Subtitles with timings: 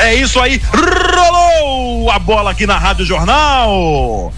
[0.00, 0.60] É isso aí.
[0.72, 4.32] Rolou a bola aqui na Rádio Jornal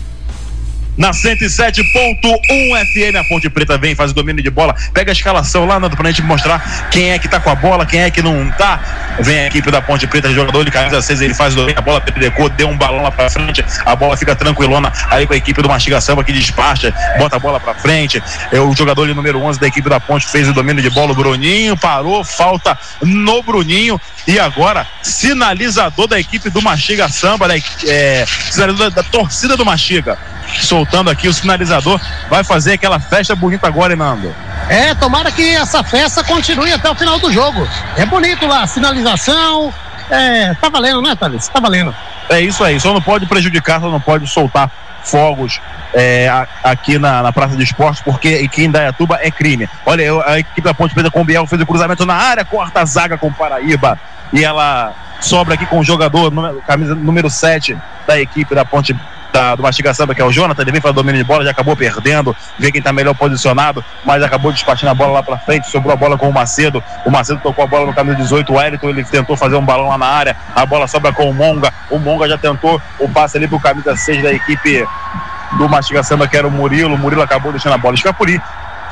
[0.97, 3.17] na 107.1 FM.
[3.19, 4.75] A Ponte Preta vem, faz o domínio de bola.
[4.93, 7.87] Pega a escalação lá, Nando, pra gente mostrar quem é que tá com a bola,
[7.87, 9.17] quem é que não tá.
[9.21, 11.83] Vem a equipe da Ponte Preta, jogador de camisa 6, ele faz o domínio, a
[11.83, 15.37] bola pedrecou, deu um balão lá pra frente, a bola fica tranquilona aí com a
[15.37, 18.23] equipe do Mastiga Samba que despacha, bota a bola pra frente.
[18.51, 21.13] É o jogador de número 11 da equipe da Ponte fez o domínio de bola,
[21.13, 27.63] o Bruninho parou, falta no Bruninho e agora sinalizador da equipe do Mastiga Samba, né?
[27.87, 30.19] é, sinalizador da, da torcida do Mastiga
[30.61, 34.35] soltando aqui o sinalizador, vai fazer aquela festa bonita agora, Nando?
[34.69, 37.67] É, tomara que essa festa continue até o final do jogo.
[37.97, 39.73] É bonito lá, sinalização.
[40.11, 41.49] É, tá valendo, né, Thales?
[41.49, 41.95] Tá valendo.
[42.29, 44.71] É isso aí, só não pode prejudicar, só não pode soltar
[45.05, 45.61] fogos
[45.93, 46.29] é,
[46.63, 49.69] aqui na, na, Praça de Esportes, porque aqui em Dayatuba é crime.
[49.85, 52.45] Olha, eu, a equipe da Ponte Preta com o Biel fez o cruzamento na área,
[52.45, 53.99] corta a zaga com o Paraíba
[54.33, 58.97] e ela sobra aqui com o jogador, número, camisa número 7 da equipe da Ponte
[59.33, 61.51] da, do Mastiga Samba, que é o Jonathan, ele vem para domínio de bola, já
[61.51, 65.69] acabou perdendo, vê quem está melhor posicionado, mas acabou despachando a bola lá para frente,
[65.69, 68.57] sobrou a bola com o Macedo, o Macedo tocou a bola no camisa 18, o
[68.57, 71.73] Wellington, ele tentou fazer um balão lá na área, a bola sobra com o Monga,
[71.91, 74.87] o Monga já tentou o passe ali pro camisa 6 da equipe
[75.53, 78.41] do Mastiga Samba, que era o Murilo, o Murilo acabou deixando a bola escapulir,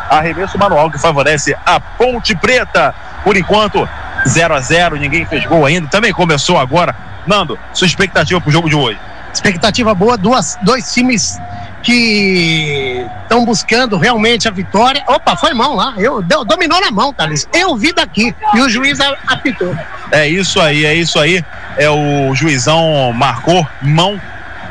[0.09, 3.89] arremesso manual que favorece a Ponte Preta, por enquanto
[4.27, 6.95] 0 a 0 ninguém fez gol ainda, também começou agora,
[7.27, 8.99] Nando, sua expectativa pro jogo de hoje?
[9.33, 11.39] Expectativa boa, duas, dois times
[11.83, 15.03] que estão buscando realmente a vitória.
[15.07, 15.95] Opa, foi mão lá.
[15.97, 17.49] Eu deu, dominou na mão, Thales.
[17.53, 19.75] Eu vi daqui e o juiz apitou.
[20.11, 21.45] É isso aí, é isso aí.
[21.77, 24.21] É o juizão marcou mão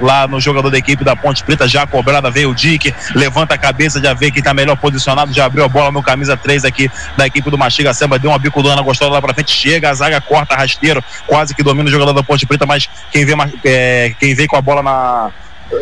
[0.02, 3.58] lá no jogador da equipe da Ponte Preta, já cobrada, veio o Dick, levanta a
[3.58, 6.90] cabeça, já vê que tá melhor posicionado, já abriu a bola no camisa 3 aqui
[7.18, 10.22] da equipe do Mastiga Samba, deu uma bicudona gostosa lá pra frente, chega, a zaga
[10.22, 13.34] corta rasteiro, quase que domina o jogador da Ponte Preta, mas quem vê,
[13.66, 15.32] é, quem vê com a bola na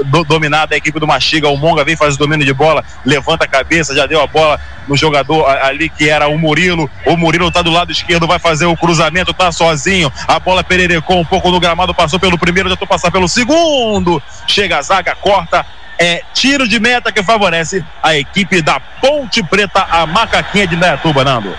[0.06, 1.50] do, dominada a equipe do Mastiga.
[1.50, 4.60] O Monga vem fazer o domínio de bola, levanta a cabeça, já deu a bola
[4.88, 6.90] no jogador ali que era o Murilo.
[7.06, 10.12] O Murilo tá do lado esquerdo, vai fazer o cruzamento, tá sozinho.
[10.28, 14.22] A bola pererecou um pouco no gramado, passou pelo primeiro, já tô passar pelo segundo.
[14.48, 15.66] Chega a zaga, corta.
[16.00, 21.24] É tiro de meta que favorece a equipe da Ponte Preta, a macaquinha de Indaiatuba,
[21.24, 21.52] Nando.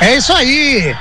[0.00, 0.96] É isso aí.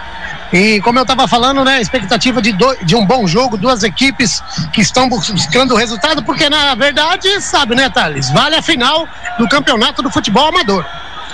[0.54, 4.44] E como eu estava falando, né, expectativa de, do, de um bom jogo, duas equipes
[4.72, 8.30] que estão buscando o resultado, porque na verdade, sabe, né, Thales?
[8.32, 9.08] Vale a final
[9.40, 10.86] do campeonato do futebol amador.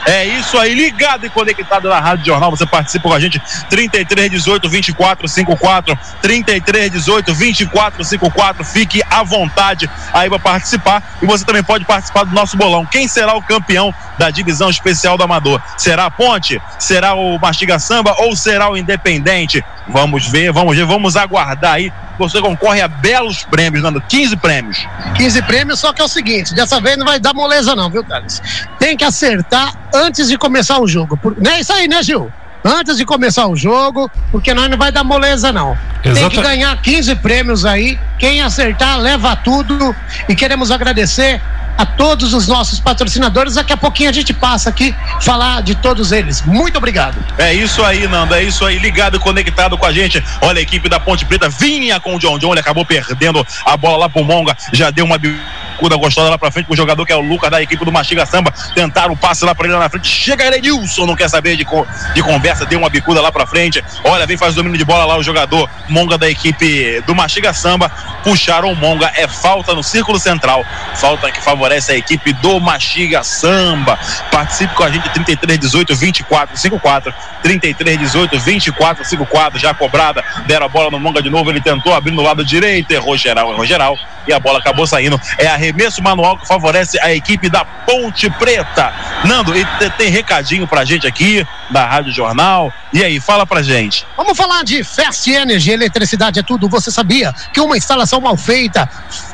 [0.05, 2.49] É isso aí, ligado e conectado na Rádio Jornal.
[2.51, 8.63] Você participa com a gente 33 18 24 54 33 18 24 54.
[8.63, 12.85] Fique à vontade aí para participar e você também pode participar do nosso bolão.
[12.85, 15.61] Quem será o campeão da divisão especial do Amador?
[15.77, 16.61] Será a Ponte?
[16.79, 19.63] Será o Mastiga Samba ou será o Independente?
[19.87, 24.85] Vamos ver, vamos ver, vamos aguardar aí você concorre a belos prêmios, dando 15 prêmios.
[25.15, 28.03] 15 prêmios, só que é o seguinte: dessa vez não vai dar moleza, não, viu,
[28.03, 28.41] Thales?
[28.77, 31.19] Tem que acertar antes de começar o jogo.
[31.37, 32.31] Não é isso aí, né, Gil?
[32.63, 35.77] Antes de começar o jogo, porque nós não vai dar moleza, não.
[36.03, 36.19] Exato.
[36.19, 37.97] Tem que ganhar 15 prêmios aí.
[38.17, 39.95] Quem acertar, leva tudo.
[40.27, 41.41] E queremos agradecer
[41.79, 43.53] a todos os nossos patrocinadores.
[43.53, 46.41] Daqui a pouquinho a gente passa aqui falar de todos eles.
[46.41, 47.15] Muito obrigado.
[47.37, 48.35] É isso aí, Nando.
[48.35, 48.77] É isso aí.
[48.77, 50.21] Ligado conectado com a gente.
[50.41, 52.51] Olha a equipe da Ponte Preta vinha com o John John.
[52.51, 54.57] Ele acabou perdendo a bola lá pro Monga.
[54.73, 57.49] Já deu uma bicuda gostosa lá pra frente com o jogador que é o Lucas
[57.49, 58.53] da equipe do Mastiga Samba.
[58.75, 60.09] Tentaram o passe lá pra ele lá na frente.
[60.09, 61.65] Chega Erenilson, não quer saber de,
[62.13, 62.65] de conversa.
[62.65, 63.81] Deu uma bicuda lá pra frente.
[64.03, 67.53] Olha, vem faz o domínio de bola lá o jogador Monga da equipe do Mastiga
[67.53, 67.89] Samba.
[68.21, 69.09] Puxaram o Monga.
[69.15, 70.65] É falta no círculo central.
[70.95, 73.97] Falta que favorece favorece a equipe do Mastiga Samba.
[74.31, 77.13] Participe com a gente 33 18 24 54
[77.43, 81.93] 33 18 24 54 já cobrada, deram a bola no Monga de novo, ele tentou
[81.93, 83.97] abrir no lado direito, errou geral, errou geral
[84.29, 85.19] e a bola acabou saindo.
[85.37, 88.93] É arremesso manual que favorece a equipe da Ponte Preta.
[89.25, 89.65] Nando, e
[89.97, 92.71] tem recadinho pra gente aqui da Rádio Jornal.
[92.93, 94.05] E aí, fala pra gente.
[94.15, 96.69] Vamos falar de Fast Energy, eletricidade é tudo.
[96.69, 98.89] Você sabia que uma instalação mal feita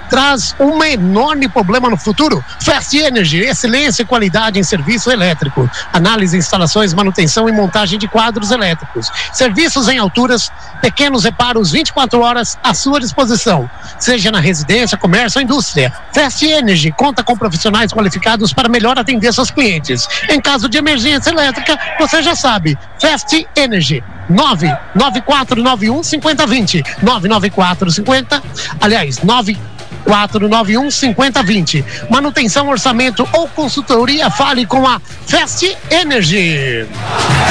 [0.10, 2.44] traz um enorme problema no futuro?
[2.62, 5.70] Fast Energy, excelência e qualidade em serviço elétrico.
[5.92, 9.10] Análise, instalações, manutenção e montagem de quadros elétricos.
[9.34, 10.52] Serviços em alturas,
[10.82, 13.70] pequenos reparos 24 horas à sua disposição.
[14.00, 15.92] Seja na residência, comércio ou indústria.
[16.14, 20.08] Fast Energy conta com profissionais qualificados para melhor atender seus clientes.
[20.30, 22.78] Em caso de emergência elétrica, você já sabe.
[23.00, 24.04] Fast Energy.
[24.30, 26.84] 99491 5020.
[27.02, 28.44] 99450,
[28.80, 29.58] aliás, 9
[30.06, 31.86] 491 5020.
[32.10, 36.88] Manutenção, orçamento ou consultoria, fale com a Fast Energy.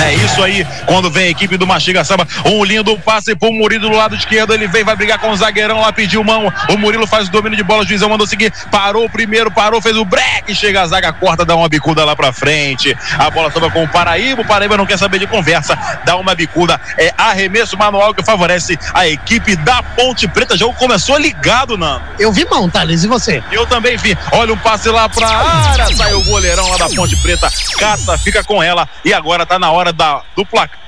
[0.03, 3.91] É isso aí, quando vem a equipe do Mastiga Samba, um lindo passe pro Murilo
[3.91, 7.07] do lado esquerdo, ele vem, vai brigar com o zagueirão lá, pediu mão, o Murilo
[7.07, 10.55] faz o domínio de bola, o juizão mandou seguir, parou primeiro, parou, fez o break,
[10.55, 13.89] chega a zaga, corta, dá uma bicuda lá pra frente, a bola sobra com o
[13.89, 18.23] Paraíba, o Paraíba não quer saber de conversa, dá uma bicuda, é arremesso manual que
[18.23, 22.03] favorece a equipe da Ponte Preta, jogo começou ligado, Nando.
[22.19, 23.43] Eu vi mão, Thales, e você?
[23.51, 27.17] Eu também vi, olha um passe lá pra área, sai o goleirão lá da Ponte
[27.17, 30.85] Preta, Cata fica com ela e agora tá na hora da, do placar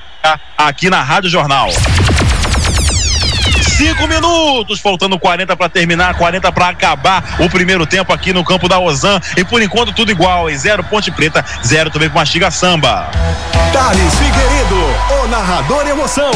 [0.57, 1.69] aqui na Rádio Jornal.
[3.77, 8.67] Cinco minutos, faltando 40 para terminar, 40 para acabar o primeiro tempo aqui no campo
[8.67, 9.21] da Ozan.
[9.37, 13.07] E por enquanto tudo igual, em zero Ponte Preta, zero também para Mastiga Samba.
[13.71, 16.31] Thales Figueiredo, o narrador emoção.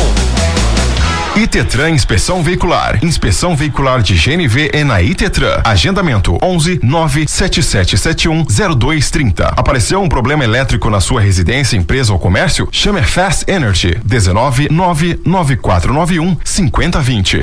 [1.35, 2.99] Itetran Inspeção Veicular.
[3.01, 5.61] Inspeção Veicular de GNV é na Itetran.
[5.63, 8.45] Agendamento 11 97771
[8.77, 9.47] 0230.
[9.55, 12.67] Apareceu um problema elétrico na sua residência, empresa ou comércio?
[12.69, 17.37] Chame Fast Energy 19 99491 5020.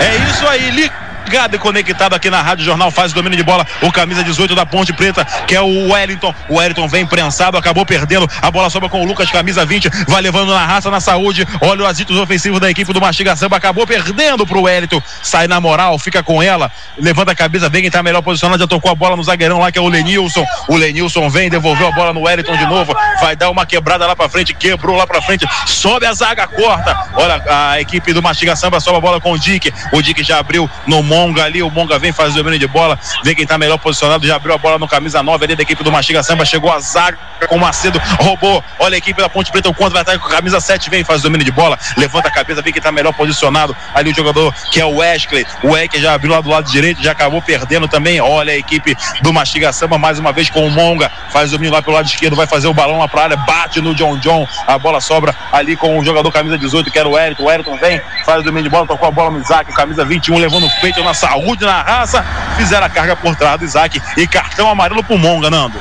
[0.00, 3.42] É isso aí, Lico ligado e conectado aqui na Rádio Jornal, faz o domínio de
[3.42, 6.34] bola, o camisa 18 da Ponte Preta, que é o Wellington.
[6.48, 8.26] O Wellington vem prensado, acabou perdendo.
[8.40, 11.46] A bola sobra com o Lucas, camisa 20, vai levando na raça, na saúde.
[11.60, 15.02] Olha os agitos ofensivos da equipe do Mastiga Samba, acabou perdendo pro Wellington.
[15.22, 18.66] Sai na moral, fica com ela, levanta a cabeça, vem quem tá melhor posicionado, já
[18.66, 20.46] tocou a bola no zagueirão lá, que é o Lenilson.
[20.66, 24.16] O Lenilson vem, devolveu a bola no Wellington de novo, vai dar uma quebrada lá
[24.16, 26.96] pra frente, quebrou lá pra frente, sobe a zaga, corta.
[27.12, 29.70] Olha a equipe do Mastiga Samba, sobe a bola com o Dick.
[29.92, 32.96] O Dick já abriu no Monga ali, o Monga vem fazer o domínio de bola,
[33.24, 35.82] vê quem tá melhor posicionado, já abriu a bola no camisa 9 ali da equipe
[35.82, 37.18] do Mastiga Samba, chegou a zaga
[37.48, 40.28] com o Macedo, roubou, olha a equipe da Ponte Preta, o contra vai estar com
[40.28, 43.12] camisa 7, vem faz o domínio de bola, levanta a cabeça, vê quem tá melhor
[43.14, 46.70] posicionado, ali o jogador que é o Wesley, o Wesley já abriu lá do lado
[46.70, 50.64] direito, já acabou perdendo também, olha a equipe do Mastiga Samba mais uma vez com
[50.64, 53.22] o Monga, faz o domínio lá pelo lado esquerdo, vai fazer o balão lá pra
[53.22, 56.98] área, bate no John John, a bola sobra ali com o jogador camisa 18, que
[56.98, 59.40] era o Wellington, o Wellington vem, faz o domínio de bola, tocou a bola no
[59.40, 62.24] Isaac, camisa 21, levando o peito na saúde, na raça,
[62.56, 65.78] fizeram a carga por trás do Isaac e cartão amarelo pro Monga, Nando.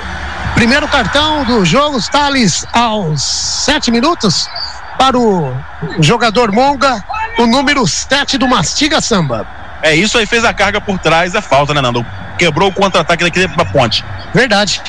[0.55, 4.49] Primeiro cartão do jogo, Thales, aos sete minutos,
[4.97, 5.53] para o
[5.99, 7.03] jogador Monga,
[7.37, 9.45] o número 7 do Mastiga Samba.
[9.83, 12.03] É isso aí, fez a carga por trás, é falta, né, Nando?
[12.37, 14.03] Quebrou o contra-ataque daqui da ponte.
[14.33, 14.81] Verdade.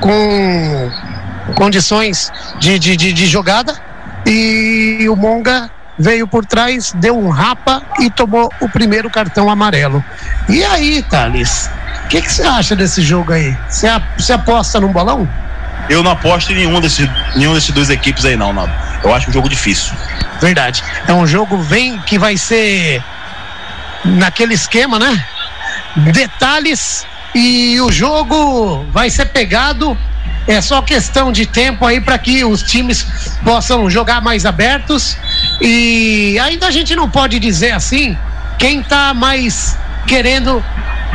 [0.00, 0.90] Com
[1.54, 3.74] condições de, de, de, de jogada
[4.26, 10.04] e o Monga veio por trás, deu um rapa e tomou o primeiro cartão amarelo.
[10.48, 11.70] E aí, Thales,
[12.04, 13.56] o que você acha desse jogo aí?
[13.68, 15.28] Você aposta num bolão?
[15.88, 18.68] Eu não aposto em nenhum desses, nenhum desses dois equipes aí, não, não.
[19.02, 19.94] Eu acho um jogo difícil.
[20.40, 20.82] Verdade.
[21.06, 23.02] É um jogo vem que vai ser
[24.04, 25.24] naquele esquema, né?
[26.12, 29.96] Detalhes e o jogo vai ser pegado.
[30.46, 33.06] É só questão de tempo aí para que os times
[33.44, 35.16] possam jogar mais abertos.
[35.60, 38.16] E ainda a gente não pode dizer assim
[38.58, 39.76] quem tá mais
[40.06, 40.64] querendo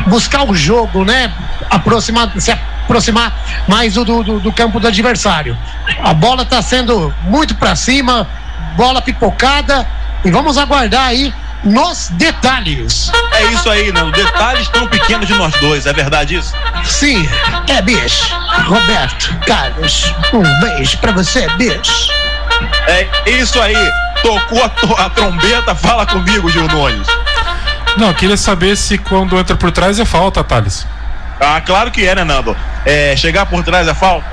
[0.07, 1.31] buscar o jogo, né?
[1.69, 3.33] Aproximar, se aproximar
[3.67, 5.57] mais do, do, do campo do adversário.
[6.01, 8.27] A bola está sendo muito para cima,
[8.75, 9.87] bola pipocada.
[10.25, 13.11] E vamos aguardar aí nos detalhes.
[13.33, 14.03] É isso aí, né?
[14.03, 16.53] Os detalhes tão pequenos de nós dois, é verdade isso?
[16.83, 17.27] Sim,
[17.67, 18.33] é bicho.
[18.65, 22.09] Roberto, Carlos, um beijo pra você, bicho.
[22.87, 23.75] É isso aí.
[24.23, 27.07] Tocou a, a trombeta, fala comigo, Gil Nunes.
[27.97, 30.87] Não, eu queria saber se quando entra por trás é falta, Thales.
[31.39, 32.55] Ah, claro que é, né, Nando?
[32.85, 34.25] É, chegar por trás é falta?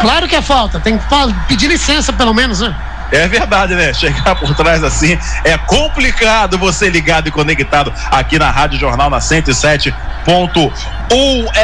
[0.00, 1.04] Claro que é falta, tem que
[1.48, 2.74] pedir licença pelo menos, né?
[3.12, 3.92] É verdade, né?
[3.92, 9.18] Chegar por trás assim é complicado você ligado e conectado aqui na Rádio Jornal na
[9.18, 9.92] 107.1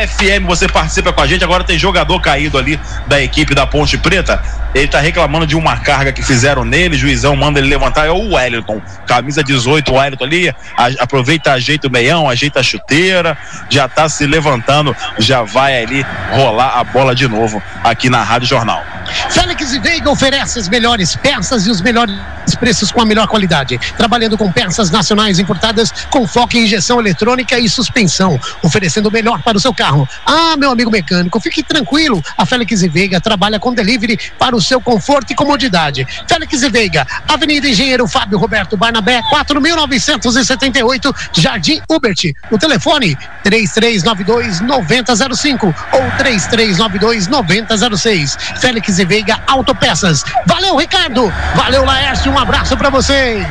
[0.09, 0.47] FM.
[0.47, 1.45] Você participa com a gente.
[1.45, 4.43] Agora tem jogador caído ali da equipe da Ponte Preta.
[4.75, 6.97] Ele tá reclamando de uma carga que fizeram nele.
[6.97, 8.07] Juizão manda ele levantar.
[8.07, 9.93] É o Wellington, camisa 18.
[9.93, 13.37] O Wellington ali a, aproveita, ajeita o meião, ajeita a chuteira.
[13.71, 14.95] Já tá se levantando.
[15.19, 18.96] Já vai ali rolar a bola de novo aqui na Rádio Jornal.
[19.31, 22.15] Félix e Veiga oferece as melhores peças e os melhores
[22.59, 23.79] preços com a melhor qualidade.
[23.97, 29.43] Trabalhando com peças nacionais importadas com foco em injeção eletrônica e suspensão, oferecendo o melhor
[29.43, 30.09] para o seu carro.
[30.25, 32.23] Ah, meu amigo mecânico, fique tranquilo.
[32.37, 36.07] A Félix e Veiga trabalha com delivery para o seu conforto e comodidade.
[36.27, 42.33] Félix e Veiga, Avenida Engenheiro Fábio Roberto Barnabé, 4.978, Jardim Ubert.
[42.51, 48.37] O telefone 3392 9005 ou 3392 9006.
[48.61, 50.25] Félix e Veiga Autopeças.
[50.47, 51.33] Valeu, Ricardo.
[51.55, 52.31] Valeu, Laércio.
[52.33, 53.47] Um abraço para vocês.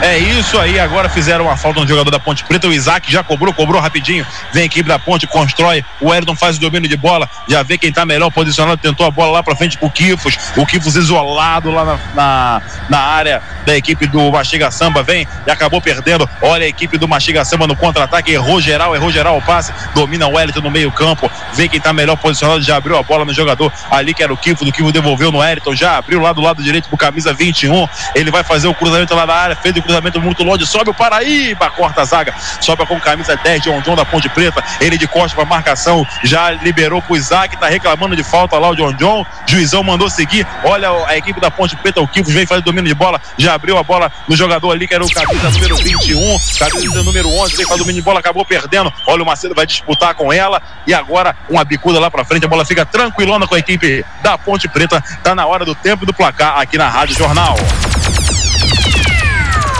[0.00, 3.24] É isso aí, agora fizeram uma falta no jogador da Ponte Preta, o Isaac já
[3.24, 6.96] cobrou, cobrou rapidinho, vem a equipe da Ponte, constrói, o Wellington faz o domínio de
[6.96, 10.38] bola, já vê quem tá melhor posicionado, tentou a bola lá pra frente pro Kifos,
[10.56, 15.50] o Kifos isolado lá na, na, na área da equipe do Mastiga Samba, vem e
[15.50, 19.42] acabou perdendo, olha a equipe do Mastiga Samba no contra-ataque, errou geral, errou geral o
[19.42, 23.02] passe, domina o Wellington no meio campo, vê quem tá melhor posicionado, já abriu a
[23.02, 26.20] bola no jogador ali que era o Kifos, o Kifos devolveu no Wellington, já abriu
[26.20, 29.56] lá do lado direito pro camisa 21, ele vai fazer o cruzamento lá na área,
[29.56, 33.62] fez o cruzamento muito longe, sobe o Paraíba, corta a zaga, sobe com camisa 10
[33.62, 37.66] de John da Ponte Preta, ele de costa para marcação, já liberou pro Isaac, tá
[37.66, 41.74] reclamando de falta lá o John John, juizão mandou seguir, olha a equipe da Ponte
[41.74, 44.86] Preta, o Kifos vem fazer domínio de bola, já abriu a bola no jogador ali
[44.86, 48.44] que era o camisa número 21, camisa número 11, vem fazer domínio de bola, acabou
[48.44, 52.46] perdendo, olha o Macedo vai disputar com ela e agora uma bicuda lá para frente,
[52.46, 56.04] a bola fica tranquilona com a equipe da Ponte Preta, tá na hora do tempo
[56.06, 57.56] do placar aqui na Rádio Jornal.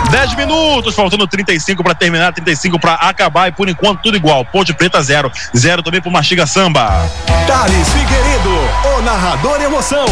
[0.09, 4.43] 10 minutos, faltando 35 para terminar, 35 para acabar e por enquanto tudo igual.
[4.43, 6.89] Ponte Preta zero, zero também pro Mastiga Samba.
[7.45, 10.05] Thales Figueiredo, o narrador emoção.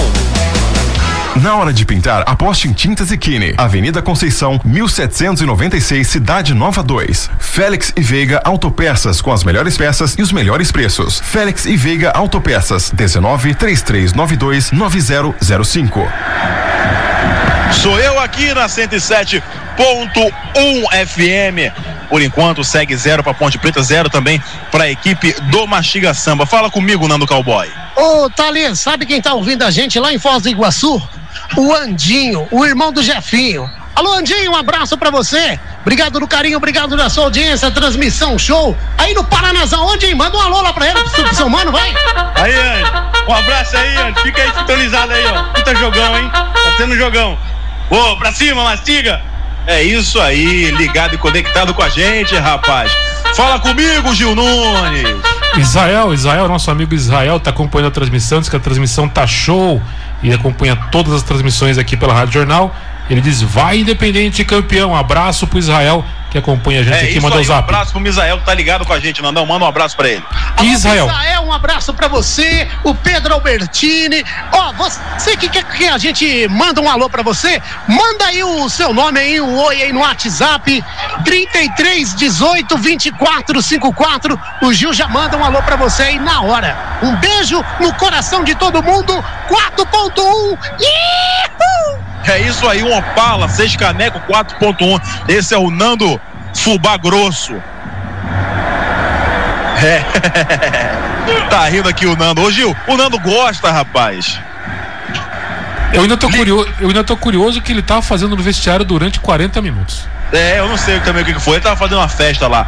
[1.42, 3.54] Na hora de pintar, aposte em Tintas e Kine.
[3.58, 7.30] Avenida Conceição, 1796, Cidade Nova 2.
[7.40, 11.20] Félix e Veiga Autopeças com as melhores peças e os melhores preços.
[11.20, 16.08] Félix e Veiga Autopeças, 19 3392 9005.
[17.72, 18.68] Sou eu aqui na
[19.78, 22.08] 107.1 FM.
[22.10, 24.42] Por enquanto segue zero para Ponte Preta, zero também
[24.72, 26.46] para a equipe do Mastiga Samba.
[26.46, 27.70] Fala comigo, Nando Cowboy.
[27.96, 31.02] Ô, Thales, sabe quem tá ouvindo a gente lá em Foz do Iguaçu?
[31.56, 33.70] O Andinho, o irmão do Jefinho.
[33.96, 35.60] Alô, Andinho, um abraço para você.
[35.82, 38.78] Obrigado do carinho, obrigado da sua audiência, transmissão, show.
[38.98, 40.14] Aí no Paranazão, onde, hein?
[40.14, 41.92] Manda um alô lá pra ele, pro seu mano, vai.
[42.36, 42.92] Aí, Andy,
[43.28, 44.22] um abraço aí, Andy.
[44.22, 45.44] Fica aí sintonizado aí, ó.
[45.54, 46.30] Puta jogão, hein?
[46.32, 47.40] Tá tendo jogão.
[47.90, 49.20] Ô, pra cima, mastiga.
[49.68, 52.90] É isso aí, ligado e conectado com a gente, rapaz.
[53.36, 55.10] Fala comigo, Gil Nunes.
[55.58, 59.82] Israel, Israel, nosso amigo Israel, tá acompanhando a transmissão, diz que a transmissão tá show
[60.24, 62.74] e acompanha todas as transmissões aqui pela Rádio Jornal.
[63.10, 64.96] Ele diz: vai independente campeão.
[64.96, 67.60] Abraço pro Israel que acompanha a gente É aqui, manda o aí, um zap.
[67.60, 69.46] abraço pro Misael que tá ligado com a gente, Nandão.
[69.46, 70.24] Manda um abraço pra ele.
[70.58, 71.06] Alô, Israel.
[71.08, 74.24] Israel, um abraço pra você, o Pedro Albertini.
[74.52, 78.70] Ó, você que quer que a gente manda um alô pra você, manda aí o
[78.70, 80.84] seu nome aí, um oi aí no WhatsApp,
[81.24, 84.40] 33 18 24 54.
[84.64, 87.00] O Gil já manda um alô pra você aí na hora.
[87.02, 90.58] Um beijo no coração de todo mundo, 4.1.
[90.80, 92.07] Ihu!
[92.28, 95.02] É isso aí, um Opala, 6 caneco 4.1.
[95.30, 96.20] Esse é o Nando
[96.54, 97.56] Fubá Grosso.
[99.84, 100.04] É.
[101.50, 102.42] tá rindo aqui o Nando.
[102.42, 104.40] Ô Gil, o Nando gosta, rapaz.
[105.94, 108.84] Eu ainda tô curioso, eu ainda tô curioso o que ele tava fazendo no vestiário
[108.84, 110.06] durante 40 minutos.
[110.34, 111.56] É, eu não sei também o que que foi.
[111.56, 112.68] Ele tava fazendo uma festa lá.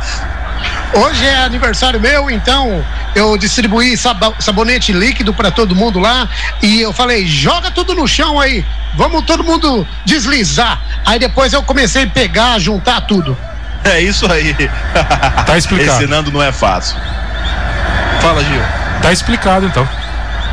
[0.93, 2.83] Hoje é aniversário meu, então
[3.15, 3.95] eu distribuí
[4.39, 6.27] sabonete líquido para todo mundo lá
[6.61, 10.81] e eu falei: joga tudo no chão aí, vamos todo mundo deslizar.
[11.05, 13.37] Aí depois eu comecei a pegar, juntar tudo.
[13.83, 14.55] É isso aí.
[15.45, 15.97] Tá explicado.
[15.97, 16.95] Esse Nando não é fácil.
[18.21, 18.61] Fala, Gil.
[19.01, 19.87] Tá explicado então.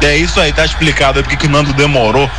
[0.00, 2.30] É isso aí, tá explicado aí porque que o Nando demorou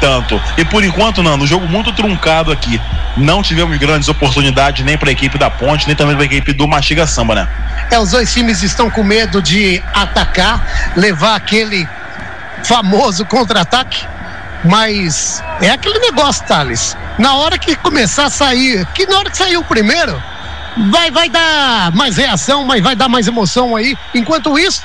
[0.00, 0.40] tanto.
[0.56, 2.80] E por enquanto, Nando, um jogo muito truncado aqui.
[3.16, 6.52] Não tivemos grandes oportunidades nem para a equipe da Ponte, nem também para a equipe
[6.52, 7.48] do Mastiga Samba, né?
[7.90, 11.88] É, os dois times estão com medo de atacar, levar aquele
[12.64, 14.06] famoso contra-ataque.
[14.64, 16.96] Mas é aquele negócio, Thales.
[17.18, 20.22] Na hora que começar a sair, que na hora que sair o primeiro,
[20.90, 23.96] vai, vai dar mais reação, mas vai dar mais emoção aí.
[24.14, 24.82] Enquanto isso,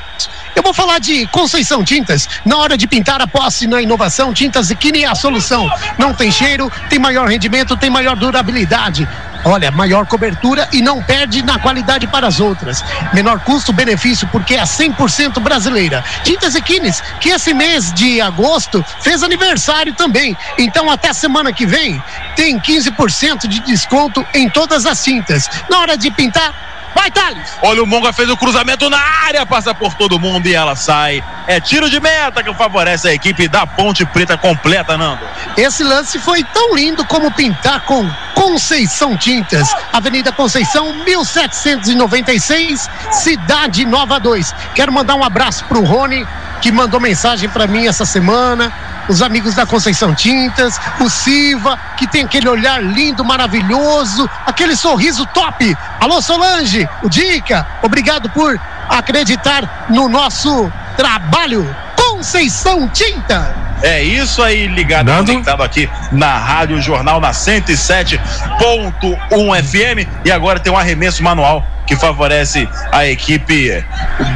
[0.55, 2.27] eu vou falar de Conceição Tintas.
[2.45, 5.69] Na hora de pintar a posse na inovação, Tintas Equine é a solução.
[5.97, 9.07] Não tem cheiro, tem maior rendimento, tem maior durabilidade.
[9.47, 12.83] Olha, maior cobertura e não perde na qualidade para as outras.
[13.13, 16.03] Menor custo-benefício porque é 100% brasileira.
[16.23, 20.35] Tintas Equines, que esse mês de agosto fez aniversário também.
[20.57, 22.01] Então até semana que vem
[22.35, 25.47] tem 15% de desconto em todas as tintas.
[25.69, 26.51] Na hora de pintar,
[26.95, 27.49] vai Thales!
[27.61, 31.23] Olha, o Monga fez o cruzamento na área, passa por todo mundo e ela sai.
[31.45, 35.21] É tiro de meta que favorece a equipe da Ponte Preta completa, Nando.
[35.57, 39.69] Esse lance foi tão lindo como pintar com Conceição Tintas.
[39.91, 44.55] Avenida Conceição, 1796, Cidade Nova 2.
[44.73, 46.25] Quero mandar um abraço pro Rony,
[46.65, 48.73] que mandou mensagem para mim essa semana.
[49.07, 55.27] Os amigos da Conceição Tintas, o Silva, que tem aquele olhar lindo, maravilhoso, aquele sorriso
[55.27, 55.77] top.
[55.99, 61.63] Alô, Solange, o Dica, obrigado por acreditar no nosso trabalho.
[61.95, 63.55] Conceição Tinta.
[63.83, 65.33] É isso aí, ligado Nando?
[65.33, 71.95] conectado aqui na Rádio Jornal na 107.1 FM e agora tem um arremesso manual que
[71.95, 73.83] favorece a equipe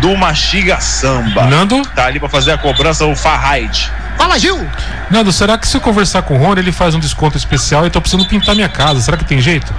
[0.02, 1.46] do Mastiga Samba.
[1.46, 1.82] Nando?
[1.96, 3.92] Tá ali para fazer a cobrança o Farraid.
[4.18, 4.70] Fala, Gil!
[5.10, 7.90] Nando, será que se eu conversar com o Rony, ele faz um desconto especial e
[7.90, 9.02] tô precisando pintar minha casa?
[9.02, 9.74] Será que tem jeito?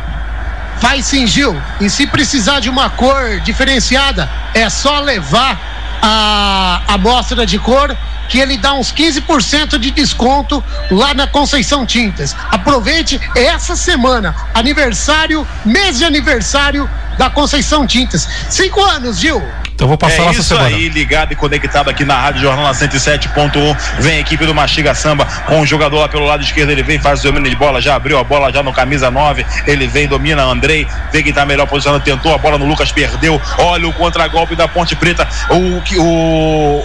[0.81, 1.61] Vai sim, Gil.
[1.81, 5.59] E se precisar de uma cor diferenciada, é só levar
[6.03, 7.95] a amostra de cor
[8.31, 12.35] que ele dá uns 15% de desconto lá na Conceição Tintas.
[12.51, 18.27] Aproveite essa semana, aniversário, mês de aniversário da Conceição Tintas.
[18.49, 19.43] Cinco anos, Gil.
[19.75, 20.69] Então eu vou passar lá É essa isso semana.
[20.77, 23.77] aí, ligado e conectado aqui na Rádio Jornal na 107.1.
[23.99, 26.71] Vem a equipe do Mastiga Samba com o jogador lá pelo lado esquerdo.
[26.71, 29.45] Ele vem, faz o domínio de bola, já abriu a bola já no camisa 9.
[29.67, 30.87] Ele vem, domina Andrei.
[31.11, 33.41] Vê quem tá melhor posicionado, tentou a bola no Lucas, perdeu.
[33.59, 35.27] Olha o contragolpe da Ponte Preta.
[35.51, 36.85] O que o.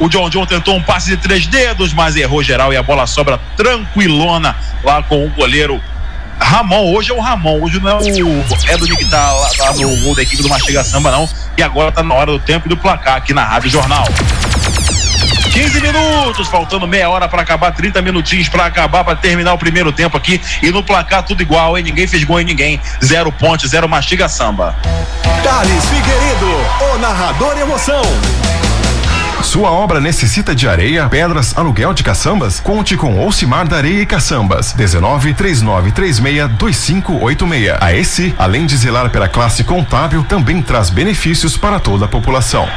[0.00, 3.06] O John John tentou um passe de três dedos, mas errou geral e a bola
[3.06, 5.80] sobra tranquilona lá com o goleiro
[6.40, 9.96] Ramon, hoje é o Ramon, hoje não é o Edwin que tá lá, lá no
[10.02, 11.28] gol da equipe do Mastiga Samba, não.
[11.56, 14.04] E agora tá na hora do tempo e do placar aqui na Rádio Jornal.
[15.52, 19.92] 15 minutos, faltando meia hora para acabar, 30 minutinhos para acabar, para terminar o primeiro
[19.92, 20.40] tempo aqui.
[20.60, 21.84] E no placar tudo igual, hein?
[21.84, 22.80] Ninguém fez gol em ninguém.
[23.02, 24.74] Zero ponte, zero Mastiga Samba.
[25.44, 28.02] Thales Figueiredo, o narrador emoção.
[29.44, 32.58] Sua obra necessita de areia, pedras, aluguel de caçambas?
[32.58, 34.72] Conte com Ocimar da Areia e Caçambas.
[34.72, 37.76] 19 3936 2586.
[37.80, 42.68] A esse, além de zelar pela classe contábil, também traz benefícios para toda a população.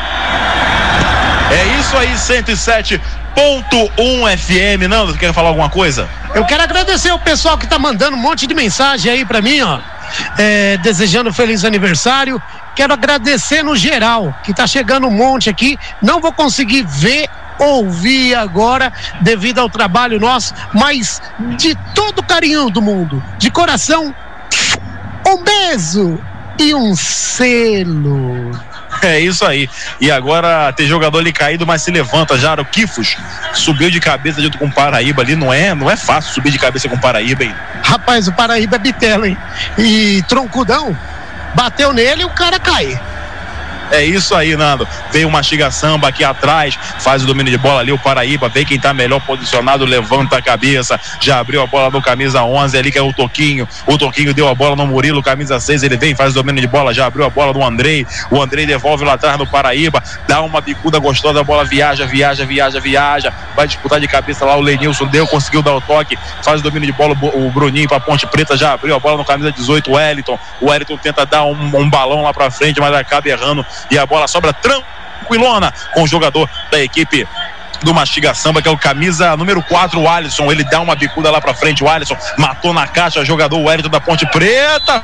[1.49, 4.87] É isso aí, 107.1 FM.
[4.87, 6.07] Nando, quer falar alguma coisa?
[6.35, 9.61] Eu quero agradecer o pessoal que tá mandando um monte de mensagem aí pra mim,
[9.61, 9.79] ó.
[10.37, 12.41] É, desejando feliz aniversário.
[12.75, 15.77] Quero agradecer no geral, que tá chegando um monte aqui.
[16.01, 21.21] Não vou conseguir ver, ouvir agora, devido ao trabalho nosso, mas
[21.57, 24.13] de todo carinho do mundo, de coração,
[25.27, 26.19] um beijo
[26.59, 28.51] e um selo.
[29.01, 29.69] É isso aí.
[29.99, 32.53] E agora tem jogador ali caído, mas se levanta já.
[32.55, 33.15] O Kifos
[33.53, 35.35] subiu de cabeça junto com o Paraíba ali.
[35.35, 37.53] Não é, não é fácil subir de cabeça com o Paraíba, hein?
[37.83, 39.37] Rapaz, o Paraíba é bitela, hein?
[39.77, 40.97] E troncudão,
[41.53, 42.99] bateu nele e o cara cai.
[43.91, 44.87] É isso aí, Nando.
[45.11, 48.65] Veio o Mastiga Samba aqui atrás, faz o domínio de bola ali, o Paraíba, vê
[48.65, 52.91] quem tá melhor posicionado, levanta a cabeça, já abriu a bola no camisa 11 ali,
[52.91, 53.67] que é o Toquinho.
[53.85, 56.67] O Toquinho deu a bola no Murilo, camisa 6, ele vem, faz o domínio de
[56.67, 58.05] bola, já abriu a bola no Andrei.
[58.29, 62.45] O Andrei devolve lá atrás no Paraíba, dá uma bicuda gostosa, a bola viaja, viaja,
[62.45, 63.33] viaja, viaja.
[63.55, 66.87] Vai disputar de cabeça lá, o Lenilson deu, conseguiu dar o toque, faz o domínio
[66.87, 69.95] de bola, o Bruninho pra Ponte Preta, já abriu a bola no camisa 18, o
[69.95, 70.37] Wellington.
[70.59, 74.05] O Wellington tenta dar um, um balão lá pra frente, mas acaba errando e a
[74.05, 77.27] bola sobra tranquilona com o jogador da equipe
[77.83, 80.51] do Mastiga Samba, que é o camisa número 4, o Alisson.
[80.51, 81.83] Ele dá uma bicuda lá pra frente.
[81.83, 85.03] O Alisson matou na caixa, jogador Wellington da Ponte Preta.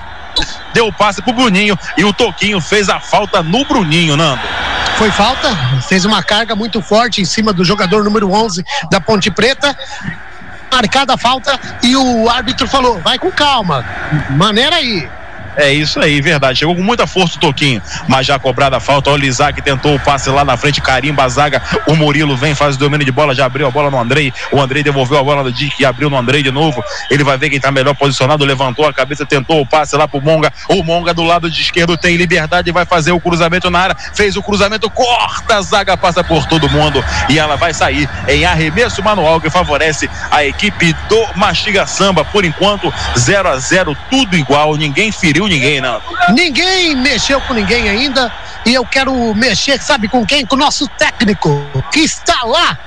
[0.73, 4.41] Deu o passe pro Bruninho e o Toquinho fez a falta no Bruninho, Nando.
[4.97, 5.55] Foi falta,
[5.87, 9.77] fez uma carga muito forte em cima do jogador número 11 da Ponte Preta.
[10.71, 13.85] Marcada a falta e o árbitro falou: vai com calma,
[14.31, 15.07] maneira aí.
[15.55, 16.59] É isso aí, verdade.
[16.59, 19.09] Chegou com muita força o Toquinho, mas já cobrada a falta.
[19.09, 21.61] Olha o Isaac tentou o passe lá na frente, carimba a zaga.
[21.87, 24.33] O Murilo vem, faz o domínio de bola, já abriu a bola no Andrei.
[24.51, 26.83] O Andrei devolveu a bola no Dick e abriu no Andrei de novo.
[27.09, 30.21] Ele vai ver quem tá melhor posicionado, levantou a cabeça, tentou o passe lá pro
[30.21, 30.51] Monga.
[30.69, 33.97] O Monga do lado de esquerdo tem liberdade, vai fazer o cruzamento na área.
[34.13, 38.45] Fez o cruzamento, corta a zaga, passa por todo mundo e ela vai sair em
[38.45, 42.25] arremesso manual que favorece a equipe do Mastiga Samba.
[42.25, 46.01] Por enquanto, 0 a 0 tudo igual, ninguém feriu ninguém, não.
[46.33, 48.31] Ninguém mexeu com ninguém ainda.
[48.65, 50.45] E eu quero mexer, sabe com quem?
[50.45, 52.77] Com o nosso técnico, que está lá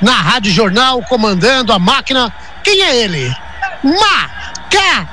[0.00, 2.32] na Rádio Jornal, comandando a máquina.
[2.62, 3.34] Quem é ele?
[3.82, 5.08] Macarrão!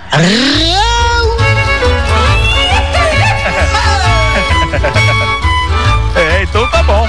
[6.16, 7.08] É, então tá bom.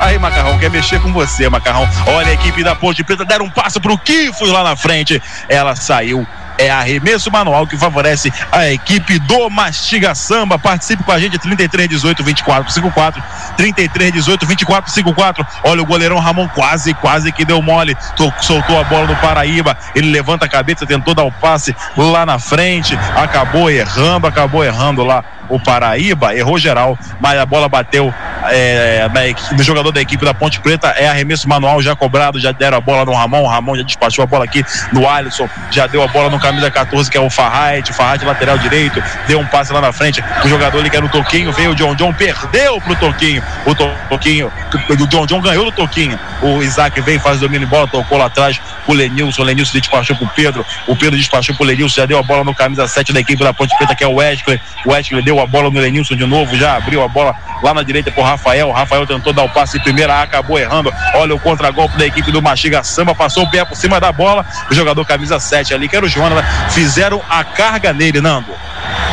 [0.00, 1.88] Aí, Macarrão, quer mexer com você, Macarrão.
[2.06, 5.22] Olha a equipe da Ponte Preta, deram um passo pro Kifos lá na frente.
[5.48, 6.26] Ela saiu.
[6.58, 10.58] É arremesso manual que favorece a equipe do Mastiga Samba.
[10.58, 13.22] Participe com a gente, 33 18 24 54.
[13.56, 15.46] 33 18 24 54.
[15.64, 17.96] Olha o goleirão Ramon quase, quase que deu mole.
[18.40, 19.76] Soltou a bola no Paraíba.
[19.94, 22.98] Ele levanta a cabeça, tentou dar o passe lá na frente.
[23.14, 26.34] Acabou errando, acabou errando lá o Paraíba.
[26.34, 28.12] Errou geral, mas a bola bateu
[28.50, 29.06] é,
[29.52, 30.88] no jogador da equipe da Ponte Preta.
[30.88, 32.40] É arremesso manual já cobrado.
[32.40, 33.42] Já deram a bola no Ramon.
[33.42, 35.48] O Ramon já despachou a bola aqui no Alisson.
[35.70, 39.40] Já deu a bola no camisa 14, que é o Farrate, Farrate lateral direito, deu
[39.40, 41.94] um passe lá na frente, o jogador ali que era o Toquinho, veio o John
[41.94, 44.52] John, perdeu pro Toquinho, o Toquinho,
[44.88, 48.26] o John John ganhou do Toquinho, o Isaac veio, faz domínio de bola, tocou lá
[48.26, 52.18] atrás, o Lenilson, o Lenilson despachou pro Pedro, o Pedro despachou pro Lenilson, já deu
[52.18, 54.92] a bola no camisa 7 da equipe da Ponte Preta, que é o Wesley, o
[54.92, 58.10] Wesley deu a bola no Lenilson de novo, já abriu a bola lá na direita
[58.10, 61.96] pro Rafael, o Rafael tentou dar o passe em primeira, acabou errando, olha o contragolpe
[61.96, 65.38] da equipe do Machiga Samba, passou o pé por cima da bola, o jogador camisa
[65.38, 68.52] 7 ali, que era o Jonas, fizeram a carga nele, Nando.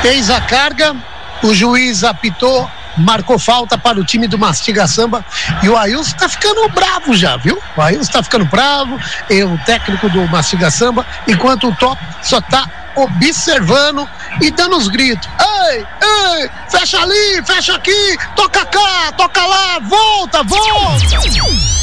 [0.01, 0.95] Fez a carga,
[1.41, 5.25] o juiz apitou, marcou falta para o time do Mastiga Samba
[5.61, 7.61] e o Ailson tá ficando bravo já, viu?
[7.75, 12.39] O Ailson tá ficando bravo, é o técnico do Mastiga Samba, enquanto o Top só
[12.41, 14.07] tá observando
[14.41, 15.27] e dando os gritos.
[15.69, 21.05] Ei, ei, fecha ali, fecha aqui, toca cá, toca lá, volta, volta.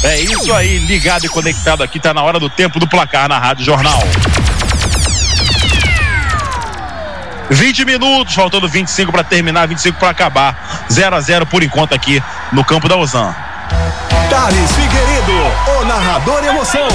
[0.03, 3.37] É isso aí, ligado e conectado aqui, tá na hora do tempo do placar na
[3.37, 4.01] Rádio Jornal.
[7.51, 10.85] 20 minutos, faltando 25 para terminar, 25 para acabar.
[10.89, 13.35] 0 a 0 por enquanto aqui no campo da Ozan.
[14.29, 16.87] Thales Figueiredo, o narrador emoção.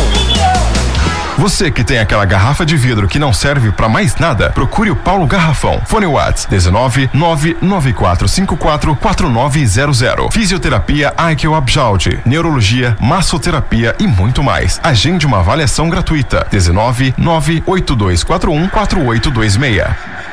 [1.39, 4.97] Você que tem aquela garrafa de vidro que não serve para mais nada, procure o
[4.97, 5.83] Paulo Garrafão.
[5.85, 10.33] Fone Whats 19 99454 4900.
[10.33, 14.81] Fisioterapia Aikel Abjaldi, neurologia, massoterapia e muito mais.
[14.83, 16.47] Agende uma avaliação gratuita.
[16.51, 20.26] 19 98241 4826.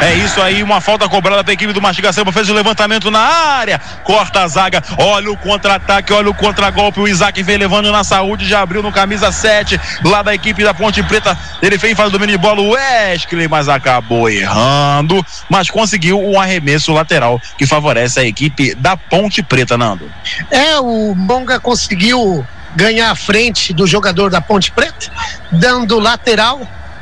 [0.00, 3.10] É isso aí, uma falta cobrada para a equipe do Mastiga Samba, fez o levantamento
[3.10, 7.90] na área, corta a zaga, olha o contra-ataque, olha o contra-golpe, o Isaac vem levando
[7.90, 11.94] na saúde, já abriu no camisa 7, lá da equipe da Ponte Preta, ele vem
[11.94, 17.40] faz o domínio de bola, o Wesley, mas acabou errando, mas conseguiu um arremesso lateral
[17.58, 20.10] que favorece a equipe da Ponte Preta, Nando.
[20.50, 25.10] É, o Monga conseguiu ganhar a frente do jogador da Ponte Preta,
[25.50, 26.60] dando lateral,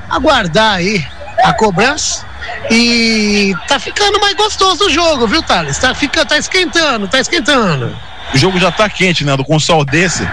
[0.09, 1.07] aguardar aí
[1.45, 2.25] a cobrança
[2.71, 5.79] e tá ficando mais gostoso o jogo, viu, Thales?
[5.79, 7.97] Tá, fica, tá esquentando, tá esquentando.
[8.35, 10.29] O jogo já tá quente, Nando, com um sol desse.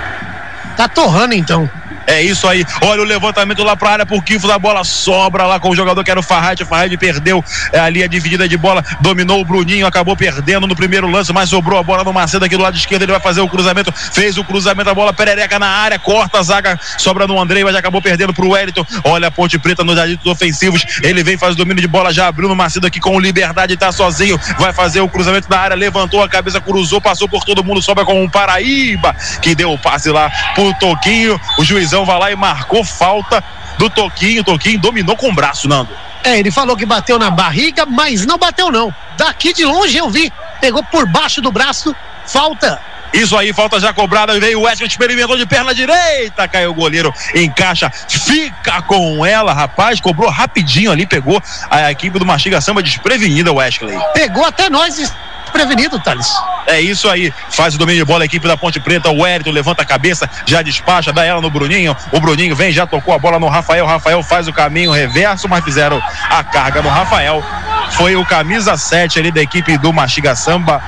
[0.75, 1.69] Tá torrando então.
[2.07, 2.65] É isso aí.
[2.81, 5.75] Olha o levantamento lá para a área por Kifo da bola sobra lá com o
[5.75, 6.61] jogador que era o Farrad.
[6.61, 10.75] O Farrad perdeu é, ali a dividida de bola, dominou o Bruninho, acabou perdendo no
[10.75, 13.03] primeiro lance, mas sobrou a bola no Macedo aqui do lado esquerdo.
[13.03, 16.43] Ele vai fazer o cruzamento, fez o cruzamento, a bola perereca na área, corta a
[16.43, 18.85] zaga, sobra no Andrei, mas acabou perdendo pro Wellington.
[19.03, 20.83] Olha a Ponte Preta nos aditos ofensivos.
[21.01, 23.91] Ele vem, faz o domínio de bola, já abriu no Macedo aqui com Liberdade, tá
[23.91, 27.81] sozinho, vai fazer o cruzamento na área, levantou a cabeça, cruzou, passou por todo mundo,
[27.81, 31.39] sobra com o Paraíba, que deu o passe lá pro Toquinho.
[31.57, 31.63] O
[31.93, 33.43] juizão vai lá e marcou falta
[33.77, 34.43] do Toquinho.
[34.43, 35.89] Toquinho dominou com o braço, Nando.
[36.23, 38.93] É, ele falou que bateu na barriga, mas não bateu não.
[39.17, 40.31] Daqui de longe eu vi.
[40.59, 42.81] Pegou por baixo do braço, falta.
[43.13, 44.39] Isso aí, falta já cobrada.
[44.39, 46.47] Veio o Wesley, experimentou de perna direita.
[46.47, 50.01] Caiu o goleiro, encaixa, fica com ela, rapaz.
[50.01, 53.99] Cobrou rapidinho ali, pegou a equipe do Mastiga Samba desprevenida, Wesley.
[54.15, 55.13] Pegou até nós
[55.53, 56.33] desprevenido, Thales.
[56.65, 59.09] É isso aí, faz o domínio de bola a equipe da Ponte Preta.
[59.09, 61.95] O Wellington levanta a cabeça, já despacha, dá ela no Bruninho.
[62.11, 63.85] O Bruninho vem, já tocou a bola no Rafael.
[63.85, 67.43] Rafael faz o caminho reverso, mas fizeram a carga no Rafael.
[67.91, 70.81] Foi o camisa 7 ali da equipe do Mastiga Samba.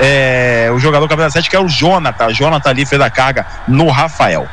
[0.00, 2.32] É, o jogador camisa 7 que é o Jonathan.
[2.32, 4.48] Jonathan ali fez a carga no Rafael.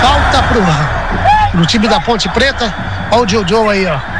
[0.00, 0.62] Falta pro,
[1.52, 2.74] pro time da Ponte Preta.
[3.10, 4.13] Olha o Jojo aí, ó.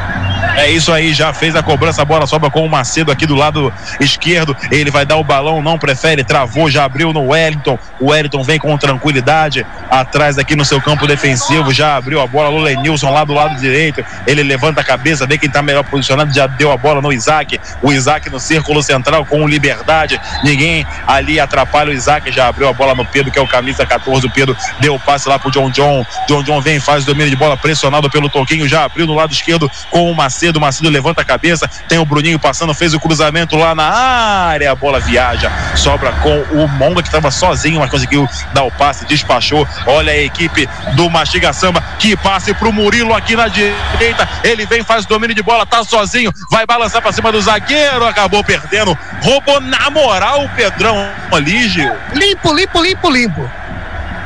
[0.57, 3.35] É isso aí, já fez a cobrança, a bola sobra com o Macedo aqui do
[3.35, 4.57] lado esquerdo.
[4.71, 7.77] Ele vai dar o balão, não prefere, travou, já abriu no Wellington.
[7.99, 12.51] O Wellington vem com tranquilidade atrás aqui no seu campo defensivo, já abriu a bola
[12.51, 14.05] no Lenilson lá do lado direito.
[14.29, 17.61] Ele levanta a cabeça, vê quem está melhor posicionado, já deu a bola no Isaac.
[17.83, 20.21] O Isaac no círculo central com liberdade.
[20.45, 23.85] Ninguém ali atrapalha o Isaac, já abriu a bola no Pedro, que é o camisa
[23.85, 24.25] 14.
[24.27, 26.07] O Pedro deu o passe lá pro John John.
[26.29, 29.33] John John vem, faz o domínio de bola pressionado pelo Toquinho, já abriu no lado
[29.33, 30.43] esquerdo com o Macedo.
[30.44, 34.72] Macedo, Macedo levanta a cabeça, tem o Bruninho passando, fez o cruzamento lá na área,
[34.72, 39.07] a bola viaja, sobra com o Monga que estava sozinho, mas conseguiu dar o passe,
[39.07, 39.66] despachou.
[39.87, 44.28] Olha a equipe do Mastiga Samba que passe pro Murilo aqui na direita.
[44.42, 48.07] Ele vem, faz o domínio de bola, tá sozinho, vai balançar para cima do zagueiro,
[48.07, 48.96] acabou perdendo.
[49.22, 51.90] Roubou na moral o Pedrão ali, Gil.
[52.12, 53.50] Limpo, limpo, limpo, limpo.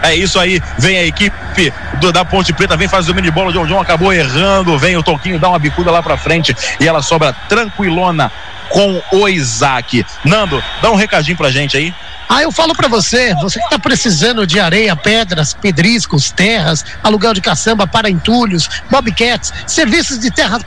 [0.03, 3.51] É isso aí, vem a equipe do, da Ponte Preta, vem faz o de bola,
[3.51, 6.87] o John John acabou errando, vem o Toquinho, dá uma bicuda lá pra frente e
[6.87, 8.31] ela sobra tranquilona
[8.71, 10.05] com o Isaac.
[10.25, 11.95] Nando, dá um recadinho pra gente aí.
[12.29, 17.33] Ah, eu falo para você, você que está precisando de areia, pedras, pedriscos, terras, aluguel
[17.33, 20.61] de caçamba para entulhos, bobcats, serviços de terra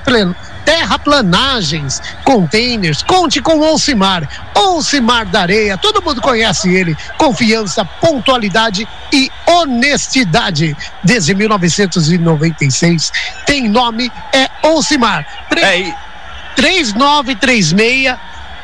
[0.66, 3.04] terraplanagens, containers.
[3.04, 4.28] Conte com o Olcimar.
[4.56, 6.96] Olcimar da Areia, todo mundo conhece ele.
[7.18, 10.76] Confiança, pontualidade e honestidade.
[11.04, 13.12] Desde 1996
[13.46, 15.26] tem nome, é ou Simar.
[15.56, 15.94] É, e-
[16.56, 18.16] 3936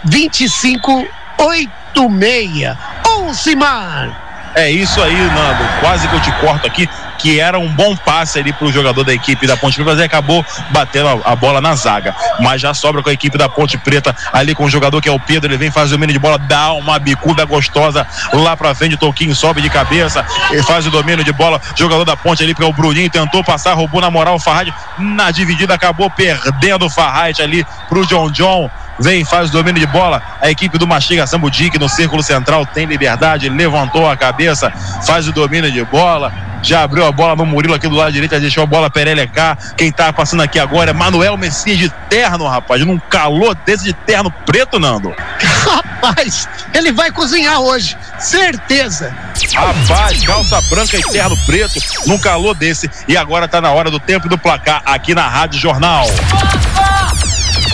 [0.04, 2.78] 2586.
[3.08, 4.24] Ou Simar.
[4.56, 5.64] É isso aí, Nando.
[5.80, 9.14] Quase que eu te corto aqui, que era um bom passe ali pro jogador da
[9.14, 12.16] equipe da Ponte Preta, mas ele acabou batendo a, a bola na zaga.
[12.40, 15.12] Mas já sobra com a equipe da Ponte Preta ali com o jogador que é
[15.12, 15.52] o Pedro.
[15.52, 18.96] Ele vem fazer o domínio de bola, dá uma bicuda gostosa lá pra frente.
[18.96, 21.62] O Toquinho sobe de cabeça, ele faz o domínio de bola.
[21.76, 24.70] Jogador da Ponte ali, que é o Bruninho, tentou passar, roubou na moral o Farrad.
[24.98, 28.70] Na dividida, acabou perdendo o Farrad ali pro John John.
[29.00, 30.22] Vem, faz o domínio de bola.
[30.42, 34.72] A equipe do Mastiga Sambudic no círculo central tem liberdade, levantou a cabeça,
[35.06, 36.32] faz o domínio de bola.
[36.64, 39.58] Já abriu a bola no Murilo aqui do lado direito, deixou a bola perelecar.
[39.78, 42.84] Quem tá passando aqui agora é Manuel Messias de terno, rapaz.
[42.84, 45.14] Num calor desse de terno preto, Nando.
[45.68, 49.14] Rapaz, ele vai cozinhar hoje, certeza.
[49.54, 52.90] Rapaz, calça branca e terno preto, num calor desse.
[53.08, 56.08] E agora tá na hora do tempo do placar aqui na Rádio Jornal.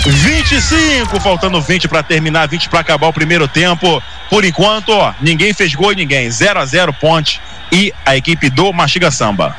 [0.10, 4.02] 25, faltando 20 para terminar, 20 para acabar o primeiro tempo.
[4.30, 6.30] Por enquanto, ó, ninguém fez gol e ninguém.
[6.30, 9.56] 0 a 0 Ponte e a equipe do Mastiga Samba.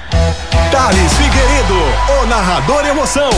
[0.70, 3.30] Thales Figueiredo, o narrador emoção.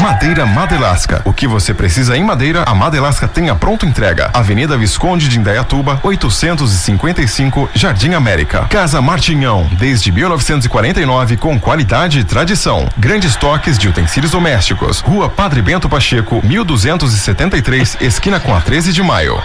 [0.00, 1.20] Madeira Madelasca.
[1.26, 4.30] O que você precisa em madeira, a Madelasca tem a pronta entrega.
[4.32, 8.64] Avenida Visconde de Indaiatuba, 855, Jardim América.
[8.70, 12.88] Casa Martinhão, desde 1949 com qualidade e tradição.
[12.96, 15.00] Grandes toques de utensílios domésticos.
[15.00, 19.38] Rua Padre Bento Pacheco, 1273, esquina com a 13 de maio.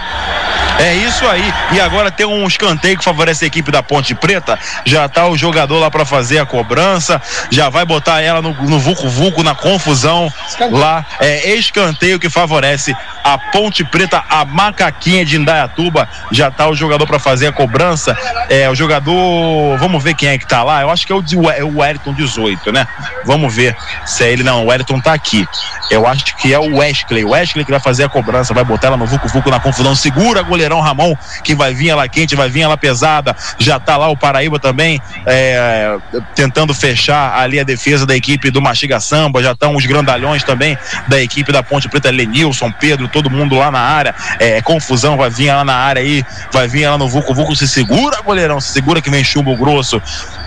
[0.78, 1.52] É isso aí.
[1.72, 4.58] E agora tem um escanteio que favorece a equipe da Ponte Preta.
[4.84, 7.20] Já tá o jogador lá para fazer a cobrança.
[7.50, 10.30] Já vai botar ela no, no Vucu Vucu na confusão.
[10.70, 16.08] Lá é escanteio que favorece a Ponte Preta, a macaquinha de Indaiatuba.
[16.30, 18.16] Já tá o jogador para fazer a cobrança.
[18.48, 19.76] É o jogador.
[19.78, 20.82] Vamos ver quem é que tá lá.
[20.82, 22.86] Eu acho que é o, é o Wellington 18, né?
[23.24, 24.42] Vamos ver se é ele.
[24.42, 25.46] Não, o Wellington tá aqui.
[25.90, 27.24] Eu acho que é o Wesley.
[27.24, 29.94] O Wesley que vai fazer a cobrança, vai botar ela no Vucu Vucu na confusão.
[29.94, 33.34] Segura goleirão Ramon, que vai vir ela quente, vai vir ela pesada.
[33.58, 35.96] Já tá lá o Paraíba também, é,
[36.34, 39.42] tentando fechar ali a defesa da equipe do Mastiga Samba.
[39.42, 40.76] Já estão os grandalhões também
[41.08, 44.14] da equipe da Ponte Preta, Lenilson, Pedro, todo mundo lá na área.
[44.38, 47.54] É, confusão, vai vir ela na área aí, vai vir ela no Vucu Vucu.
[47.56, 50.00] Se segura, goleirão, se segura que vem chumbo grosso.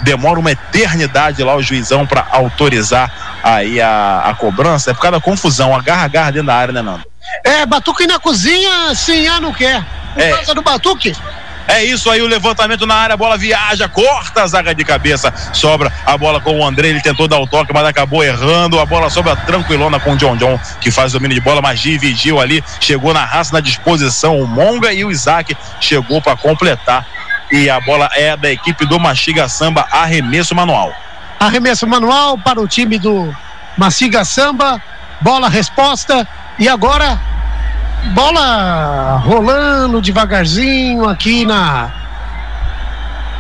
[0.04, 4.92] Demora uma eternidade lá o juizão para autorizar aí a, a cobrança.
[4.92, 7.04] É por causa da confusão, agarra, agarra dentro da área, né, Nando?
[7.44, 9.84] É, batuque na cozinha, sim, ah, não quer.
[10.14, 10.32] Por É.
[10.32, 11.16] causa do batuque.
[11.70, 15.32] É isso aí, o levantamento na área, a bola viaja, corta a zaga de cabeça,
[15.54, 18.86] sobra a bola com o André, ele tentou dar o toque, mas acabou errando, a
[18.88, 22.42] bola sobra tranquilona com o John John, que faz o domínio de bola, mas dividiu
[22.42, 27.06] ali, chegou na raça, na disposição, o Monga e o Isaac chegou para completar,
[27.52, 30.92] e a bola é da equipe do Mastiga Samba, arremesso manual.
[31.40, 33.34] Arremesso manual para o time do
[33.78, 34.82] Maciga Samba.
[35.22, 36.28] Bola resposta.
[36.60, 37.18] E agora,
[38.14, 41.90] bola rolando devagarzinho aqui na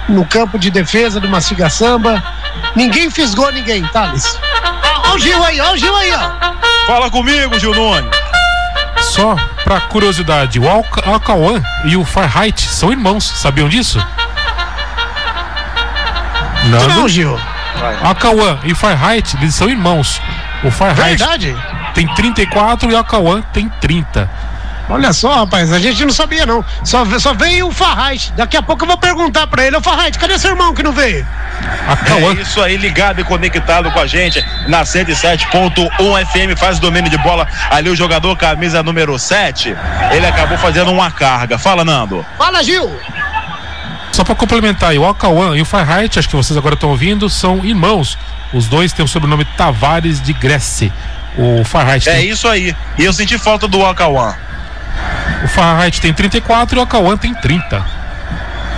[0.08, 2.22] no campo de defesa do Maciga Samba.
[2.76, 4.39] Ninguém fisgou ninguém, Thales.
[5.06, 6.88] Ó o Gil aí, ó o Gil aí, ó.
[6.88, 8.10] Fala comigo, Gil Nunes.
[9.02, 14.04] Só pra curiosidade, o Alca- Alcauã e o Farheight são irmãos, sabiam disso?
[16.65, 17.39] Não, Nando, Gil.
[18.04, 20.22] Alcauã e Farheight, eles são irmãos.
[20.63, 21.56] O Verdade.
[21.93, 24.30] tem 34 e o Alcauã tem 30.
[24.89, 26.65] Olha só, rapaz, a gente não sabia não.
[26.84, 28.34] Só, só veio o Farraight.
[28.36, 30.91] Daqui a pouco eu vou perguntar pra ele, ô Farraight, cadê seu irmão que não
[30.91, 31.25] veio?
[32.08, 37.10] É isso aí, ligado e conectado com a gente na 107.1 FM, faz o domínio
[37.10, 39.75] de bola ali o jogador camisa número 7,
[40.12, 41.60] ele acabou fazendo uma carga.
[41.60, 42.25] Fala, Nando.
[42.38, 42.91] Fala, Gil.
[44.12, 47.63] Só para complementar, o Alcauã e o Farheight, acho que vocês agora estão ouvindo, são
[47.63, 48.17] irmãos.
[48.52, 50.91] Os dois têm o sobrenome Tavares de Grécia.
[51.38, 52.75] O Farheight É tem, isso aí.
[52.97, 54.34] E eu senti falta do Akawan.
[55.43, 57.98] O Farheight tem 34 e o Alcauã tem 30.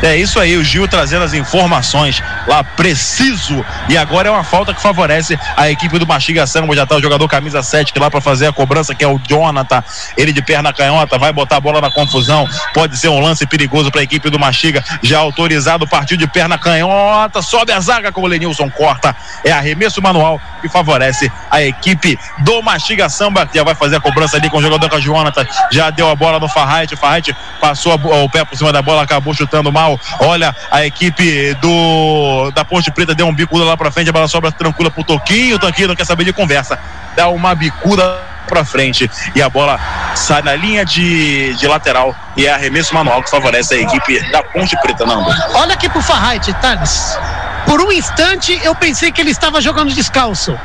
[0.01, 3.63] É isso aí, o Gil trazendo as informações lá preciso.
[3.89, 6.75] E agora é uma falta que favorece a equipe do Mastiga Samba.
[6.75, 9.19] Já tá o jogador camisa 7 que lá para fazer a cobrança, que é o
[9.19, 9.83] Jonathan.
[10.17, 12.47] Ele de perna canhota, vai botar a bola na confusão.
[12.73, 14.83] Pode ser um lance perigoso para a equipe do Mastiga.
[15.01, 19.15] Já autorizado, partiu de perna canhota, sobe a zaga com o Lenilson, corta.
[19.43, 24.37] É arremesso manual que favorece a equipe do Mastiga Samba, já vai fazer a cobrança
[24.37, 25.45] ali com o jogador com a Jonathan.
[25.71, 26.51] Já deu a bola no.
[26.51, 29.90] O Farraight passou a o pé por cima da bola, acabou chutando mal.
[30.19, 34.27] Olha, a equipe do da Ponte Preta deu um bicuda lá pra frente, a bola
[34.27, 35.55] sobra tranquila pro Toquinho.
[35.55, 36.79] O Toquinho não quer saber de conversa.
[37.15, 39.79] Dá uma bicuda pra frente e a bola
[40.15, 44.43] sai na linha de, de lateral e é arremesso manual que favorece a equipe da
[44.43, 45.29] Ponte Preta, Nando.
[45.53, 47.17] Olha aqui pro Farraight, Thales.
[47.65, 50.57] Por um instante eu pensei que ele estava jogando descalço.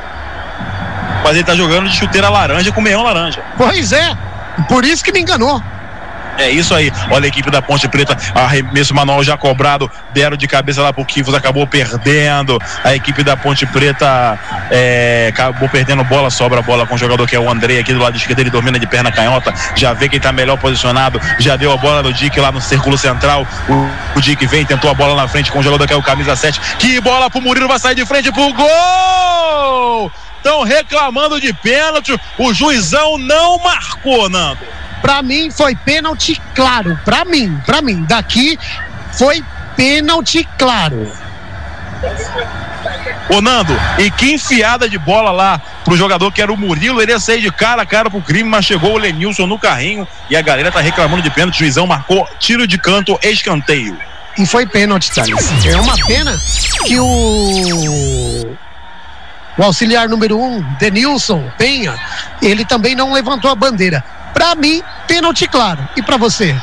[1.23, 3.43] Mas ele tá jogando de chuteira laranja com meião laranja.
[3.57, 4.17] Pois é,
[4.69, 5.63] por isso que me enganou.
[6.39, 6.93] É isso aí.
[7.11, 11.05] Olha a equipe da Ponte Preta, arremesso manual já cobrado, deram de cabeça lá pro
[11.05, 12.59] Kifos, acabou perdendo.
[12.85, 14.39] A equipe da Ponte Preta
[14.71, 17.93] é, acabou perdendo bola, sobra a bola com o jogador que é o André aqui
[17.93, 21.57] do lado esquerdo, ele domina de perna canhota, já vê quem tá melhor posicionado, já
[21.57, 23.47] deu a bola no Dick lá no círculo central.
[23.69, 26.03] O, o Dick vem, tentou a bola na frente com o jogador que é o
[26.03, 26.61] camisa 7.
[26.79, 30.13] Que bola pro Murilo, vai sair de frente pro gol!
[30.37, 34.61] Estão reclamando de pênalti, o juizão não marcou, Nando.
[35.01, 36.99] Para mim foi pênalti claro.
[37.05, 38.05] Para mim, para mim.
[38.09, 38.59] Daqui
[39.13, 39.43] foi
[39.77, 41.11] pênalti claro.
[43.29, 47.13] Ô Nando, e que enfiada de bola lá pro jogador que era o Murilo, ele
[47.13, 50.37] ia sair de cara a cara pro crime, mas chegou o Lenilson no carrinho e
[50.37, 51.57] a galera tá reclamando de pênalti.
[51.57, 53.99] O juizão marcou tiro de canto, escanteio.
[54.39, 55.65] E foi pênalti, Thales.
[55.65, 56.39] É uma pena
[56.85, 58.57] que o
[59.59, 61.99] o auxiliar número um, Denilson Penha,
[62.43, 64.05] ele também não levantou a bandeira.
[64.37, 65.89] Para mim, pênalti claro.
[65.97, 66.55] E para você?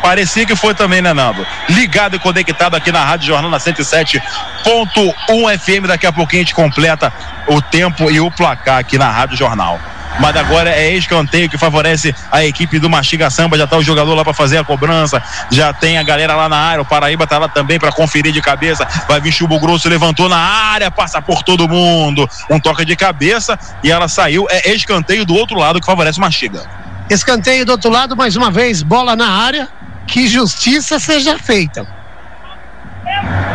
[0.00, 1.46] Parecia que foi também, né, Nando?
[1.68, 5.86] Ligado e conectado aqui na Rádio Jornal na 107.1 FM.
[5.86, 7.12] Daqui a pouquinho a gente completa
[7.46, 9.78] o tempo e o placar aqui na Rádio Jornal
[10.20, 13.56] mas agora é escanteio que favorece a equipe do Mastiga Samba.
[13.56, 16.58] Já tá o jogador lá para fazer a cobrança, já tem a galera lá na
[16.58, 16.82] área.
[16.82, 18.86] O Paraíba tá lá também para conferir de cabeça.
[19.08, 22.28] Vai vir Chubo Grosso, levantou na área, passa por todo mundo.
[22.50, 24.46] Um toque de cabeça e ela saiu.
[24.50, 26.62] É escanteio do outro lado que favorece o Mastiga.
[27.10, 29.68] Escanteio do outro lado, mais uma vez, bola na área.
[30.06, 32.01] Que justiça seja feita.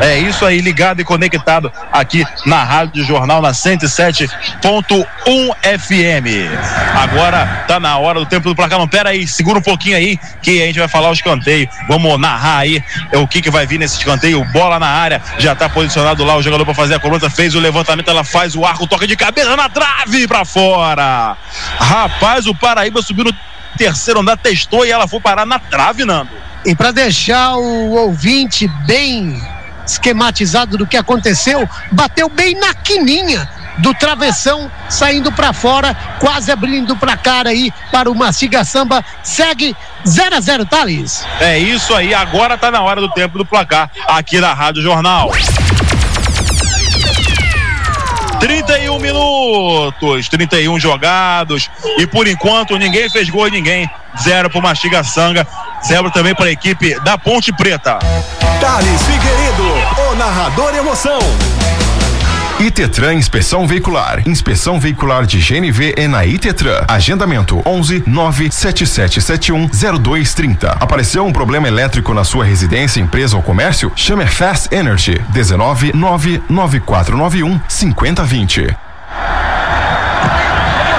[0.01, 4.29] É isso aí, ligado e conectado aqui na Rádio Jornal na 107.1
[5.79, 6.27] FM.
[6.95, 8.77] Agora tá na hora do tempo do placar.
[8.77, 11.67] Não, pera aí, segura um pouquinho aí que a gente vai falar o escanteio.
[11.87, 14.45] Vamos narrar aí o que que vai vir nesse escanteio.
[14.45, 17.59] Bola na área, já tá posicionado lá o jogador para fazer a cobrança, fez o
[17.59, 21.35] levantamento, ela faz o arco, toca de cabeça na trave para fora.
[21.79, 23.33] Rapaz, o Paraíba subiu no
[23.77, 26.29] terceiro andar, testou e ela foi parar na trave, Nando.
[26.65, 29.41] E para deixar o ouvinte bem
[29.87, 36.95] esquematizado do que aconteceu, bateu bem na quininha do travessão, saindo para fora, quase abrindo
[36.95, 39.03] para cara aí para o Mastiga Samba.
[39.23, 41.25] Segue 0 a 0 Thales.
[41.39, 45.31] É isso aí, agora tá na hora do tempo do placar aqui na Rádio Jornal.
[48.39, 53.89] 31 minutos, 31 jogados e por enquanto ninguém fez gol ninguém.
[54.21, 55.45] Zero pro Mastiga Sanga,
[55.85, 57.99] zero também para a equipe da Ponte Preta.
[58.59, 61.19] Thales Figueiredo, o narrador emoção.
[62.59, 64.27] Itetran Inspeção Veicular.
[64.27, 66.83] Inspeção Veicular de GNV é na Itetran.
[66.87, 69.69] Agendamento 11 97771
[70.01, 70.71] 0230.
[70.71, 73.91] Apareceu um problema elétrico na sua residência, empresa ou comércio?
[73.95, 78.75] Chame Fast Energy 19 99491 5020.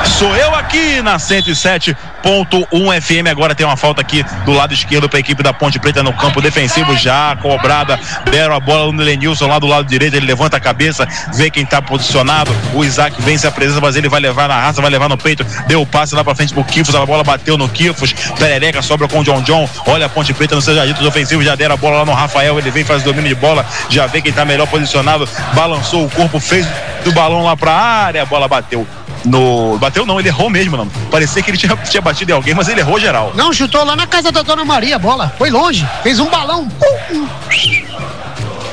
[0.05, 3.29] Sou eu aqui na 107.1 FM.
[3.31, 6.13] Agora tem uma falta aqui do lado esquerdo para a equipe da Ponte Preta no
[6.13, 7.99] campo defensivo já cobrada.
[8.31, 10.15] Deram a bola no Lenilson lá do lado direito.
[10.15, 12.55] Ele levanta a cabeça, vê quem está posicionado.
[12.75, 15.45] O Isaac vence a presença, mas ele vai levar na raça, vai levar no peito.
[15.67, 16.95] Deu o passe lá para frente pro Kifos.
[16.95, 18.13] A bola bateu no Kifos.
[18.39, 19.69] Perereca sobra com o John John.
[19.87, 21.45] Olha a Ponte Preta nos seus agitos ofensivos.
[21.45, 22.59] Já deram a bola lá no Rafael.
[22.59, 23.65] Ele vem, faz o domínio de bola.
[23.89, 25.29] Já vê quem está melhor posicionado.
[25.55, 26.67] Balançou o corpo, fez
[27.05, 28.23] do balão lá para a área.
[28.23, 28.87] A bola bateu
[29.25, 29.79] no.
[29.79, 30.87] Bateu não, ele errou mesmo, não.
[31.11, 33.33] Parecia que ele tinha, tinha batido em alguém, mas ele errou geral.
[33.35, 35.33] Não, chutou lá na casa da dona Maria a bola.
[35.39, 35.87] Foi longe.
[36.03, 36.69] Fez um balão.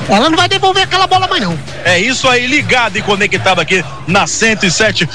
[0.08, 1.58] Ela não vai devolver aquela bola mais não.
[1.84, 5.08] É isso aí, ligado e conectado aqui na 107.1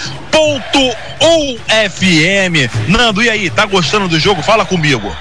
[1.90, 2.88] FM.
[2.88, 4.42] Nando, e aí, tá gostando do jogo?
[4.42, 5.14] Fala comigo.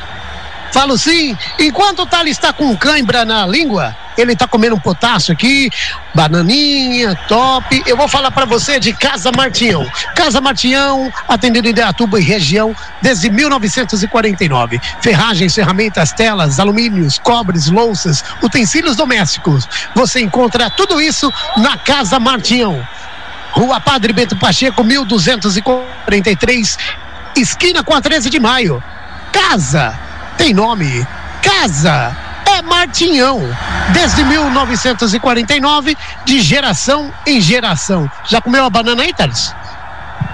[0.71, 1.37] Falo sim.
[1.57, 5.69] Enquanto o Thales está com cãibra na língua, ele está comendo um potássio aqui,
[6.13, 7.83] bananinha, top.
[7.85, 9.89] Eu vou falar para você de Casa Martinhão.
[10.15, 14.79] Casa Martinhão, atendendo em Ideatuba e região desde 1949.
[15.01, 19.67] Ferragens, ferramentas, telas, alumínios, cobres, louças, utensílios domésticos.
[19.95, 22.85] Você encontra tudo isso na Casa Martinhão.
[23.51, 26.77] Rua Padre Bento Pacheco, 1243,
[27.35, 28.83] esquina com a 13 de maio.
[29.31, 30.08] Casa
[30.39, 31.05] tem nome.
[31.43, 33.41] Casa é Martinhão.
[33.91, 38.09] Desde 1949, de geração em geração.
[38.25, 39.53] Já comeu a banana aí, Thales?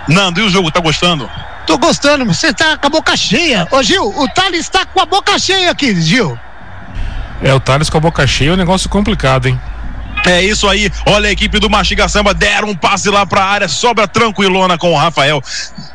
[0.08, 1.30] Nando, e o jogo, tá gostando?
[1.66, 3.68] Tô gostando, você tá com a boca cheia.
[3.72, 6.40] Ô Gil, o Thales tá com a boca cheia aqui, Gil.
[7.42, 9.60] É, o Thales com a boca cheia é um negócio complicado, hein?
[10.24, 13.68] É isso aí, olha a equipe do Mastiga Samba, deram um passe lá pra área,
[13.68, 15.42] sobra tranquilona com o Rafael,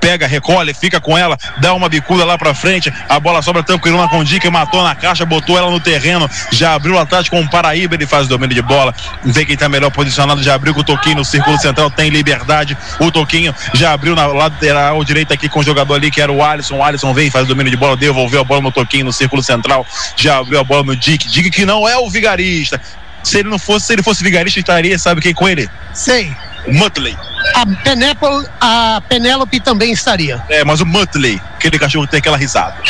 [0.01, 4.09] pega, recolhe, fica com ela, dá uma bicuda lá pra frente, a bola sobra tranquilona
[4.09, 7.51] com o Dick, matou na caixa, botou ela no terreno, já abriu atrás com o
[7.51, 8.95] Paraíba, ele faz o domínio de bola,
[9.25, 12.79] vê quem tá melhor posicionado, já abriu com o Toquinho no círculo central, tem liberdade,
[13.01, 16.43] o Toquinho já abriu na lateral direita aqui com o jogador ali que era o
[16.43, 19.13] Alisson, o Alisson vem, faz o domínio de bola, devolveu a bola no Toquinho no
[19.13, 22.81] círculo central, já abriu a bola no Dick, Dick que não é o vigarista,
[23.23, 25.69] se ele não fosse, se ele fosse vigarista, estaria, sabe quem com ele?
[25.93, 26.35] Sei.
[26.67, 27.17] Muttley.
[27.55, 30.45] A Penélope, a Penélope também estaria.
[30.49, 32.77] É, mas o Muttley, aquele cachorro tem aquela risada.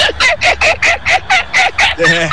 [2.01, 2.31] É.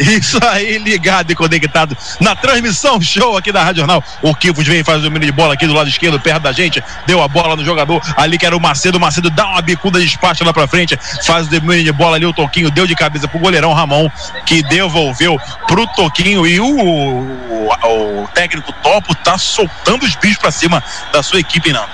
[0.00, 4.02] Isso aí, ligado e conectado na transmissão show aqui da Rádio Jornal.
[4.22, 6.82] O Kifos vem faz o domínio de bola aqui do lado esquerdo, perto da gente.
[7.06, 8.96] Deu a bola no jogador ali que era o Macedo.
[8.96, 10.98] O Macedo dá uma bicuda de despacho lá pra frente.
[11.26, 12.24] Faz o domínio de bola ali.
[12.24, 14.08] O Toquinho deu de cabeça pro goleirão Ramon,
[14.46, 16.46] que devolveu pro Toquinho.
[16.46, 20.82] E o, o, o técnico Topo tá soltando os bichos pra cima
[21.12, 21.84] da sua equipe, não.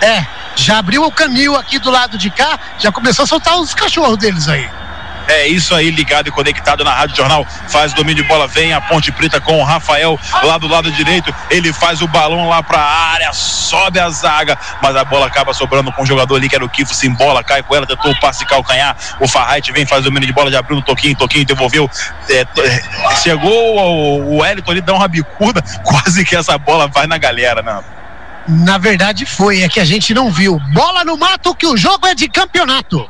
[0.00, 0.24] É,
[0.56, 4.16] já abriu o caminho aqui do lado de cá, já começou a soltar os cachorros
[4.16, 4.66] deles aí.
[5.30, 7.46] É isso aí, ligado e conectado na Rádio Jornal.
[7.68, 11.32] Faz domínio de bola, vem a Ponte Preta com o Rafael lá do lado direito.
[11.48, 15.92] Ele faz o balão lá pra área, sobe a zaga, mas a bola acaba sobrando
[15.92, 18.18] com o jogador ali que era o Kifo, sem bola, cai com ela, tentou o
[18.18, 18.96] passe calcanhar.
[19.20, 21.88] O Farrite vem, faz domínio de bola, já abriu no Toquinho, Toquinho devolveu.
[22.28, 22.44] É,
[23.22, 27.62] chegou o, o Elton ali, dá uma bicuda, quase que essa bola vai na galera,
[27.62, 27.80] né?
[28.48, 30.58] Na verdade foi, é que a gente não viu.
[30.72, 33.08] Bola no mato que o jogo é de campeonato.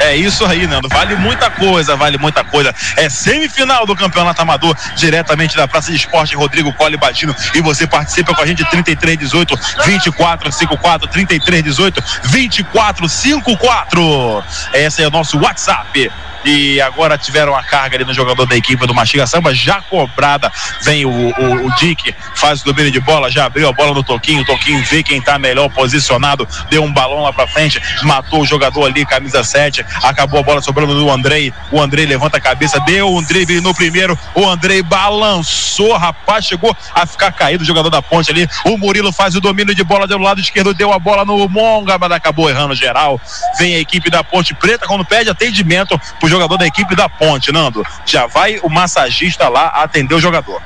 [0.00, 0.88] É isso aí, Nando.
[0.88, 2.74] Vale muita coisa, vale muita coisa.
[2.96, 7.34] É semifinal do Campeonato Amador, diretamente da Praça de Esporte Rodrigo Cole Batino.
[7.54, 14.44] E você participa com a gente 3318 2454 3318 2454.
[14.74, 16.10] Esse é o nosso WhatsApp
[16.44, 20.50] e agora tiveram a carga ali no jogador da equipe do Mastiga Samba, já cobrada,
[20.82, 24.02] vem o, o, o Dick, faz o domínio de bola, já abriu a bola no
[24.02, 28.42] Toquinho, o Toquinho vê quem tá melhor posicionado, deu um balão lá pra frente, matou
[28.42, 32.40] o jogador ali, camisa 7, acabou a bola sobrando do Andrei, o Andrei levanta a
[32.40, 37.66] cabeça, deu um drible no primeiro, o Andrei balançou, rapaz, chegou a ficar caído o
[37.66, 40.92] jogador da ponte ali, o Murilo faz o domínio de bola do lado esquerdo, deu
[40.92, 43.20] a bola no Monga, mas acabou errando geral,
[43.58, 47.52] vem a equipe da Ponte Preta, quando pede atendimento pro jogador da equipe da Ponte,
[47.52, 47.84] Nando.
[48.04, 50.60] Já vai o massagista lá atender o jogador.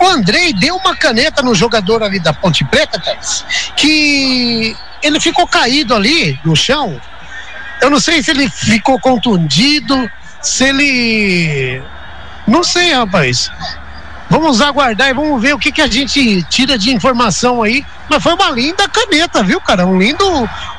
[0.00, 3.44] O Andrei deu uma caneta no jogador ali da Ponte Preta, Thales,
[3.76, 7.00] que ele ficou caído ali no chão.
[7.80, 11.82] Eu não sei se ele ficou contundido, se ele.
[12.46, 13.50] Não sei, rapaz.
[14.30, 17.84] Vamos aguardar e vamos ver o que, que a gente tira de informação aí.
[18.08, 19.86] Mas foi uma linda caneta, viu, cara?
[19.86, 20.24] Um lindo,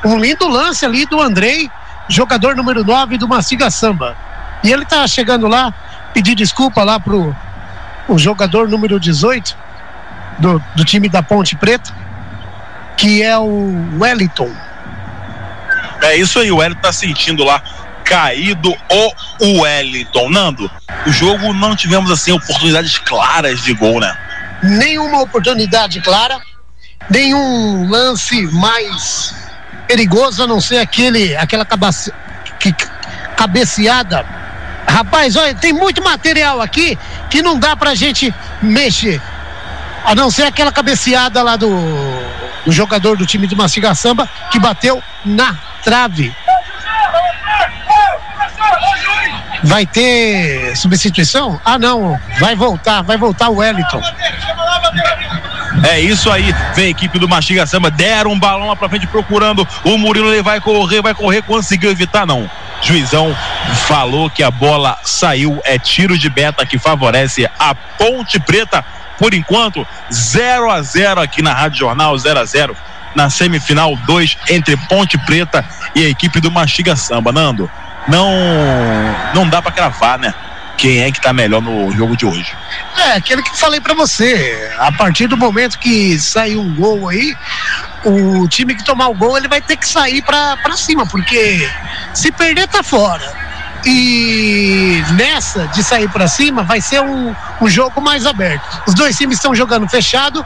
[0.04, 1.70] um lindo lance ali do Andrei,
[2.08, 4.16] jogador número 9 do Mastiga Samba.
[4.62, 5.72] E ele tá chegando lá,
[6.12, 7.34] pedir desculpa lá pro
[8.08, 9.56] o jogador número 18
[10.38, 11.92] do, do time da Ponte Preta,
[12.96, 14.50] que é o Wellington.
[16.02, 17.60] É isso aí, o Wellington tá sentindo lá
[18.04, 18.72] caído
[19.40, 20.30] o Wellington.
[20.30, 20.70] Nando,
[21.06, 24.16] o jogo não tivemos assim oportunidades claras de gol, né?
[24.62, 26.38] Nenhuma oportunidade clara,
[27.10, 29.34] nenhum lance mais
[29.86, 32.12] perigoso a não ser aquele aquela cabace,
[32.58, 32.72] que,
[33.36, 34.24] cabeceada.
[34.86, 38.32] Rapaz, olha, tem muito material aqui que não dá pra gente
[38.62, 39.20] mexer.
[40.04, 41.68] A não ser aquela cabeceada lá do,
[42.64, 46.34] do jogador do time de Mastiga Samba que bateu na trave.
[49.64, 51.60] Vai ter substituição?
[51.64, 52.20] Ah, não.
[52.38, 54.00] Vai voltar, vai voltar o Wellington.
[55.84, 59.06] É isso aí, vem a equipe do Mastiga Samba, deram um balão lá pra frente
[59.06, 62.50] procurando o Murilo, ele vai correr, vai correr, conseguiu evitar, não.
[62.82, 63.36] Juizão
[63.86, 68.84] falou que a bola saiu, é tiro de beta que favorece a Ponte Preta.
[69.18, 72.76] Por enquanto, 0 a 0 aqui na Rádio Jornal, 0 a 0
[73.14, 75.64] na semifinal 2 entre Ponte Preta
[75.94, 77.32] e a equipe do Mastiga Samba.
[77.32, 77.70] Nando,
[78.08, 78.30] não
[79.34, 80.34] não dá para cravar, né?
[80.76, 82.54] Quem é que tá melhor no jogo de hoje?
[82.98, 84.70] É, aquele que falei para você.
[84.78, 87.34] A partir do momento que sair um gol aí,
[88.04, 91.68] o time que tomar o gol, ele vai ter que sair para cima, porque
[92.12, 93.46] se perder tá fora.
[93.86, 98.82] E nessa de sair para cima vai ser um, um jogo mais aberto.
[98.86, 100.44] Os dois times estão jogando fechado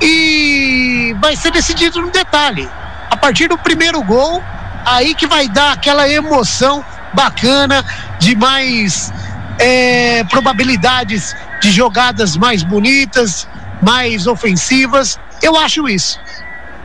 [0.00, 2.68] e vai ser decidido no detalhe.
[3.10, 4.42] A partir do primeiro gol,
[4.84, 7.84] aí que vai dar aquela emoção bacana
[8.18, 9.12] de mais
[9.58, 13.48] é, probabilidades de jogadas mais bonitas,
[13.80, 15.18] mais ofensivas.
[15.42, 16.18] Eu acho isso.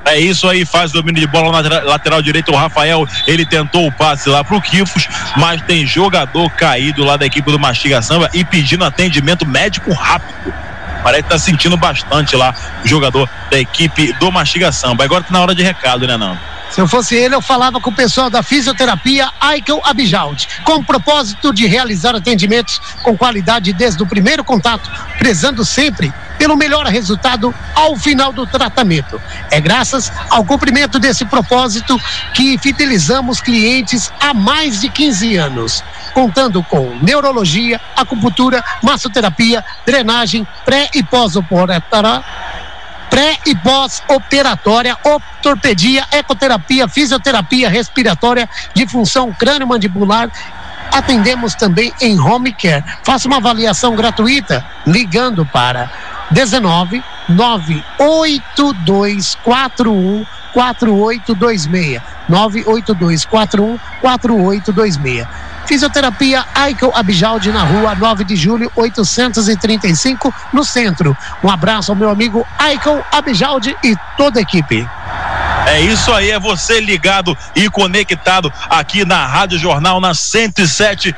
[0.05, 2.51] É isso aí, faz domínio de bola na lateral direita.
[2.51, 7.25] O Rafael, ele tentou o passe lá pro Kifos, mas tem jogador caído lá da
[7.25, 10.53] equipe do Mastiga Samba e pedindo atendimento médico rápido.
[11.03, 15.03] Parece que tá sentindo bastante lá o jogador da equipe do Mastiga Samba.
[15.03, 16.39] Agora tá na hora de recado, né, Nando?
[16.69, 20.83] Se eu fosse ele, eu falava com o pessoal da fisioterapia Aikel Abijaldi, com o
[20.83, 27.53] propósito de realizar atendimentos com qualidade desde o primeiro contato, prezando sempre pelo melhor resultado
[27.73, 29.19] ao final do tratamento.
[29.49, 31.99] É graças ao cumprimento desse propósito
[32.33, 40.89] que fidelizamos clientes há mais de 15 anos, contando com neurologia, acupuntura, massoterapia, drenagem, pré
[40.93, 42.23] e pós-operatória
[43.09, 50.31] pré e pós-operatória, ortopedia, ecoterapia, fisioterapia respiratória, de função crânio-mandibular.
[50.91, 52.83] Atendemos também em home care.
[53.03, 55.89] Faça uma avaliação gratuita ligando para
[56.31, 65.27] 19 98241 4826 98241 4826
[65.67, 71.15] Fisioterapia Aikel Abijaldi na rua 9 de julho 835 no centro.
[71.43, 74.87] Um abraço ao meu amigo Aikel Abijaldi e toda a equipe.
[75.67, 81.13] É isso aí, é você ligado e conectado aqui na Rádio Jornal na 107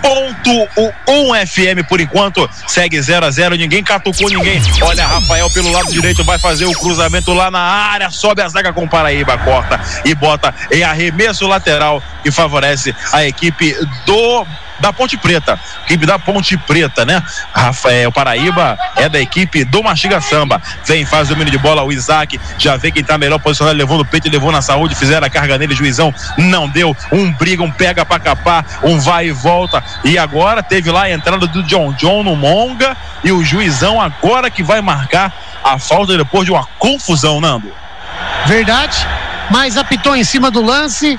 [0.00, 0.68] ponto
[1.08, 5.90] um FM por enquanto segue 0 a 0 ninguém catucou ninguém olha Rafael pelo lado
[5.92, 10.14] direito vai fazer o cruzamento lá na área sobe a zaga com Paraíba corta e
[10.14, 13.74] bota em arremesso lateral que favorece a equipe
[14.06, 14.46] do
[14.80, 17.22] da Ponte Preta, equipe da Ponte Preta, né?
[17.52, 20.62] Rafael Paraíba é da equipe do Mastiga Samba.
[20.84, 23.98] Vem, faz o domínio de bola, o Isaac já vê quem tá melhor posicionado, levou
[23.98, 26.96] no peito e levou na saúde, fizeram a carga nele, juizão não deu.
[27.12, 29.82] Um briga, um pega pra capar, um vai e volta.
[30.04, 34.50] E agora teve lá a entrada do John John no Monga e o juizão agora
[34.50, 35.32] que vai marcar
[35.64, 37.72] a falta depois de uma confusão, Nando.
[38.46, 39.06] Verdade,
[39.50, 41.18] mas apitou em cima do lance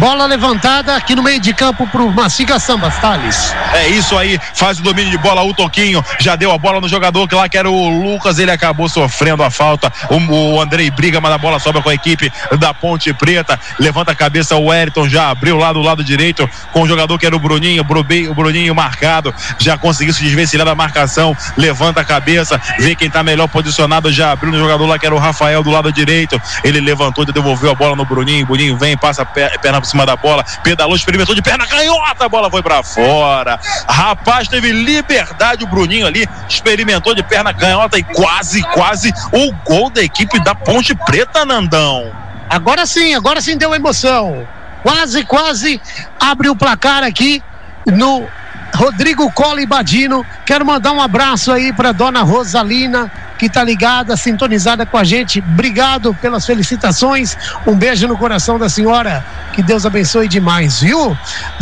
[0.00, 3.54] Bola levantada aqui no meio de campo pro Maciga Samba, Thales.
[3.72, 6.88] É isso aí, faz o domínio de bola o Toquinho, já deu a bola no
[6.88, 9.92] jogador que lá que era o Lucas, ele acabou sofrendo a falta.
[10.10, 13.58] O, o Andrei briga, mas a bola sobra com a equipe da Ponte Preta.
[13.78, 17.24] Levanta a cabeça o Wellington, já abriu lá do lado direito com o jogador que
[17.24, 22.60] era o Bruninho, o Bruninho marcado, já conseguiu se desvencilhar da marcação, levanta a cabeça,
[22.80, 25.70] vê quem tá melhor posicionado, já abriu no jogador lá que era o Rafael do
[25.70, 26.40] lado direito.
[26.64, 28.44] Ele levantou e devolveu a bola no Bruninho.
[28.44, 32.28] Bruninho vem, passa perna perna por cima da bola, pedalou, experimentou de perna canhota, a
[32.28, 33.58] bola foi para fora.
[33.88, 39.90] Rapaz, teve liberdade o Bruninho ali, experimentou de perna canhota e quase, quase o gol
[39.90, 42.10] da equipe da Ponte Preta, Nandão.
[42.48, 44.46] Agora sim, agora sim deu emoção.
[44.82, 45.80] Quase, quase
[46.20, 47.42] abre o placar aqui
[47.86, 48.26] no
[48.74, 50.24] Rodrigo Cole Badino.
[50.44, 55.40] Quero mandar um abraço aí para dona Rosalina, que está ligada, sintonizada com a gente.
[55.40, 57.36] Obrigado pelas felicitações.
[57.66, 59.24] Um beijo no coração da senhora.
[59.52, 61.16] Que Deus abençoe demais, viu?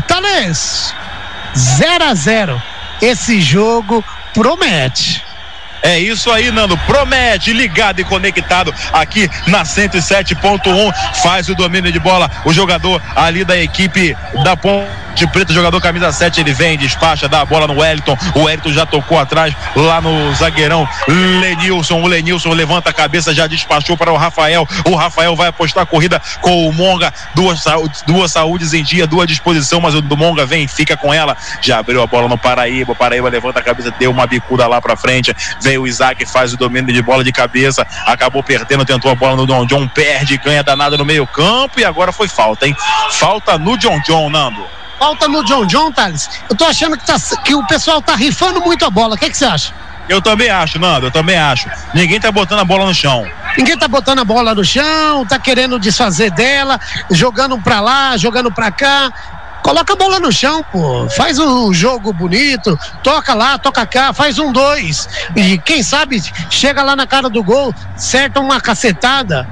[0.07, 0.95] Thales,
[1.57, 2.63] 0 a 0
[3.01, 5.34] Esse jogo promete.
[5.85, 6.79] É isso aí, Nando.
[6.79, 11.21] Promete, ligado e conectado aqui na 107.1.
[11.23, 12.31] Faz o domínio de bola.
[12.47, 17.29] O jogador ali da equipe da Ponte de preto, jogador camisa 7, ele vem, despacha,
[17.29, 18.17] dá a bola no Wellington.
[18.35, 22.01] O Wellington já tocou atrás lá no zagueirão Lenilson.
[22.03, 24.67] O Lenilson levanta a cabeça, já despachou para o Rafael.
[24.85, 27.13] O Rafael vai apostar a corrida com o Monga.
[27.35, 27.63] Duas,
[28.07, 31.37] duas saúdes em dia, duas disposição, mas o do Monga vem, fica com ela.
[31.61, 32.93] Já abriu a bola no Paraíba.
[32.93, 35.35] O Paraíba levanta a cabeça, deu uma bicuda lá para frente.
[35.63, 37.87] Vem o Isaac, faz o domínio de bola de cabeça.
[38.07, 42.13] Acabou perdendo, tentou a bola no John John, perde, ganha danada no meio-campo e agora
[42.13, 42.77] foi falta, hein?
[43.13, 44.65] Falta no John John, Nando.
[44.99, 46.29] Falta no John John, Thales.
[46.49, 49.15] Eu tô achando que, tá, que o pessoal tá rifando muito a bola.
[49.17, 49.75] O que você acha?
[50.09, 51.69] Eu também acho, Nando, eu também acho.
[51.95, 53.25] Ninguém tá botando a bola no chão.
[53.57, 56.79] Ninguém tá botando a bola no chão, tá querendo desfazer dela,
[57.11, 59.13] jogando pra lá, jogando pra cá.
[59.65, 61.09] Coloca a bola no chão, pô.
[61.09, 65.09] Faz o jogo bonito, toca lá, toca cá, faz um dois.
[65.35, 69.49] E quem sabe chega lá na cara do gol, certa uma cacetada.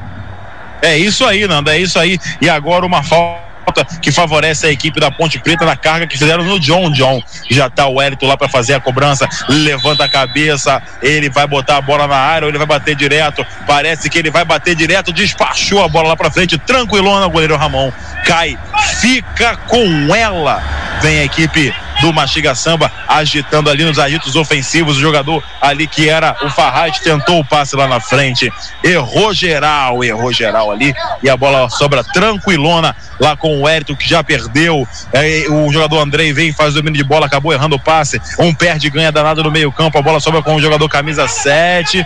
[0.83, 2.19] É isso aí, Nando, é isso aí.
[2.43, 3.52] E agora uma falta
[4.01, 7.23] que favorece a equipe da Ponte Preta na carga que fizeram no John John.
[7.51, 11.77] Já tá o Wellington lá para fazer a cobrança, levanta a cabeça, ele vai botar
[11.77, 13.45] a bola na área ou ele vai bater direto.
[13.67, 17.57] Parece que ele vai bater direto, despachou a bola lá para frente, tranquilona o goleiro
[17.57, 17.93] Ramon.
[18.25, 18.59] Cai,
[19.01, 20.63] fica com ela.
[21.01, 24.99] Vem a equipe do Mastiga Samba, agitando ali nos agitos ofensivos.
[24.99, 30.03] O jogador ali que era o Farraz tentou o passe lá na frente, errou geral,
[30.05, 30.93] errou geral ali
[31.23, 34.87] e a bola sobra tranquilona lá com o Hérito que já perdeu.
[35.13, 38.21] É, o jogador Andrei vem, faz o domínio de bola, acabou errando o passe.
[38.39, 39.97] Um perde, ganha danado no meio-campo.
[39.97, 42.05] A bola sobra com o jogador camisa 7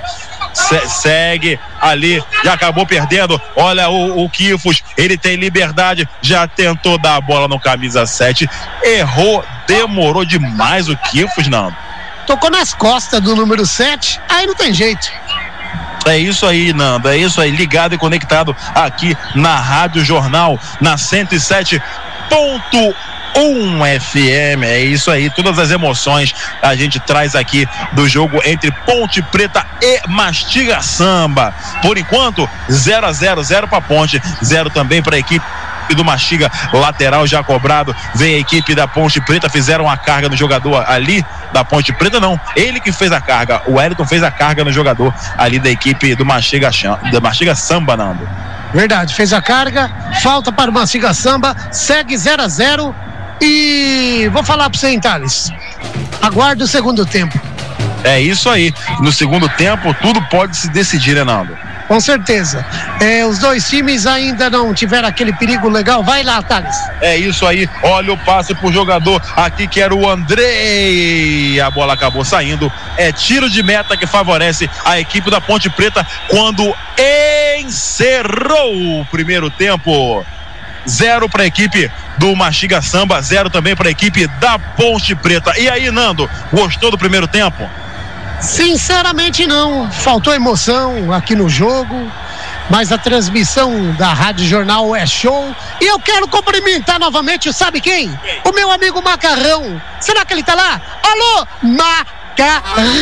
[0.57, 3.41] se segue ali, já acabou perdendo.
[3.55, 8.49] Olha o, o Kifos, ele tem liberdade, já tentou dar a bola no camisa 7,
[8.83, 11.75] errou, demorou demais o Kifos, não.
[12.27, 15.11] tocou nas costas do número 7, aí não tem jeito.
[16.07, 17.09] É isso aí, Nando.
[17.09, 21.81] É isso aí, ligado e conectado aqui na Rádio Jornal, na 107.1
[24.01, 24.63] FM.
[24.63, 29.67] É isso aí, todas as emoções a gente traz aqui do jogo entre Ponte Preta
[29.83, 31.53] e Mastiga Samba.
[31.83, 35.45] Por enquanto, 0 a 0 0 para Ponte, 0 também para a equipe
[35.95, 37.95] do Mastiga, lateral já cobrado.
[38.15, 42.21] Vem a equipe da Ponte Preta, fizeram a carga no jogador ali da Ponte Preta,
[42.21, 42.39] não.
[42.55, 43.63] Ele que fez a carga.
[43.67, 46.71] O Wellington fez a carga no jogador ali da equipe do Mastiga,
[47.13, 48.29] da Mastiga Samba, Nando.
[48.73, 49.91] Verdade, fez a carga,
[50.23, 52.95] falta para o Mastiga Samba, segue 0 a 0
[53.41, 55.51] e vou falar para você, hein, Thales.
[56.21, 57.39] Aguarde o segundo tempo.
[58.05, 58.73] É isso aí.
[59.01, 61.57] No segundo tempo, tudo pode se decidir, Renaldo.
[61.89, 62.65] Com certeza.
[63.01, 66.03] É, os dois times ainda não tiveram aquele perigo legal.
[66.03, 66.77] Vai lá, Thales.
[67.01, 67.69] É isso aí.
[67.83, 71.61] Olha o passe pro jogador aqui que era o Andrei.
[71.61, 72.73] A bola acabou saindo.
[72.97, 76.75] É tiro de meta que favorece a equipe da Ponte Preta quando
[77.61, 80.25] encerrou o primeiro tempo.
[80.89, 85.59] Zero para a equipe do Mastiga Samba, zero também para a equipe da Ponte Preta.
[85.59, 87.69] E aí, Nando, gostou do primeiro tempo?
[88.41, 92.11] Sinceramente não, faltou emoção aqui no jogo,
[92.69, 95.55] mas a transmissão da Rádio Jornal é show.
[95.81, 98.17] E eu quero cumprimentar novamente, sabe quem?
[98.45, 99.81] O meu amigo Macarrão.
[100.01, 100.81] Será que ele tá lá?
[101.03, 102.97] Alô, Macarrão!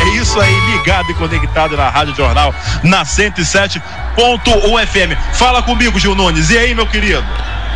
[0.00, 5.18] É isso aí, ligado e conectado na Rádio Jornal, na 107.1 FM.
[5.34, 6.50] Fala comigo, Gil Nunes.
[6.50, 7.24] E aí, meu querido?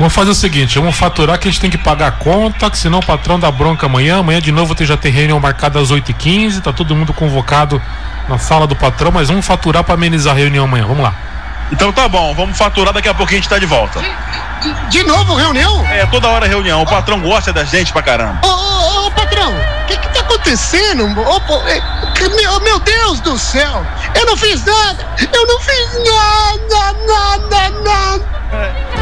[0.03, 2.77] Vamos fazer o seguinte, vamos faturar que a gente tem que pagar a conta, que
[2.77, 4.19] senão o patrão dá bronca amanhã.
[4.19, 7.81] Amanhã de novo já tem reunião marcada às 8h15, tá todo mundo convocado
[8.29, 10.87] na sala do patrão, mas vamos faturar para amenizar a reunião amanhã.
[10.89, 11.15] Vamos lá.
[11.71, 14.01] Então tá bom, vamos faturar, daqui a pouquinho a gente tá de volta.
[14.61, 15.87] De, de novo reunião?
[15.87, 16.83] É, toda hora reunião.
[16.83, 18.41] O patrão gosta da gente pra caramba.
[18.45, 21.05] Ô, ô, ô patrão, o que que tá acontecendo?
[21.05, 21.81] Ô, pô, é,
[22.35, 23.87] meu, meu Deus do céu,
[24.17, 28.25] eu não fiz nada, eu não fiz nada, nada, nada.
[28.53, 28.93] É.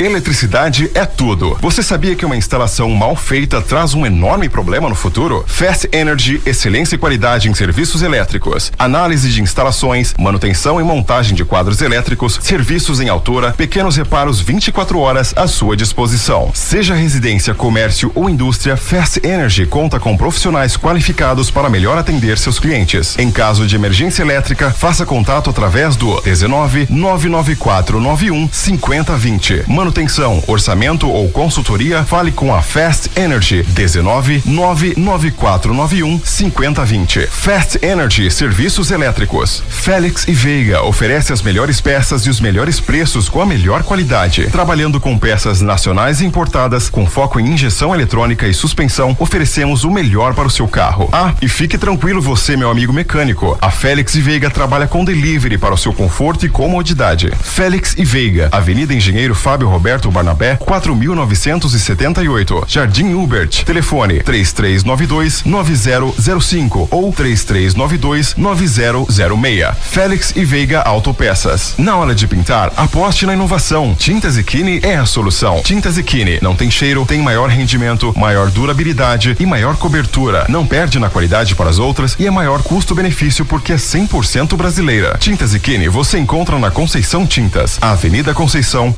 [0.00, 1.58] Eletricidade é tudo.
[1.60, 5.44] Você sabia que uma instalação mal feita traz um enorme problema no futuro?
[5.46, 11.44] Fast Energy, excelência e qualidade em serviços elétricos, análise de instalações, manutenção e montagem de
[11.44, 16.50] quadros elétricos, serviços em altura, pequenos reparos 24 horas à sua disposição.
[16.54, 22.58] Seja residência, comércio ou indústria, Fast Energy conta com profissionais qualificados para melhor atender seus
[22.58, 23.18] clientes.
[23.18, 29.64] Em caso de emergência elétrica, faça contato através do 19 994 91 5020.
[29.68, 37.26] Manu manutenção, orçamento ou consultoria, fale com a Fast Energy 19 99491 5020.
[37.26, 39.64] Fast Energy Serviços Elétricos.
[39.68, 44.46] Félix e Veiga oferece as melhores peças e os melhores preços com a melhor qualidade.
[44.52, 49.90] Trabalhando com peças nacionais e importadas com foco em injeção eletrônica e suspensão, oferecemos o
[49.90, 51.08] melhor para o seu carro.
[51.10, 53.58] Ah, e fique tranquilo você, meu amigo mecânico.
[53.60, 57.32] A Félix e Veiga trabalha com delivery para o seu conforto e comodidade.
[57.42, 59.79] Félix e Veiga, Avenida Engenheiro Fábio Roberto
[60.10, 62.64] Barnabé, 4.978.
[62.66, 63.64] Jardim Hubert.
[63.64, 69.76] Telefone 3392 9005 ou 3392 9006.
[69.80, 71.74] Félix e Veiga Autopeças.
[71.78, 73.94] Na hora de pintar, aposte na inovação.
[73.94, 75.62] Tintas Equine é a solução.
[75.62, 80.46] Tintas Equine não tem cheiro, tem maior rendimento, maior durabilidade e maior cobertura.
[80.48, 85.16] Não perde na qualidade para as outras e é maior custo-benefício porque é 100% brasileira.
[85.18, 88.94] Tintas Equine você encontra na Conceição Tintas, Avenida Conceição,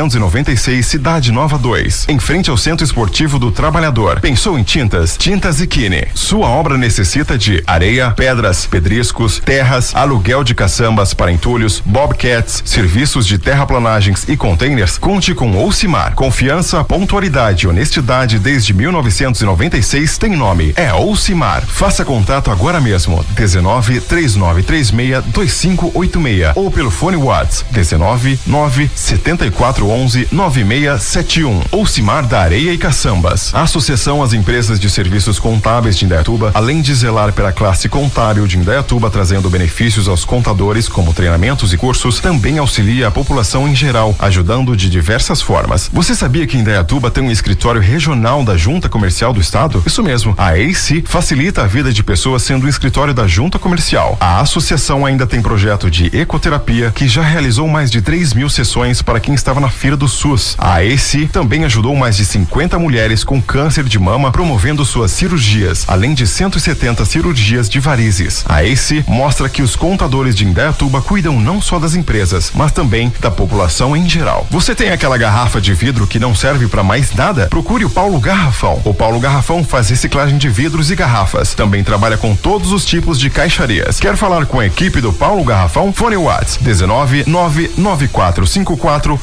[0.00, 4.18] 1796, Cidade Nova 2, em frente ao Centro Esportivo do Trabalhador.
[4.20, 5.16] Pensou em tintas?
[5.16, 6.08] Tintas Equine.
[6.14, 13.26] Sua obra necessita de areia, pedras, pedriscos, terras, aluguel de caçambas para entulhos, bobcats, serviços
[13.26, 14.96] de terraplanagens e containers.
[14.96, 16.14] Conte com Oucimar.
[16.14, 20.72] Confiança, pontualidade e honestidade desde 1996 tem nome.
[20.76, 21.62] É Oucimar.
[21.66, 23.22] Faça contato agora mesmo.
[23.34, 31.62] 19 3936 2586 ou pelo fone Whats 19 9 74 11 9671.
[31.72, 33.54] Oucimar da Areia e Caçambas.
[33.54, 38.56] Associação às Empresas de Serviços Contábeis de Indaiatuba, além de zelar pela classe contábil de
[38.56, 44.14] Indaiatuba, trazendo benefícios aos contadores, como treinamentos e cursos, também auxilia a população em geral,
[44.18, 45.90] ajudando de diversas formas.
[45.92, 49.82] Você sabia que Indaiatuba tem um escritório regional da Junta Comercial do Estado?
[49.84, 50.34] Isso mesmo.
[50.38, 54.16] A AC facilita a vida de pessoas sendo um escritório da Junta Comercial.
[54.20, 59.02] A associação ainda tem projeto de ecoterapia que já realizou mais de 3 mil sessões
[59.02, 60.56] para quem estava na feira do SUS.
[60.58, 65.86] A AEC também ajudou mais de 50 mulheres com câncer de mama promovendo suas cirurgias,
[65.88, 68.44] além de 170 cirurgias de varizes.
[68.46, 73.10] A ACE mostra que os contadores de Indaiatuba cuidam não só das empresas, mas também
[73.20, 74.46] da população em geral.
[74.50, 77.46] Você tem aquela garrafa de vidro que não serve para mais nada?
[77.46, 78.82] Procure o Paulo Garrafão.
[78.84, 81.54] O Paulo Garrafão faz reciclagem de vidros e garrafas.
[81.54, 83.98] Também trabalha com todos os tipos de caixarias.
[83.98, 85.90] Quer falar com a equipe do Paulo Garrafão?
[85.90, 89.16] Fone Whats 19 99454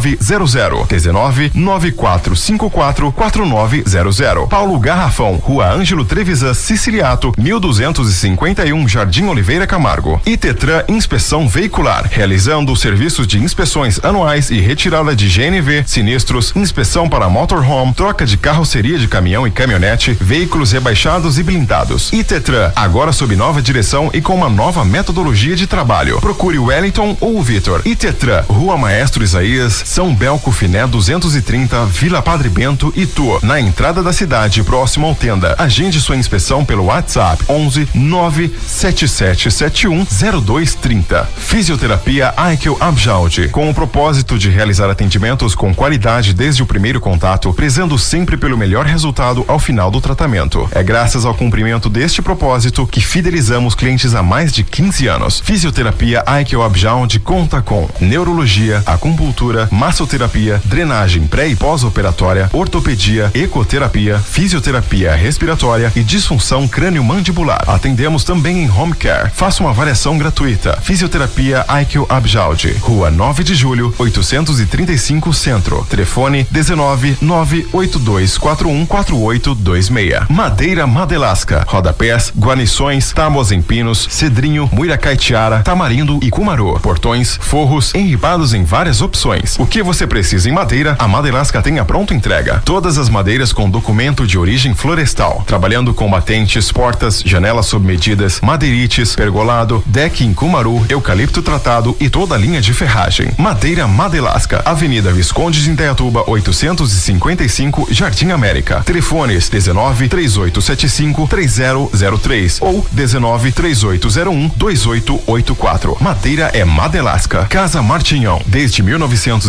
[0.00, 10.20] 4900 19 9454 4900 Paulo Garrafão, Rua Ângelo Trevisan Siciliato, 1251 Jardim Oliveira Camargo.
[10.26, 17.08] E Tetran Inspeção Veicular, realizando serviços de inspeções anuais e retirada de GNV, sinistros, inspeção
[17.08, 22.12] para motorhome, troca de carroceria de caminhão e caminhonete, veículos rebaixados e blindados.
[22.12, 26.20] E Tetran, agora sob nova direção e com uma nova metodologia de trabalho.
[26.20, 27.82] Procure Wellington ou Vitor.
[27.84, 34.02] E Tetran, Rua Maestro Isaías, São Belco Finé 230, Vila Padre Bento, Itu, na entrada
[34.02, 35.54] da cidade, próximo ao tenda.
[35.58, 40.06] Agende sua inspeção pelo WhatsApp 11 97771
[40.42, 41.28] 0230.
[41.36, 47.52] Fisioterapia Aikel Abjaldi, com o propósito de realizar atendimentos com qualidade desde o primeiro contato,
[47.52, 50.66] prezando sempre pelo melhor resultado ao final do tratamento.
[50.72, 55.40] É graças ao cumprimento deste propósito que fidelizamos clientes há mais de 15 anos.
[55.40, 65.14] Fisioterapia Aikel Abjaldi conta com neurologia, acupuntura, massoterapia, drenagem pré e pós-operatória, ortopedia, ecoterapia, fisioterapia
[65.14, 67.64] respiratória e disfunção crânio-mandibular.
[67.66, 69.30] Atendemos também em home care.
[69.30, 70.78] Faça uma avaliação gratuita.
[70.82, 75.84] Fisioterapia Aikio Abjaldi, Rua 9 de Julho, 835 Centro.
[75.90, 80.28] Telefone 19 98241 4826.
[80.28, 86.78] Madeira Madelasca, rodapés, guarnições, tábuas em pinos, cedrinho, muiracaitiara, tamarindo e cumaru.
[86.80, 89.56] Portões, forros, enribados em várias opções.
[89.64, 92.60] O que você precisa em madeira, a Madelasca tem a pronta entrega.
[92.66, 98.42] Todas as madeiras com documento de origem florestal, trabalhando com batentes, portas, janelas sob medidas,
[98.42, 103.32] madeirites, pergolado, deck em cumaru, eucalipto tratado e toda a linha de ferragem.
[103.38, 108.82] Madeira Madelasca, Avenida Visconde de Indaiatuba, 855, Jardim América.
[108.84, 115.96] Telefones 19 3875 3003 ou 19 3801 2884.
[116.02, 117.46] Madeira é Madelasca.
[117.46, 118.82] Casa Martinhão, desde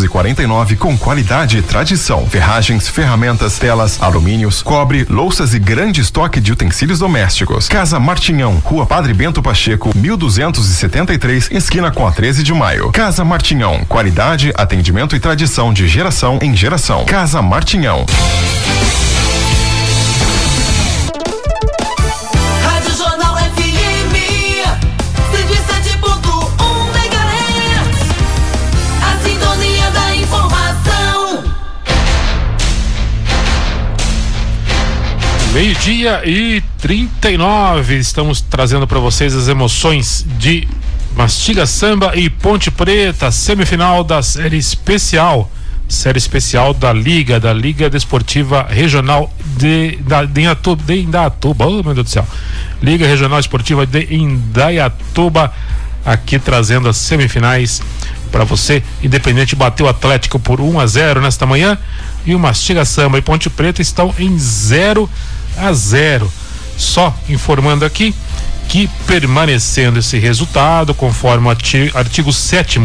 [0.05, 2.25] 1949 com qualidade e tradição.
[2.27, 7.67] Ferragens, ferramentas, telas, alumínios, cobre, louças e grande estoque de utensílios domésticos.
[7.67, 12.91] Casa Martinhão, Rua Padre Bento Pacheco, 1273, esquina com a 13 de maio.
[12.91, 17.05] Casa Martinhão, qualidade, atendimento e tradição de geração em geração.
[17.05, 18.05] Casa Martinhão.
[35.85, 37.99] Meio-dia e 39.
[37.99, 40.67] Estamos trazendo para vocês as emoções de
[41.15, 45.51] Mastiga Samba e Ponte Preta, semifinal da série especial.
[45.87, 51.67] Série especial da Liga, da Liga Desportiva Regional de, da, de, Indaiatuba, de Indaiatuba.
[51.67, 52.27] Oh, meu Deus do céu.
[52.81, 55.53] Liga Regional Esportiva de Indaiatuba,
[56.03, 57.83] aqui trazendo as semifinais
[58.31, 58.81] para você.
[59.03, 61.77] Independente bateu o Atlético por 1 a 0 nesta manhã.
[62.25, 65.07] E o Mastiga Samba e Ponte Preta estão em 0
[65.57, 66.31] a 0.
[66.77, 68.13] Só informando aqui
[68.67, 72.81] que permanecendo esse resultado, conforme o arti- artigo 7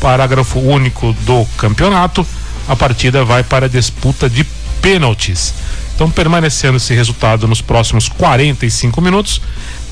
[0.00, 2.26] parágrafo único do campeonato,
[2.68, 4.44] a partida vai para a disputa de
[4.80, 5.54] pênaltis.
[5.94, 9.40] Então, permanecendo esse resultado nos próximos 45 minutos,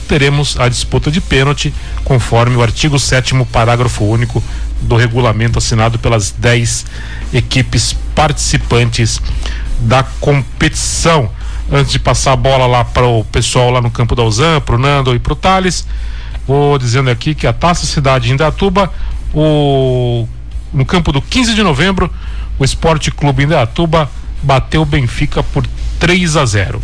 [0.08, 1.72] teremos a disputa de pênalti,
[2.04, 4.42] conforme o artigo 7 parágrafo único
[4.82, 6.84] do regulamento assinado pelas 10
[7.32, 9.20] equipes participantes
[9.78, 11.30] da competição.
[11.72, 14.74] Antes de passar a bola lá para o pessoal lá no campo da Uzan, para
[14.74, 15.86] o Nando e para o Thales,
[16.46, 18.92] vou dizendo aqui que a Taça Cidade de Indatuba,
[19.32, 20.26] o,
[20.72, 22.12] no campo do 15 de novembro,
[22.58, 24.10] o Esporte Clube Indaiatuba
[24.42, 25.64] bateu o Benfica por
[26.00, 26.82] 3 a 0.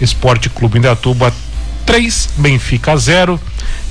[0.00, 1.32] Esporte Clube Indaiatuba
[1.84, 3.38] 3, Benfica 0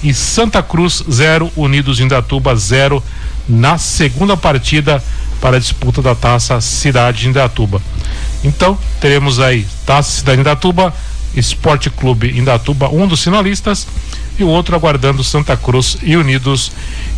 [0.04, 3.04] e Santa Cruz 0, Unidos Indaiatuba 0
[3.48, 5.04] na segunda partida
[5.42, 7.82] para a disputa da Taça Cidade de Indaiatuba.
[8.44, 10.94] Então, teremos aí Taça Cidade de Indaiatuba,
[11.36, 13.88] Esporte Clube Indaiatuba, um dos finalistas,
[14.38, 16.72] e o outro aguardando Santa Cruz e Unidos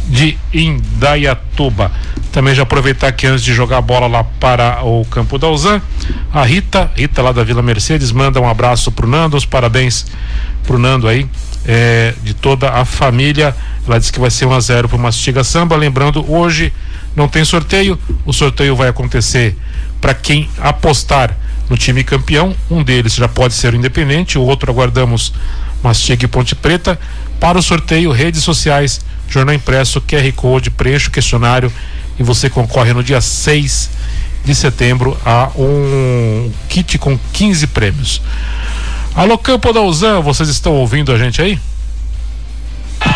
[0.08, 1.92] de Indaiatuba.
[2.32, 5.82] Também já aproveitar que antes de jogar a bola lá para o campo da Uzan,
[6.32, 10.06] a Rita, Rita lá da Vila Mercedes, manda um abraço pro Nando, os parabéns
[10.64, 11.28] pro Nando aí,
[11.66, 13.56] é, de toda a família.
[13.86, 15.76] Ela disse que vai ser 1 a 0 pro Mastiga Samba.
[15.76, 16.74] Lembrando, hoje
[17.16, 17.98] não tem sorteio.
[18.26, 19.56] O sorteio vai acontecer
[20.02, 21.38] para quem apostar
[21.70, 22.56] no time campeão.
[22.70, 25.34] Um deles já pode ser o Independente, o outro aguardamos
[25.82, 27.00] Mastiga e Ponte Preta.
[27.40, 31.72] Para o sorteio, redes sociais, jornal impresso, QR Code, preencha o questionário
[32.18, 33.90] e você concorre no dia 6
[34.46, 38.22] de setembro a um kit com 15 prêmios.
[39.16, 41.60] Alô, Campo da Uzan, vocês estão ouvindo a gente aí?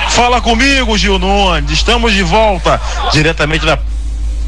[0.10, 1.72] Fala comigo, Gil Nunes.
[1.72, 2.82] Estamos de volta
[3.12, 3.78] diretamente da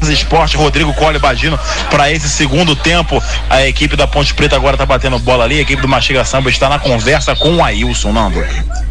[0.08, 1.58] Esporte, Rodrigo Cole Badino,
[1.90, 3.22] para esse segundo tempo.
[3.48, 5.58] A equipe da Ponte Preta agora está batendo bola ali.
[5.58, 8.42] A equipe do Mastiga Samba está na conversa com o Ailson, Nando.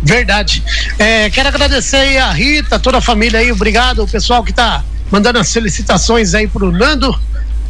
[0.03, 0.63] Verdade.
[0.97, 4.83] É, quero agradecer aí a Rita, toda a família aí, obrigado, o pessoal que tá
[5.11, 7.17] mandando as felicitações aí pro Nando.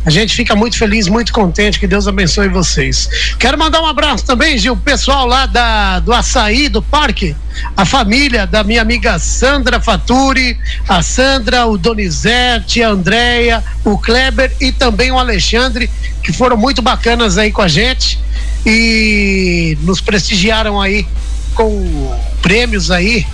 [0.06, 3.10] A gente fica muito feliz, muito contente, que Deus abençoe vocês.
[3.38, 7.36] Quero mandar um abraço também, Gil, o pessoal lá da, do açaí, do parque,
[7.76, 14.52] a família da minha amiga Sandra Faturi, a Sandra, o Donizete, a Andréia, o Kleber
[14.60, 15.90] e também o Alexandre,
[16.24, 18.18] que foram muito bacanas aí com a gente
[18.66, 21.06] e nos prestigiaram aí
[21.54, 23.28] com prêmios aí,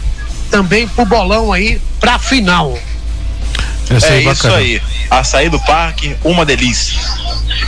[0.49, 2.77] também pro bolão aí, pra final.
[3.89, 4.81] Essa É aí, isso aí.
[5.09, 6.99] Açaí do parque, uma delícia.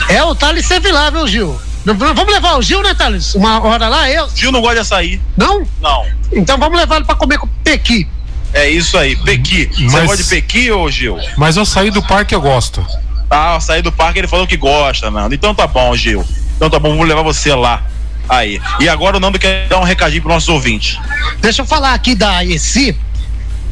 [0.08, 1.60] É, o Thales esteve lá, viu, Gil?
[1.84, 3.34] Vamos levar o Gil, né, Thales?
[3.34, 4.28] Uma hora lá, eu?
[4.34, 5.20] Gil não gosta de açaí.
[5.36, 5.66] Não?
[5.80, 6.04] Não.
[6.32, 8.06] Então vamos levar ele pra comer com pequi.
[8.52, 9.16] É isso aí.
[9.16, 9.66] Pequi.
[9.66, 11.18] Você gosta de pequi, ô Gil?
[11.36, 12.84] Mas eu saí do parque eu gosto.
[13.30, 15.34] Ah, açaí do parque ele falou que gosta, Nando.
[15.34, 16.24] Então tá bom, Gil.
[16.56, 17.84] Então tá bom, vou levar você lá.
[18.28, 18.60] Aí.
[18.80, 20.98] E agora o Nando quer dar um recadinho pro nossos ouvintes.
[21.40, 22.96] Deixa eu falar aqui da AECI,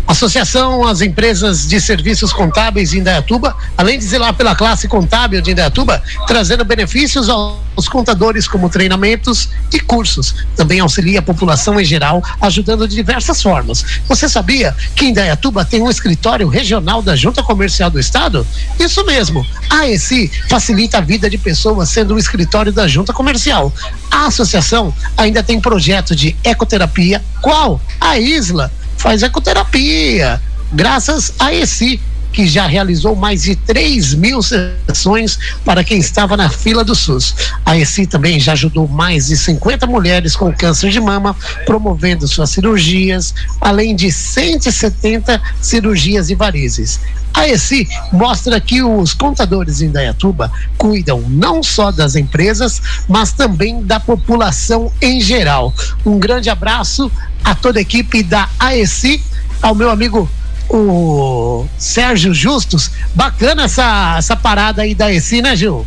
[0.07, 5.51] Associação às Empresas de Serviços Contábeis de Indaiatuba, além de zelar pela classe contábil de
[5.51, 10.35] Indaiatuba, trazendo benefícios aos contadores como treinamentos e cursos.
[10.55, 13.85] Também auxilia a população em geral, ajudando de diversas formas.
[14.07, 18.47] Você sabia que Indaiatuba tem um escritório regional da Junta Comercial do Estado?
[18.79, 19.45] Isso mesmo.
[19.69, 23.73] A AECI facilita a vida de pessoas sendo o escritório da Junta Comercial.
[24.09, 27.81] A associação ainda tem projeto de ecoterapia, qual?
[28.01, 30.41] A Isla faz ecoterapia,
[30.73, 32.01] graças a esse
[32.33, 37.35] que já realizou mais de 3 mil sessões para quem estava na fila do SUS.
[37.65, 42.51] A ESI também já ajudou mais de 50 mulheres com câncer de mama, promovendo suas
[42.51, 47.01] cirurgias, além de 170 cirurgias de varizes.
[47.33, 53.83] A ESI mostra que os contadores em Dayatuba cuidam não só das empresas, mas também
[53.83, 55.73] da população em geral.
[56.05, 57.13] Um grande abraço
[57.45, 59.23] a toda a equipe da AECI,
[59.61, 60.29] ao meu amigo
[60.69, 62.91] o Sérgio Justus.
[63.15, 65.87] Bacana essa, essa parada aí da AECI, né, Gil?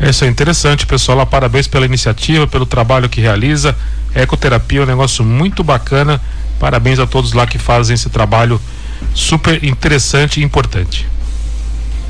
[0.00, 1.18] Isso é interessante, pessoal.
[1.18, 3.76] Lá, parabéns pela iniciativa, pelo trabalho que realiza.
[4.14, 6.20] Ecoterapia é um negócio muito bacana.
[6.58, 8.60] Parabéns a todos lá que fazem esse trabalho
[9.14, 11.06] super interessante e importante.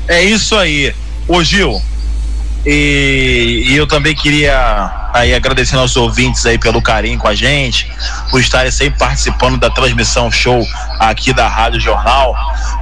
[0.07, 0.93] É isso aí.
[1.27, 1.79] Ô Gil,
[2.65, 7.91] e, e eu também queria aí agradecer aos ouvintes aí pelo carinho com a gente,
[8.29, 10.65] por estarem sempre participando da transmissão show
[10.99, 12.35] aqui da Rádio Jornal.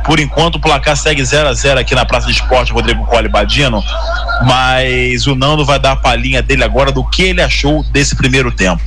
[0.04, 3.28] Por enquanto o placar segue 0 a 0 aqui na Praça de Esporte Rodrigo Cole
[3.28, 3.82] Badino,
[4.46, 8.52] mas o Nando vai dar a palhinha dele agora do que ele achou desse primeiro
[8.52, 8.82] tempo.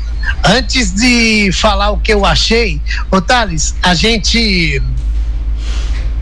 [0.44, 2.80] Antes de falar o que eu achei,
[3.10, 4.82] ô Thales, a gente.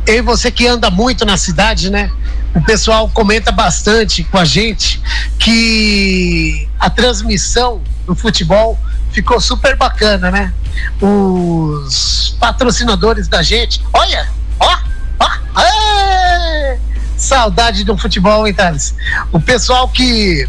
[0.07, 2.11] Eu e você que anda muito na cidade, né?
[2.59, 5.00] O pessoal comenta bastante com a gente
[5.38, 8.76] que a transmissão do futebol
[9.12, 10.52] ficou super bacana, né?
[11.00, 13.80] Os patrocinadores da gente.
[13.92, 14.28] Olha!
[14.59, 14.76] Ó!
[15.20, 15.61] Ó!
[15.61, 16.78] Ê!
[17.16, 18.92] Saudade do futebol, hein, Thales?
[19.30, 20.48] O pessoal que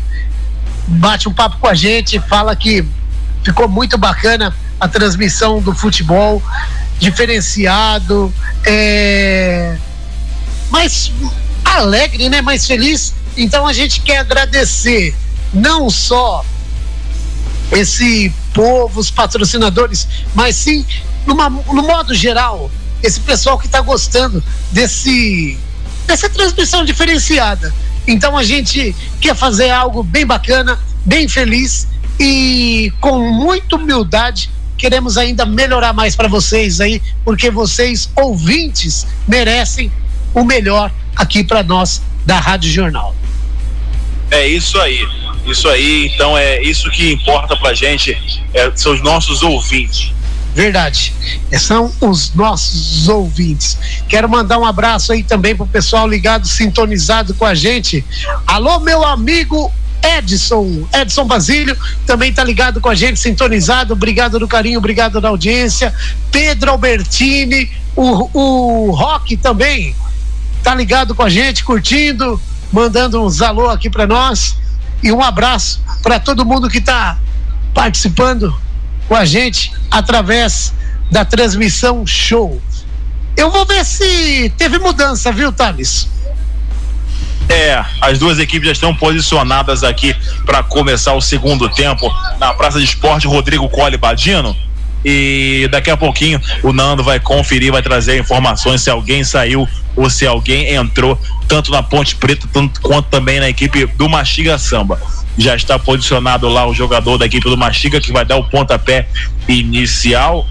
[0.87, 2.83] bate um papo com a gente, fala que
[3.43, 6.41] ficou muito bacana a transmissão do futebol,
[6.97, 8.33] diferenciado,
[8.65, 9.77] é,
[10.71, 11.11] mais
[11.77, 12.41] alegre, né?
[12.41, 13.13] Mais feliz.
[13.37, 15.15] Então a gente quer agradecer
[15.53, 16.43] não só
[17.71, 20.85] esse povo, os patrocinadores, mas sim,
[21.25, 22.69] numa, no modo geral,
[23.03, 25.57] esse pessoal que está gostando desse
[26.05, 27.73] dessa transmissão diferenciada.
[28.07, 31.87] Então a gente quer fazer algo bem bacana, bem feliz
[32.19, 39.91] e com muita humildade queremos ainda melhorar mais para vocês aí, porque vocês ouvintes merecem
[40.33, 43.13] o melhor aqui para nós da Rádio Jornal.
[44.31, 45.05] É isso aí.
[45.45, 48.17] Isso aí, então é isso que importa pra gente,
[48.53, 50.11] é, são os nossos ouvintes.
[50.53, 51.13] Verdade.
[51.57, 53.77] São os nossos ouvintes.
[54.07, 58.03] Quero mandar um abraço aí também pro pessoal ligado, sintonizado com a gente.
[58.45, 59.71] Alô, meu amigo
[60.17, 63.93] Edson, Edson Basílio, também tá ligado com a gente, sintonizado.
[63.93, 65.93] Obrigado do carinho, obrigado da audiência.
[66.31, 68.29] Pedro Albertini, o,
[68.87, 69.95] o Rock também.
[70.63, 72.39] Tá ligado com a gente, curtindo,
[72.71, 74.57] mandando uns alô aqui para nós
[75.01, 77.17] e um abraço para todo mundo que tá
[77.73, 78.53] participando
[79.07, 80.73] com a gente através
[81.11, 82.61] da transmissão show.
[83.35, 86.07] Eu vou ver se teve mudança, viu, Thales?
[87.47, 92.07] É, as duas equipes já estão posicionadas aqui para começar o segundo tempo
[92.37, 94.55] na Praça de Esporte Rodrigo Cole Badino.
[95.03, 100.09] E daqui a pouquinho o Nando vai conferir, vai trazer informações se alguém saiu ou
[100.09, 105.01] se alguém entrou, tanto na Ponte Preta tanto, quanto também na equipe do Mastiga Samba.
[105.37, 109.07] Já está posicionado lá o jogador da equipe do Mastiga que vai dar o pontapé
[109.47, 110.45] inicial.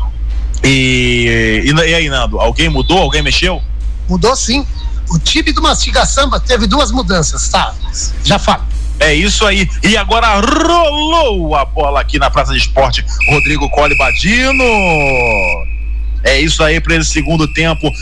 [0.64, 2.98] E, e, e aí, Nando, alguém mudou?
[2.98, 3.62] Alguém mexeu?
[4.08, 4.66] Mudou sim.
[5.10, 7.74] O time do Mastiga Samba teve duas mudanças, tá?
[8.24, 8.64] Já falo.
[9.00, 9.68] É isso aí.
[9.82, 13.04] E agora rolou a bola aqui na Praça de Esporte.
[13.30, 14.64] Rodrigo Cole Badino.
[16.24, 17.92] É isso aí para esse segundo tempo.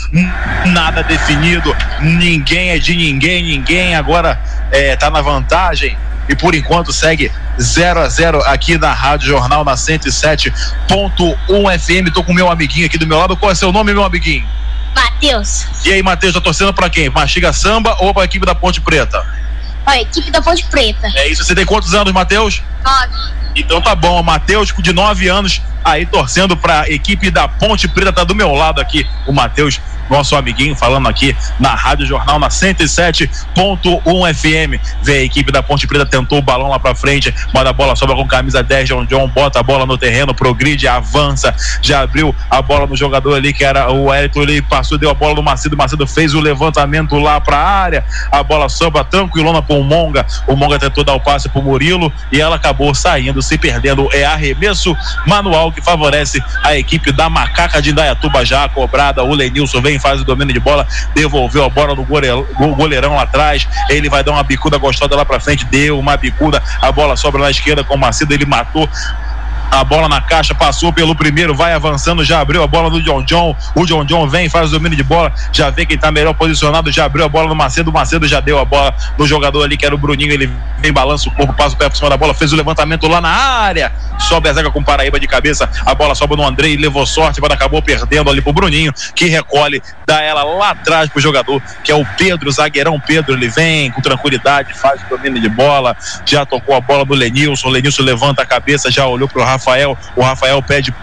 [0.65, 1.75] Nada definido.
[2.01, 3.43] Ninguém é de ninguém.
[3.43, 4.41] Ninguém agora
[4.71, 5.95] é, tá na vantagem.
[6.27, 12.13] E por enquanto segue 0 a 0 aqui na Rádio Jornal na 107.1 FM.
[12.13, 13.37] Tô com meu amiguinho aqui do meu lado.
[13.37, 14.45] Qual é seu nome, meu amiguinho?
[14.95, 15.67] Matheus.
[15.85, 17.09] E aí, Matheus, tá torcendo para quem?
[17.09, 19.23] Mastiga Samba ou para a equipe da Ponte Preta?
[19.87, 21.07] Olha, equipe da Ponte Preta.
[21.15, 21.43] É isso.
[21.43, 22.61] Você tem quantos anos, Matheus?
[22.83, 23.37] Nove.
[23.55, 28.23] Então tá bom, Matheus, de 9 anos, aí torcendo pra equipe da Ponte Preta, tá
[28.23, 34.33] do meu lado aqui, o Matheus, nosso amiguinho, falando aqui na Rádio Jornal, na 107.1
[34.33, 34.81] FM.
[35.01, 37.95] Vê a equipe da Ponte Preta, tentou o balão lá pra frente, manda a bola,
[37.95, 42.35] sobra com camisa 10, John John, bota a bola no terreno, progride, avança, já abriu
[42.49, 45.43] a bola no jogador ali, que era o Elton, ele passou, deu a bola no
[45.43, 50.55] Macedo, Macedo fez o levantamento lá pra área, a bola sobra tranquilona pro Monga, o
[50.55, 54.95] Monga tentou dar o passe pro Murilo e ela acabou saindo, se perdendo, é arremesso
[55.25, 60.21] manual que favorece a equipe da Macaca de Indaiatuba já cobrada, o Lenilson vem, faz
[60.21, 62.05] o domínio de bola, devolveu a bola no
[62.75, 66.61] goleirão, lá atrás, ele vai dar uma bicuda gostosa lá pra frente, deu uma bicuda,
[66.81, 68.87] a bola sobra na esquerda com o Macedo, ele matou
[69.71, 73.23] a bola na caixa, passou pelo primeiro, vai avançando, já abriu a bola do John
[73.23, 73.55] John.
[73.75, 76.91] O John John vem, faz o domínio de bola, já vê quem tá melhor posicionado,
[76.91, 77.89] já abriu a bola no Macedo.
[77.89, 80.33] O Macedo já deu a bola no jogador ali, que era o Bruninho.
[80.33, 83.07] Ele vem, balança o corpo, passa o pé por cima da bola, fez o levantamento
[83.07, 83.91] lá na área.
[84.19, 85.69] Sobe a zaga com Paraíba de cabeça.
[85.85, 89.81] A bola sobe no Andrei, levou sorte, mas acabou perdendo ali pro Bruninho, que recolhe,
[90.05, 93.33] dá ela lá atrás pro jogador, que é o Pedro, zagueirão Pedro.
[93.33, 95.95] Ele vem com tranquilidade, faz o domínio de bola,
[96.25, 97.67] já tocou a bola no Lenilson.
[97.67, 99.97] O Lenilson levanta a cabeça, já olhou pro Rafael.
[100.15, 100.93] O Rafael pede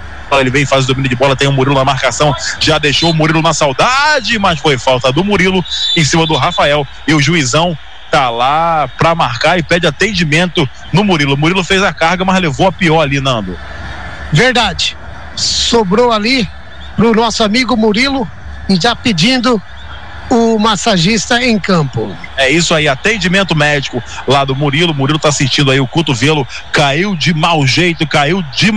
[0.40, 3.14] ele vem, faz o domínio de bola, tem o Murilo na marcação, já deixou o
[3.14, 5.64] Murilo na saudade, mas foi falta do Murilo
[5.96, 7.78] em cima do Rafael e o juizão
[8.10, 11.34] tá lá pra marcar e pede atendimento no Murilo.
[11.34, 13.58] O Murilo fez a carga, mas levou a pior ali, Nando.
[14.32, 14.96] Verdade.
[15.36, 16.48] Sobrou ali
[16.96, 18.28] pro nosso amigo Murilo
[18.68, 19.60] e já pedindo
[20.34, 22.14] o massagista em campo.
[22.36, 24.94] É isso aí, atendimento médico lá do Murilo.
[24.94, 28.70] Murilo tá sentindo aí o cotovelo, caiu de mau jeito, caiu de,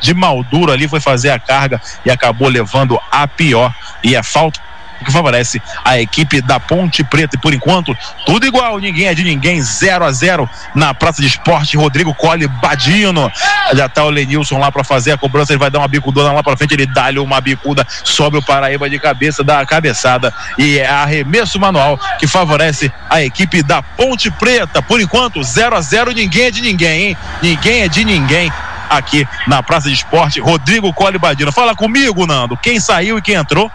[0.00, 3.74] de mal duro ali, foi fazer a carga e acabou levando a pior.
[4.04, 4.60] E é falta
[5.02, 7.36] que favorece a equipe da Ponte Preta.
[7.36, 7.96] E por enquanto,
[8.26, 11.76] tudo igual, ninguém é de ninguém, 0 a 0 na Praça de Esporte.
[11.76, 13.30] Rodrigo Cole Badino.
[13.74, 16.42] Já tá o Lenilson lá para fazer a cobrança, ele vai dar uma bicudona lá
[16.42, 20.32] para frente, ele dá-lhe uma bicuda sobre o Paraíba de cabeça, dá a cabeçada.
[20.58, 24.82] E é arremesso manual que favorece a equipe da Ponte Preta.
[24.82, 27.16] Por enquanto, 0 a 0 ninguém é de ninguém, hein?
[27.42, 28.52] Ninguém é de ninguém
[28.88, 30.40] aqui na Praça de Esporte.
[30.40, 31.52] Rodrigo Cole Badino.
[31.52, 32.56] Fala comigo, Nando.
[32.56, 33.70] Quem saiu e quem entrou?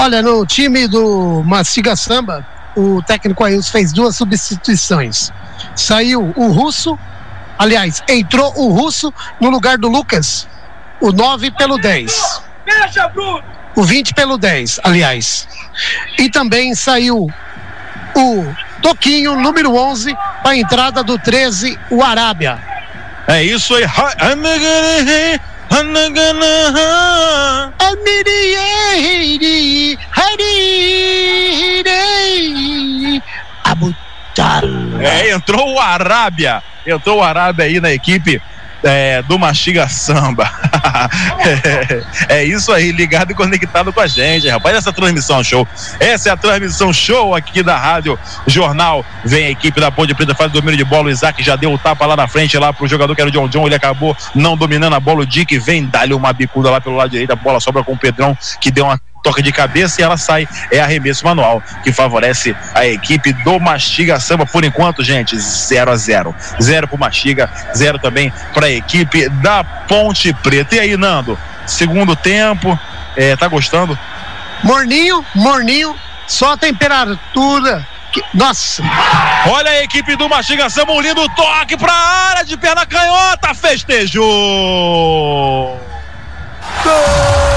[0.00, 2.46] Olha, no time do Mastiga Samba,
[2.76, 5.32] o técnico Ailson fez duas substituições.
[5.74, 6.96] Saiu o Russo,
[7.58, 10.46] aliás, entrou o Russo no lugar do Lucas,
[11.00, 12.42] o 9 pelo 10.
[13.74, 15.48] O 20 pelo 10, aliás.
[16.16, 17.28] E também saiu
[18.14, 22.56] o Toquinho, número 11, para a entrada do 13, o Arábia.
[23.26, 23.84] É isso aí.
[35.00, 36.62] É, entrou o Arábia.
[36.86, 38.40] Entrou o Arábia aí na equipe
[38.82, 40.50] é, do Mastiga Samba.
[42.28, 44.76] é, é, isso aí, ligado e conectado com a gente, rapaz.
[44.76, 45.66] Essa transmissão show.
[45.98, 49.04] Essa é a transmissão show aqui da Rádio Jornal.
[49.24, 51.06] Vem a equipe da Ponte Preta, faz o domínio de bola.
[51.06, 53.32] O Isaac já deu o tapa lá na frente, lá pro jogador que era o
[53.32, 53.66] John John.
[53.66, 55.20] Ele acabou não dominando a bola.
[55.20, 57.32] O Dick vem, dá-lhe uma bicuda lá pelo lado direito.
[57.32, 60.48] A bola sobra com o Pedrão, que deu uma toca de cabeça e ela sai.
[60.72, 64.46] É arremesso manual que favorece a equipe do Mastiga Samba.
[64.46, 69.62] Por enquanto, gente, 0 a 0 Zero pro Mastiga, zero também para a equipe da
[69.62, 70.76] Ponte Preta.
[70.76, 71.38] E aí, Nando?
[71.66, 72.78] Segundo tempo,
[73.16, 73.98] é, tá gostando?
[74.64, 75.94] Morninho, morninho,
[76.26, 77.86] Só temperatura.
[78.32, 78.82] Nossa,
[79.46, 84.18] Olha a equipe do Mastiga Samba, um lindo toque pra área de perna canhota, festejou!
[86.82, 87.47] do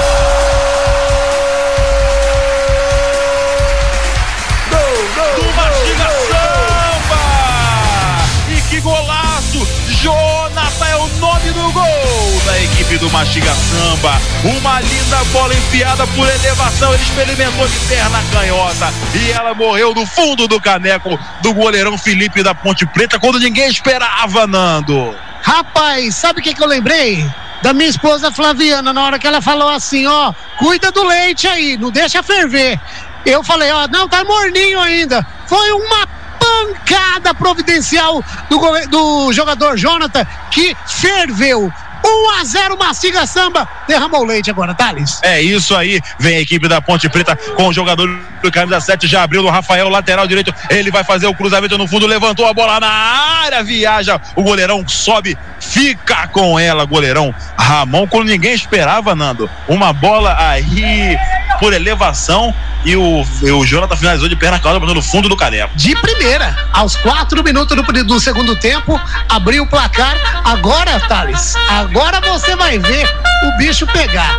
[13.02, 14.12] do Mastiga Samba.
[14.44, 16.94] Uma linda bola enfiada por elevação.
[16.94, 22.44] Ele experimentou de perna canhota e ela morreu no fundo do caneco do goleirão Felipe
[22.44, 25.16] da Ponte Preta quando ninguém esperava, Nando.
[25.42, 27.28] rapaz, sabe o que, que eu lembrei?
[27.60, 31.76] Da minha esposa Flaviana, na hora que ela falou assim: ó, cuida do leite aí,
[31.76, 32.80] não deixa ferver.
[33.26, 35.26] Eu falei: ó, não, tá morninho ainda.
[35.48, 36.06] Foi uma
[36.38, 41.72] pancada providencial do, do jogador Jonathan que ferveu.
[42.04, 43.68] 1 a 0 Mastiga Samba.
[43.86, 45.20] Derramou leite agora, Thales.
[45.22, 48.08] É isso aí, vem a equipe da Ponte Preta com o jogador
[48.42, 50.54] do camisa 7, já abriu no Rafael, lateral direito.
[50.68, 54.20] Ele vai fazer o cruzamento no fundo, levantou a bola na área, viaja.
[54.34, 59.48] O goleirão sobe, fica com ela, goleirão Ramon, quando ninguém esperava, Nando.
[59.68, 61.16] Uma bola aí
[61.60, 62.52] por elevação
[62.84, 65.76] e o, e o Jonathan finalizou de perna calda no fundo do caneco.
[65.76, 70.16] de primeira, aos quatro minutos do, do segundo tempo, abriu o placar.
[70.44, 73.06] Agora, Thales, agora você vai ver
[73.44, 74.38] o bicho pegar.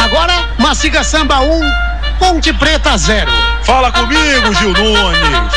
[0.00, 1.60] Agora, Mastiga Samba 1,
[2.18, 3.30] Ponte Preta 0.
[3.62, 5.52] Fala comigo, Gil Nunes.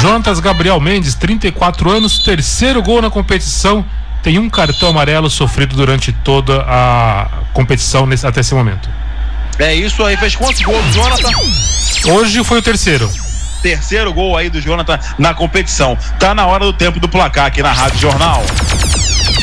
[0.00, 3.84] Jonatas Gabriel Mendes, 34 anos, terceiro gol na competição.
[4.22, 8.88] Tem um cartão amarelo sofrido durante toda a competição nesse- até esse momento.
[9.58, 11.28] É isso aí, fez quantos gols, Jonathan?
[12.06, 13.10] Hoje foi o terceiro.
[13.62, 15.96] terceiro gol aí do Jonathan na competição.
[16.18, 18.42] Tá na hora do tempo do placar aqui na Rádio Jornal.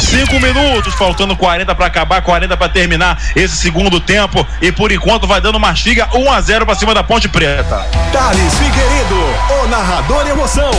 [0.10, 4.45] Cinco minutos, faltando 40 para acabar, 40 para terminar esse segundo tempo.
[4.60, 7.86] E por enquanto vai dando mastiga 1 a 0 para cima da Ponte Preta.
[8.12, 10.72] Thales Figueiredo, o narrador emoção.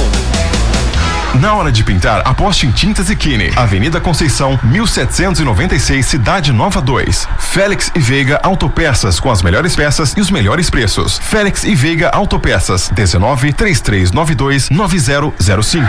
[1.40, 3.50] Na hora de pintar, aposte em Tintas e Kine.
[3.56, 7.26] Avenida Conceição, 1796, Cidade Nova 2.
[7.38, 11.18] Félix e Veiga Autopeças, com as melhores peças e os melhores preços.
[11.18, 15.88] Félix e Veiga Autopeças, 19 3392 9005.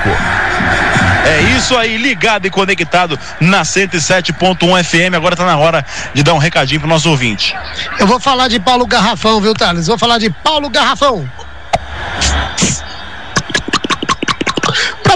[1.25, 5.15] É isso aí, ligado e conectado na 107.1 FM.
[5.15, 7.53] Agora tá na hora de dar um recadinho pro nosso ouvinte.
[7.99, 9.87] Eu vou falar de Paulo Garrafão, viu, Thales?
[9.87, 11.29] Vou falar de Paulo Garrafão.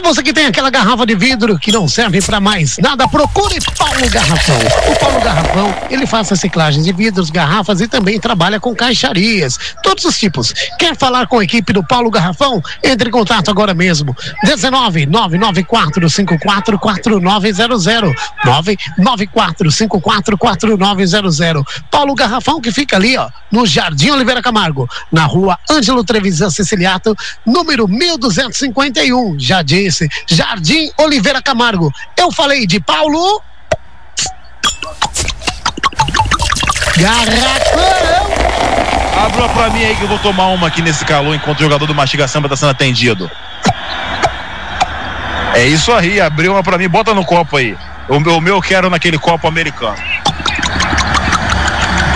[0.06, 4.08] Você que tem aquela garrafa de vidro que não serve pra mais nada, procure Paulo
[4.08, 4.60] Garrafão.
[4.88, 10.06] O Paulo Garrafão, ele faz reciclagem de vidros, garrafas e também trabalha com caixarias, todos
[10.06, 10.54] os tipos.
[10.78, 12.62] Quer falar com a equipe do Paulo Garrafão?
[12.84, 14.16] Entre em contato agora mesmo.
[14.44, 17.86] 19 994 54 4900
[18.46, 21.64] 994 54 4900.
[21.90, 27.16] Paulo Garrafão que fica ali, ó, no Jardim Oliveira Camargo, na rua Ângelo Trevisan Siciliato,
[27.44, 29.40] número 1251.
[29.40, 29.95] Já disse,
[30.28, 31.92] Jardim Oliveira Camargo.
[32.18, 33.42] Eu falei de Paulo.
[36.98, 38.46] Garrafão.
[39.26, 41.86] Abra pra mim aí que eu vou tomar uma aqui nesse calor enquanto o jogador
[41.86, 43.30] do Mastiga Samba tá sendo atendido.
[45.54, 47.78] É isso aí, abriu uma pra mim, bota no copo aí.
[48.10, 49.98] O meu, o meu eu quero naquele copo americano.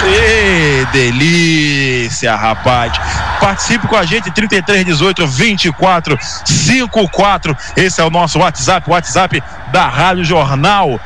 [0.05, 2.91] Ê, delícia, rapaz.
[3.39, 7.57] Participe com a gente, 33 18 24 54.
[7.77, 10.99] Esse é o nosso WhatsApp, WhatsApp da Rádio Jornal.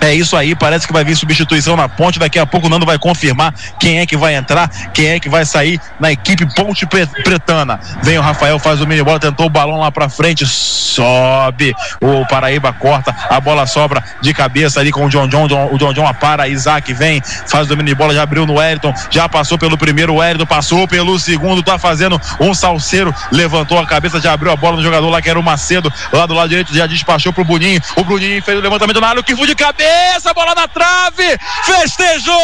[0.00, 2.18] É isso aí, parece que vai vir substituição na ponte.
[2.18, 5.28] Daqui a pouco o Nando vai confirmar quem é que vai entrar, quem é que
[5.28, 7.78] vai sair na equipe Ponte Pre- Pretana.
[8.02, 11.74] Vem o Rafael, faz o mini bola, tentou o balão lá pra frente, sobe.
[12.00, 15.46] O Paraíba corta, a bola sobra de cabeça ali com o John John.
[15.46, 18.94] John- o John John apara, Isaac vem, faz o mini bola, já abriu no Wellington,
[19.10, 23.86] já passou pelo primeiro, o Wellington passou pelo segundo, tá fazendo um salseiro, levantou a
[23.86, 26.48] cabeça, já abriu a bola no jogador lá que era o Macedo, lá do lado
[26.48, 27.80] direito, já despachou pro Bruninho.
[27.96, 29.89] O Bruninho fez o levantamento na área, o que foi de cabeça,
[30.34, 32.40] bola na trave, festejou!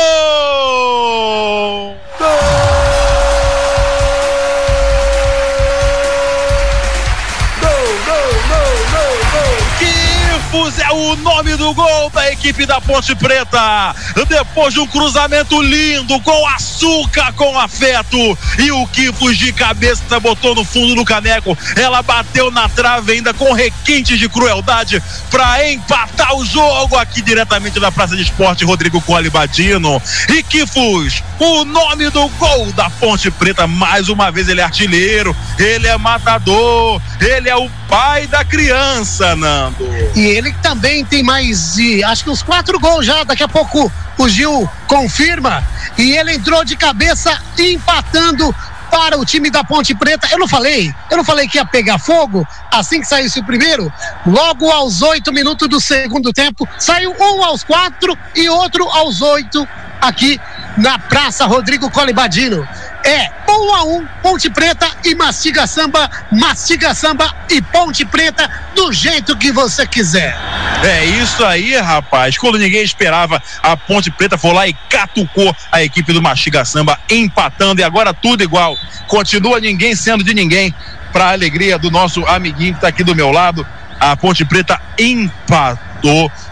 [10.57, 13.94] Kifus é o nome do gol da equipe da Ponte Preta.
[14.26, 18.16] Depois de um cruzamento lindo, com açúcar, com afeto.
[18.59, 21.56] E o Kifus de cabeça botou no fundo do caneco.
[21.76, 27.78] Ela bateu na trave ainda com requintes de crueldade para empatar o jogo aqui diretamente
[27.78, 30.01] da Praça de Esporte Rodrigo Cole Badino.
[30.31, 35.36] E Kifus, o nome do gol da Ponte Preta, mais uma vez ele é artilheiro,
[35.59, 39.86] ele é matador, ele é o pai da criança, Nando.
[40.14, 43.24] E ele também tem mais acho que uns quatro gols já.
[43.24, 45.62] Daqui a pouco o Gil confirma.
[45.97, 48.55] E ele entrou de cabeça empatando
[48.90, 50.28] para o time da Ponte Preta.
[50.31, 53.93] Eu não falei, eu não falei que ia pegar fogo assim que saísse o primeiro.
[54.27, 59.66] Logo aos oito minutos do segundo tempo, saiu um aos quatro e outro aos oito
[60.01, 60.40] aqui
[60.77, 62.66] na Praça Rodrigo Colibadino.
[63.07, 68.93] É um a um, Ponte Preta e Mastiga Samba, Mastiga Samba e Ponte Preta, do
[68.93, 70.37] jeito que você quiser.
[70.83, 72.37] É isso aí, rapaz.
[72.37, 76.99] Quando ninguém esperava, a Ponte Preta foi lá e catucou a equipe do Mastiga Samba,
[77.09, 78.77] empatando e agora tudo igual.
[79.07, 80.74] Continua ninguém sendo de ninguém,
[81.12, 83.65] para alegria do nosso amiguinho que tá aqui do meu lado.
[84.01, 85.85] A Ponte Preta empatou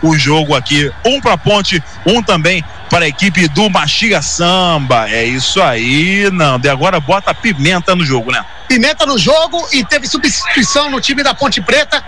[0.02, 0.90] o jogo aqui.
[1.04, 5.08] Um para Ponte, um também para a equipe do Mastiga Samba.
[5.08, 6.66] É isso aí, Nando.
[6.66, 8.44] E agora bota pimenta no jogo, né?
[8.68, 12.02] Pimenta no jogo e teve substituição no time da Ponte Preta.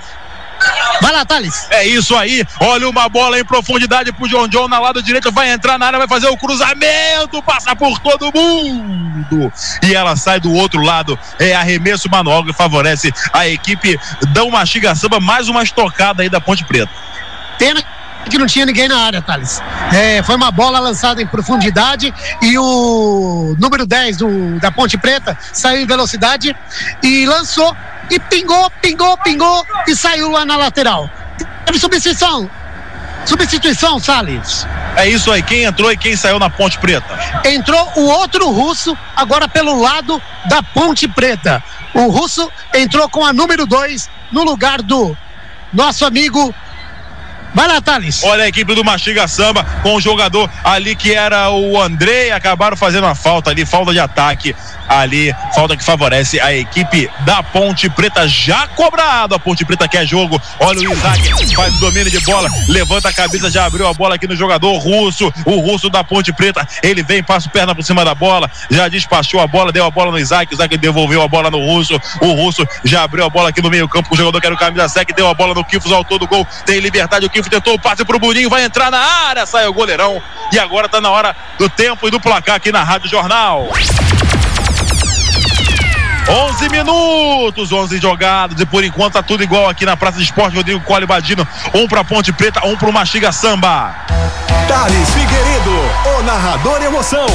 [1.00, 1.66] Vai lá, Thales.
[1.70, 2.44] É isso aí.
[2.60, 5.30] Olha uma bola em profundidade pro John John na lado direito.
[5.30, 9.52] Vai entrar na área, vai fazer o cruzamento, passa por todo mundo.
[9.82, 11.18] E ela sai do outro lado.
[11.38, 13.98] É arremesso manual que favorece a equipe
[14.32, 15.20] da Mastiga Samba.
[15.20, 16.90] Mais uma estocada aí da Ponte Preta.
[17.58, 17.82] Pena
[18.28, 19.62] que não tinha ninguém na área, Thales.
[19.92, 22.12] É, foi uma bola lançada em profundidade
[22.42, 26.54] e o número 10 do, da Ponte Preta saiu em velocidade
[27.02, 27.74] e lançou
[28.10, 31.08] e pingou, pingou, pingou e saiu lá na lateral.
[31.64, 32.50] Teve substituição.
[33.24, 34.66] Substituição, Salles.
[34.96, 35.42] É isso aí.
[35.42, 37.18] Quem entrou e quem saiu na Ponte Preta?
[37.44, 41.62] Entrou o outro russo, agora pelo lado da Ponte Preta.
[41.92, 45.16] O russo entrou com a número 2 no lugar do
[45.72, 46.54] nosso amigo.
[47.54, 48.22] Vai lá, Thales.
[48.24, 52.30] Olha a equipe do Mastiga Samba com o jogador ali que era o André.
[52.32, 54.54] Acabaram fazendo uma falta ali, falta de ataque
[54.88, 58.28] ali, falta que favorece a equipe da Ponte Preta.
[58.28, 60.40] Já cobrado, a Ponte Preta quer jogo.
[60.60, 64.14] Olha o Isaac, faz o domínio de bola, levanta a cabeça, já abriu a bola
[64.14, 66.66] aqui no jogador russo, o russo da Ponte Preta.
[66.82, 69.90] Ele vem, passa o perna por cima da bola, já despachou a bola, deu a
[69.90, 70.52] bola no Isaac.
[70.52, 72.00] Isaac devolveu a bola no russo.
[72.20, 74.88] O russo já abriu a bola aqui no meio-campo o jogador que era o camisa
[74.88, 76.46] 7, deu a bola no Kifos, autor do gol.
[76.64, 79.72] Tem liberdade, o Kifos tentou o passe pro Boninho, vai entrar na área, sai o
[79.74, 80.22] goleirão.
[80.50, 83.68] E agora tá na hora do tempo e do placar aqui na Rádio Jornal.
[86.26, 90.56] 11 minutos, 11 jogados e por enquanto tá tudo igual aqui na Praça de Esporte
[90.56, 91.46] Rodrigo Cole Badino.
[91.74, 93.94] Um pra Ponte Preta, um pro Mastiga Samba.
[94.66, 97.26] Thales Figueiredo, o narrador emoção.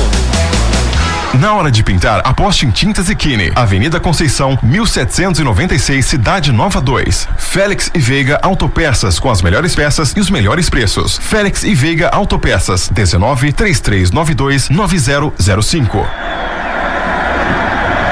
[1.40, 3.54] Na hora de pintar, aposte em Tintas e Kine.
[3.56, 7.26] Avenida Conceição, 1796, Cidade Nova 2.
[7.38, 11.18] Félix e Veiga Autopeças, com as melhores peças e os melhores preços.
[11.18, 16.06] Félix e Veiga Autopeças, 19 3392 9005.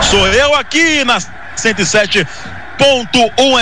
[0.03, 1.17] Sou eu aqui na
[1.57, 2.25] 107.1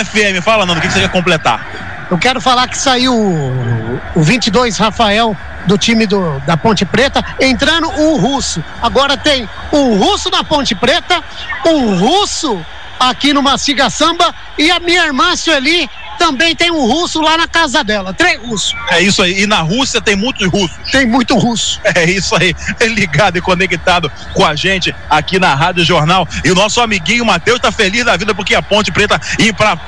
[0.04, 0.40] FM.
[0.40, 1.66] Fala, Nando, o que que você quer completar?
[2.08, 5.36] Eu quero falar que saiu o, o 22 Rafael
[5.68, 8.64] do time do, da Ponte Preta, entrando o russo.
[8.82, 11.22] Agora tem um russo na Ponte Preta,
[11.66, 12.64] um russo
[12.98, 15.88] aqui no Mastiga Samba e a minha irmã Sueli
[16.18, 18.12] também tem um russo lá na casa dela.
[18.12, 18.74] Três russos.
[18.90, 19.42] É isso aí.
[19.42, 20.76] E na Rússia tem muitos russos.
[20.90, 21.80] Tem muito russo.
[21.98, 22.54] É isso aí,
[22.88, 26.28] ligado e conectado com a gente aqui na Rádio Jornal.
[26.44, 29.20] E o nosso amiguinho Matheus tá feliz da vida porque a Ponte Preta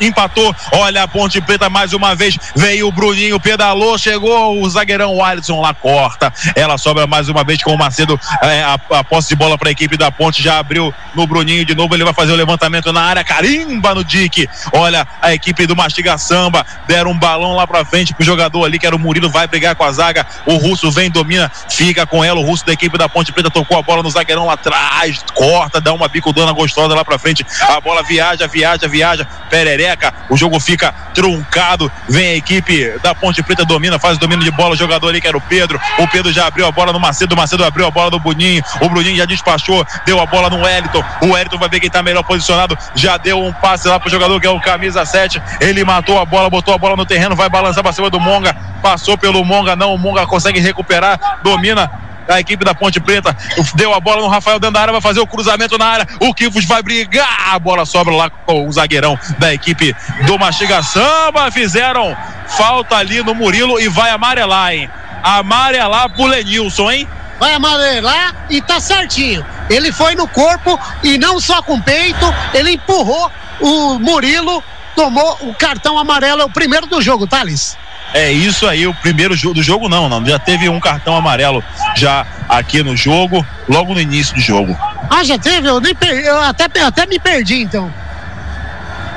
[0.01, 0.55] empatou.
[0.73, 2.37] Olha a Ponte Preta mais uma vez.
[2.57, 6.32] Veio o Bruninho, pedalou, chegou o zagueirão Alisson lá, corta.
[6.55, 8.19] Ela sobra mais uma vez com o Macedo.
[8.43, 11.65] é, a, a posse de bola para a equipe da Ponte já abriu no Bruninho
[11.65, 11.95] de novo.
[11.95, 14.49] Ele vai fazer o levantamento na área, carimba no Dick.
[14.73, 16.65] Olha a equipe do Mastiga Samba.
[16.87, 19.75] Deram um balão lá pra frente pro jogador ali, que era o Murilo, vai brigar
[19.75, 20.27] com a zaga.
[20.47, 22.41] O Russo vem, domina, fica com ela.
[22.41, 25.81] O Russo da equipe da Ponte Preta tocou a bola no zagueirão lá atrás, corta,
[25.81, 27.47] dá uma bicudona gostosa lá pra frente.
[27.69, 29.27] A bola viaja, viaja, viaja.
[29.49, 31.91] Perereca, o jogo fica truncado.
[32.09, 34.75] Vem a equipe da Ponte Preta, domina, faz o domínio de bola.
[34.75, 35.81] O jogador ali que era o Pedro.
[35.99, 37.35] O Pedro já abriu a bola no Macedo.
[37.35, 38.63] O Macedo abriu a bola no Bruninho.
[38.81, 41.05] O Bruninho já despachou, deu a bola no Wellington.
[41.23, 42.77] O Wellington vai ver quem tá melhor posicionado.
[42.95, 45.43] Já deu um passe lá pro jogador que é o camisa 7.
[45.61, 48.55] Ele matou a bola, botou a bola no terreno, vai balançar pra cima do Monga.
[48.83, 49.95] Passou pelo Monga, não.
[49.95, 51.91] O Monga consegue recuperar, domina
[52.29, 53.37] a equipe da Ponte Preta
[53.75, 56.07] deu a bola no Rafael dentro da área, vai fazer o cruzamento na área.
[56.21, 59.95] O Kifos vai brigar, a bola sobra lá com o zagueirão da equipe
[60.27, 61.51] do Mastiga Samba.
[61.51, 64.89] Fizeram falta ali no Murilo e vai amarelar, hein?
[65.23, 67.09] Amarelar pro Lenilson, hein?
[67.39, 69.45] Vai amarelar e tá certinho.
[69.71, 73.31] Ele foi no corpo e não só com peito, ele empurrou
[73.61, 74.63] o Murilo,
[74.97, 77.79] tomou o cartão amarelo, é o primeiro do jogo, Thales.
[78.13, 80.27] É isso aí, o primeiro jogo do jogo não, não.
[80.27, 81.63] Já teve um cartão amarelo
[81.97, 84.77] já aqui no jogo, logo no início do jogo.
[85.09, 85.69] Ah, já teve?
[85.69, 86.11] Eu, nem per...
[86.11, 87.93] eu até, até me perdi então.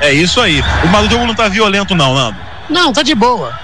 [0.00, 0.62] É isso aí.
[0.92, 2.36] Mas o jogo não tá violento não, Nando.
[2.68, 3.58] Não, tá de boa.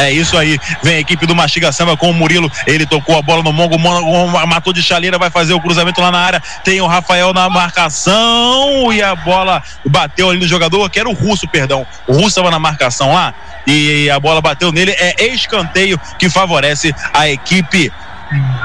[0.00, 0.58] É isso aí.
[0.82, 2.50] Vem a equipe do Mastiga Samba com o Murilo.
[2.66, 3.78] Ele tocou a bola no Mongo.
[3.78, 5.18] Mongo matou de chaleira.
[5.18, 6.42] Vai fazer o cruzamento lá na área.
[6.64, 8.92] Tem o Rafael na marcação.
[8.92, 11.86] E a bola bateu ali no jogador, que era o Russo, perdão.
[12.06, 13.34] O Russo estava na marcação lá.
[13.66, 14.92] E a bola bateu nele.
[14.98, 17.92] É escanteio que favorece a equipe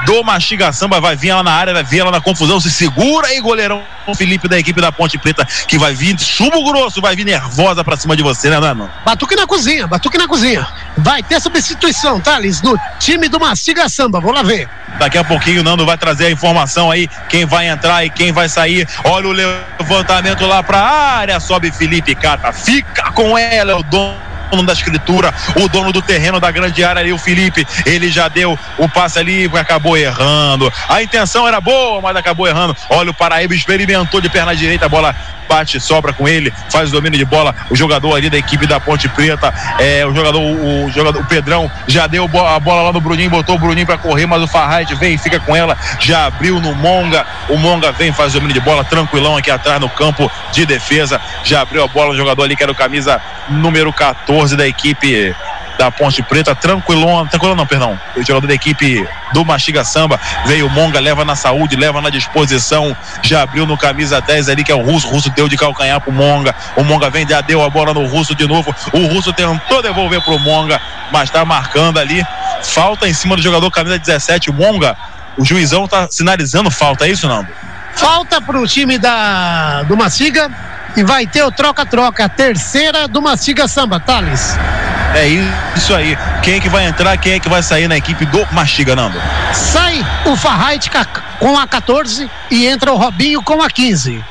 [0.04, 3.28] do Mastiga Samba vai vir ela na área, vai vir ela na confusão, se segura
[3.28, 3.82] aí, goleirão
[4.14, 7.96] Felipe da equipe da Ponte Preta, que vai vir chumbo grosso, vai vir nervosa pra
[7.96, 8.88] cima de você, né, Nano?
[9.04, 10.66] Batuque na cozinha, batuque na cozinha.
[10.98, 14.20] Vai ter substituição, Thales, no time do Mastiga Samba.
[14.20, 14.68] Vamos lá ver.
[14.98, 18.32] Daqui a pouquinho o Nando vai trazer a informação aí, quem vai entrar e quem
[18.32, 18.88] vai sair.
[19.04, 24.25] Olha o levantamento lá pra área, sobe Felipe Cata, fica com ela, é o dono
[24.50, 28.28] dono da escritura, o dono do terreno da grande área ali, o Felipe, ele já
[28.28, 30.72] deu o passe ali acabou errando.
[30.88, 32.76] A intenção era boa, mas acabou errando.
[32.90, 35.14] Olha o Paraíba experimentou de perna direita, a bola
[35.48, 37.54] bate, sobra com ele, faz o domínio de bola.
[37.70, 41.70] O jogador ali da equipe da Ponte Preta, é, o jogador, o, jogador, o Pedrão
[41.86, 44.94] já deu a bola lá no Bruninho, botou o Bruninho para correr, mas o Farraide
[44.94, 47.26] vem e fica com ela, já abriu no Monga.
[47.48, 51.20] O Monga vem, faz o domínio de bola, tranquilão aqui atrás no campo de defesa.
[51.44, 55.34] Já abriu a bola o jogador ali que era o camisa número 14 da equipe
[55.78, 60.68] da Ponte Preta, tranquilão, tranquilão não, perdão, o jogador da equipe do Mastiga Samba, veio
[60.70, 64.74] Monga, leva na saúde, leva na disposição, já abriu no camisa 10 ali, que é
[64.74, 67.70] o Russo, o Russo deu de calcanhar pro Monga, o Monga vem, já deu a
[67.70, 70.80] bola no Russo de novo, o Russo tentou devolver pro Monga,
[71.12, 72.24] mas tá marcando ali,
[72.62, 74.96] falta em cima do jogador camisa 17, o Monga,
[75.36, 77.48] o juizão tá sinalizando falta, é isso, Nando?
[77.94, 80.50] Falta pro time da, do Mastiga
[80.96, 84.56] e vai ter o troca-troca, a terceira do Mastiga Samba, Thales.
[85.14, 85.28] É
[85.76, 86.16] isso aí.
[86.42, 89.20] Quem é que vai entrar, quem é que vai sair na equipe do Mastiga, Nando?
[89.52, 90.90] Sai o Farrait
[91.38, 94.24] com a 14 e entra o Robinho com a 15.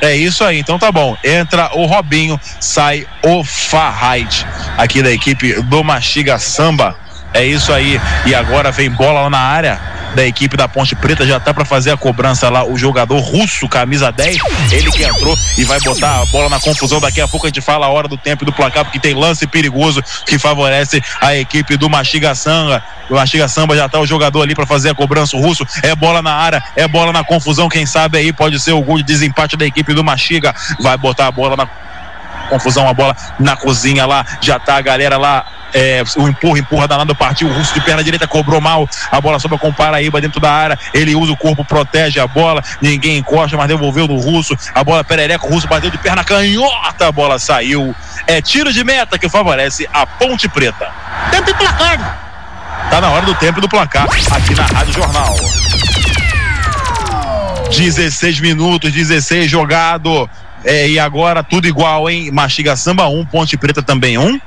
[0.00, 1.16] É isso aí, então tá bom.
[1.22, 4.46] Entra o Robinho, sai o Farrait
[4.78, 6.96] aqui da equipe do Mastiga Samba.
[7.34, 8.00] É isso aí.
[8.24, 11.64] E agora vem bola lá na área da equipe da Ponte Preta já tá para
[11.64, 14.38] fazer a cobrança lá o jogador russo, camisa 10,
[14.72, 17.00] ele que entrou e vai botar a bola na confusão.
[17.00, 19.46] Daqui a pouco a gente fala a hora do tempo do placar, porque tem lance
[19.46, 22.82] perigoso que favorece a equipe do Mastiga Samba.
[23.08, 25.36] O Mastiga Samba já tá o jogador ali para fazer a cobrança.
[25.36, 27.68] O russo é bola na área, é bola na confusão.
[27.68, 30.54] Quem sabe aí pode ser o gol de desempate da equipe do Mastiga.
[30.80, 31.66] Vai botar a bola na
[32.48, 34.24] confusão, a bola na cozinha lá.
[34.40, 38.02] Já tá a galera lá é, o empurra, empurra danado, partiu o russo de perna
[38.02, 41.36] direita, cobrou mal, a bola sobra com o Paraíba dentro da área, ele usa o
[41.36, 45.68] corpo, protege a bola, ninguém encosta, mas devolveu no russo, a bola perereca, o russo
[45.68, 47.94] bateu de perna canhota, a bola saiu.
[48.26, 50.88] É tiro de meta que favorece a Ponte Preta.
[51.30, 52.28] Tempo e placar.
[52.90, 55.34] Tá na hora do tempo e do placar, aqui na Rádio Jornal.
[57.70, 60.28] 16 minutos, 16 jogado.
[60.64, 62.30] É, e agora tudo igual, hein?
[62.30, 64.26] Mastiga Samba 1, um, Ponte Preta também 1.
[64.26, 64.40] Um.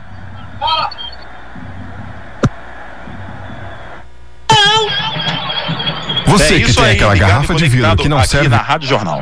[6.33, 8.49] Você é que tem aí, aquela garrafa de vidro que não aqui serve.
[8.49, 9.21] na Rádio Jornal.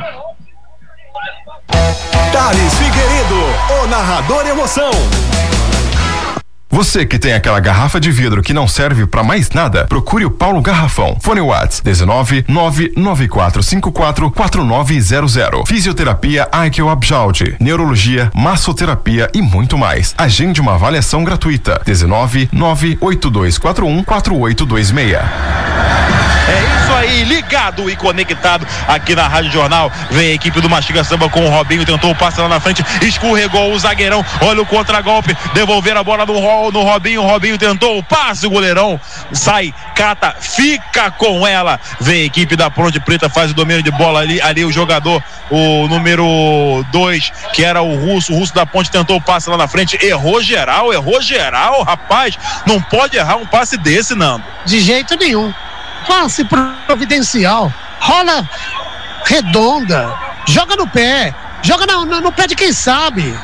[2.31, 4.91] Thales Figueiredo, o narrador emoção.
[6.69, 10.31] Você que tem aquela garrafa de vidro que não serve para mais nada, procure o
[10.31, 11.17] Paulo Garrafão.
[11.19, 15.67] Fone Whats 19 99454 4900.
[15.67, 20.15] Fisioterapia Aikel Abjaldi, neurologia, massoterapia e muito mais.
[20.17, 21.81] Agende uma avaliação gratuita.
[21.85, 26.20] 19 98241 4826.
[26.47, 29.91] É isso aí, ligado e conectado aqui na Rádio Jornal.
[30.09, 32.83] Vem a equipe do Mastiga Samba com o Robinho, tentou o passe lá na frente,
[33.01, 34.25] escorregou o zagueirão.
[34.41, 36.33] Olha o contragolpe, devolver a bola no,
[36.71, 37.21] no Robinho.
[37.21, 38.99] Robinho tentou o passe, o goleirão
[39.31, 41.79] sai, cata, fica com ela.
[41.99, 44.41] Vem a equipe da Ponte Preta, faz o domínio de bola ali.
[44.41, 48.33] Ali o jogador, o número 2, que era o russo.
[48.33, 52.37] O russo da Ponte tentou o passe lá na frente, errou geral, errou geral, rapaz.
[52.65, 54.43] Não pode errar um passe desse, Nando.
[54.65, 55.53] De jeito nenhum
[56.07, 58.47] passe providencial, rola
[59.25, 60.13] redonda,
[60.47, 63.37] joga no pé, joga no, no, no pé de quem sabe.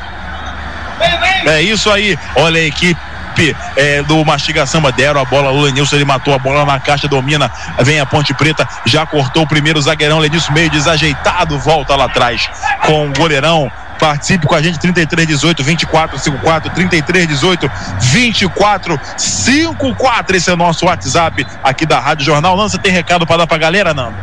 [1.46, 4.90] É isso aí, olha a equipe é, do Mastiga Samba.
[4.90, 8.34] Deram a bola, o Lenilson ele matou a bola na caixa, domina, vem a Ponte
[8.34, 12.48] Preta, já cortou o primeiro zagueirão, Lenilson meio desajeitado, volta lá atrás
[12.84, 17.70] com o goleirão, Participe com a gente 33 18 24 54 33 18
[18.00, 20.36] 24 54.
[20.36, 22.54] Esse é o nosso WhatsApp aqui da Rádio Jornal.
[22.56, 24.16] Lança tem recado para dar pra galera, Nando?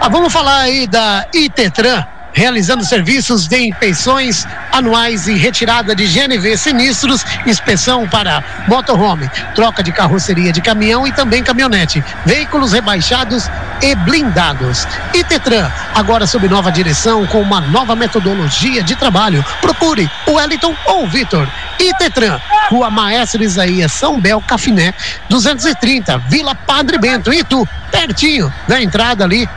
[0.00, 6.56] Ah, vamos falar aí da Itetran realizando serviços de inspeções anuais e retirada de GNV
[6.56, 13.48] sinistros, inspeção para motorhome, troca de carroceria de caminhão e também caminhonete, veículos rebaixados
[13.82, 14.86] e blindados.
[15.14, 19.44] E Tetran, agora sob nova direção com uma nova metodologia de trabalho.
[19.60, 21.48] Procure o Wellington ou o Vitor.
[21.78, 22.40] E Tetran,
[22.70, 24.94] Rua Maestro Isaías, São Bel, Cafiné,
[25.28, 29.48] 230, Vila Padre Bento, Itu, pertinho da entrada ali,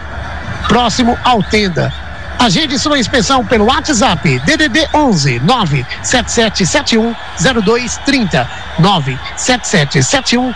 [0.68, 2.05] próximo ao Tenda.
[2.40, 7.16] Agende sua inspeção pelo WhatsApp DDD 11 97771
[7.64, 8.50] 0230
[8.80, 10.54] 97771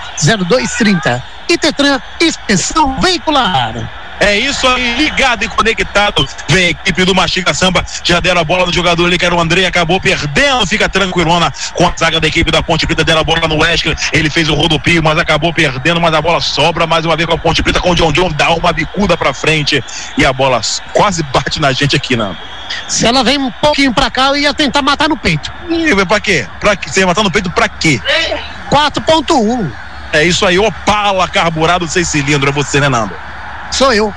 [0.48, 3.90] 0230 e Tetran Inspeção Veicular.
[4.20, 6.28] É isso aí, ligado e conectado.
[6.50, 7.86] Vem a equipe do Mastiga Samba.
[8.04, 10.68] Já deram a bola no jogador ali, que era o André, acabou perdendo.
[10.68, 13.04] Fica tranquilona com a zaga da equipe da Ponte Preta.
[13.04, 13.96] Deram a bola no Wesley.
[14.12, 16.02] Ele fez o rodopio, mas acabou perdendo.
[16.02, 18.30] Mas a bola sobra mais uma vez com a Ponte Preta, com o John John.
[18.30, 19.84] Dá uma bicuda pra frente.
[20.18, 20.60] E a bola
[20.94, 22.38] quase bate na gente aqui, Nando.
[22.88, 25.52] Se ela vem um pouquinho pra cá, eu ia tentar matar no peito.
[25.70, 26.48] Ih, pra quê?
[26.60, 26.90] Pra quê?
[26.90, 28.00] Você ia matar no peito pra quê?
[28.70, 29.72] 4.1.
[30.12, 32.50] É isso aí, Opala carburado seis cilindros.
[32.50, 33.29] É você, né, Nando?
[33.72, 34.14] Sou eu.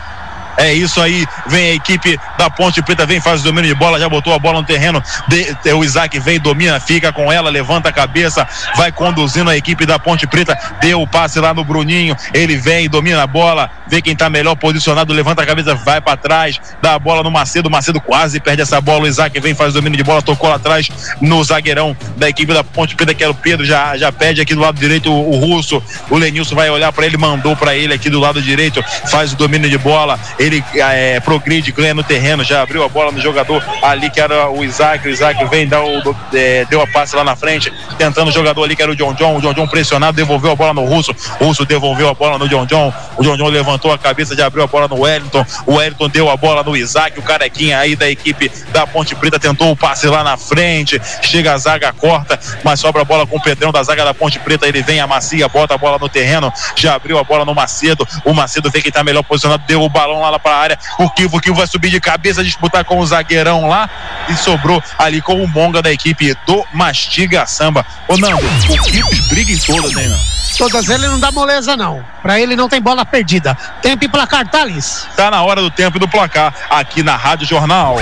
[0.57, 3.99] É isso aí, vem a equipe da Ponte Preta, vem, faz o domínio de bola,
[3.99, 5.03] já botou a bola no terreno.
[5.29, 8.47] De, de- o Isaac vem, domina, fica com ela, levanta a cabeça,
[8.77, 10.59] vai conduzindo a equipe da Ponte Preta.
[10.81, 14.55] Deu o passe lá no Bruninho, ele vem, domina a bola, vê quem tá melhor
[14.57, 17.71] posicionado, levanta a cabeça, vai para trás, dá a bola no Macedo.
[17.71, 19.05] Macedo quase perde essa bola.
[19.05, 20.89] O Isaac vem, faz o domínio de bola, tocou lá atrás
[21.21, 24.55] no zagueirão da equipe da Ponte Preta, que era o Pedro, já, já pede aqui
[24.55, 25.83] do lado direito o, o Russo.
[26.11, 29.37] O Lenilson vai olhar para ele, mandou para ele aqui do lado direito, faz o
[29.37, 30.19] domínio de bola.
[30.43, 34.51] Ele é, progride, ganha no terreno, já abriu a bola no jogador ali que era
[34.51, 35.07] o Isaac.
[35.07, 38.65] O Isaac vem, dá o, é, deu a passe lá na frente, tentando o jogador
[38.65, 39.37] ali que era o John John.
[39.37, 41.15] O John John pressionado, devolveu a bola no Russo.
[41.39, 42.93] O Russo devolveu a bola no John John.
[43.17, 45.47] O John John levantou a cabeça, já abriu a bola no Wellington.
[45.65, 47.17] O Wellington deu a bola no Isaac.
[47.21, 51.01] O carequinha aí da equipe da Ponte Preta tentou o passe lá na frente.
[51.23, 54.41] Chega a zaga, corta, mas sobra a bola com o Pedrão da zaga da Ponte
[54.41, 54.67] Preta.
[54.67, 56.53] Ele vem, amacia, bota a bola no terreno.
[56.75, 58.05] Já abriu a bola no Macedo.
[58.25, 60.79] O Macedo vê que tá melhor posicionado, deu o balão lá pra área.
[60.99, 63.89] O Kivo, o Kivo vai subir de cabeça, disputar com o zagueirão lá.
[64.29, 67.85] E sobrou ali com o Monga da equipe do Mastiga Samba.
[68.09, 70.33] Ô Nando, o Kivo briga em todas, hein, Nando?
[70.59, 72.05] Todas ele não dá moleza, não.
[72.23, 73.57] Pra ele não tem bola perdida.
[73.81, 75.07] Tempo e placar, Thales.
[75.17, 77.97] Tá na hora do tempo e do placar aqui na Rádio Jornal.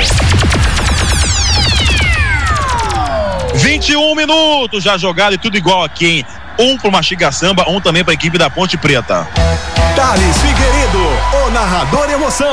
[3.55, 6.27] 21 minutos já jogado e tudo igual aqui, hein?
[6.61, 9.27] Um pro Mastiga Samba, um também pra equipe da Ponte Preta.
[9.97, 12.53] Thales Figueiredo, o narrador emoção.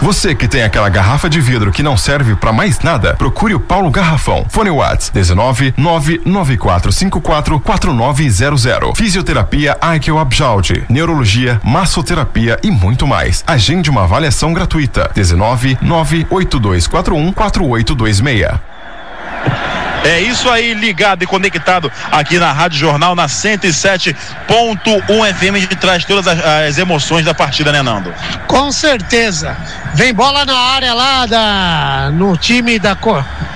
[0.00, 3.58] Você que tem aquela garrafa de vidro que não serve pra mais nada, procure o
[3.58, 4.46] Paulo Garrafão.
[4.48, 8.96] Fone Whats 19 99454 4900.
[8.96, 13.42] Fisioterapia Aikel Abjaldi, neurologia, massoterapia e muito mais.
[13.44, 15.10] Agende uma avaliação gratuita.
[15.16, 19.71] 19 98241 4826.
[20.04, 25.76] É isso aí, ligado e conectado aqui na Rádio Jornal, na 107.1 FM, a gente
[25.76, 28.12] traz todas as, as emoções da partida, né, Nando?
[28.48, 29.56] Com certeza.
[29.94, 32.96] Vem bola na área lá da, no time da,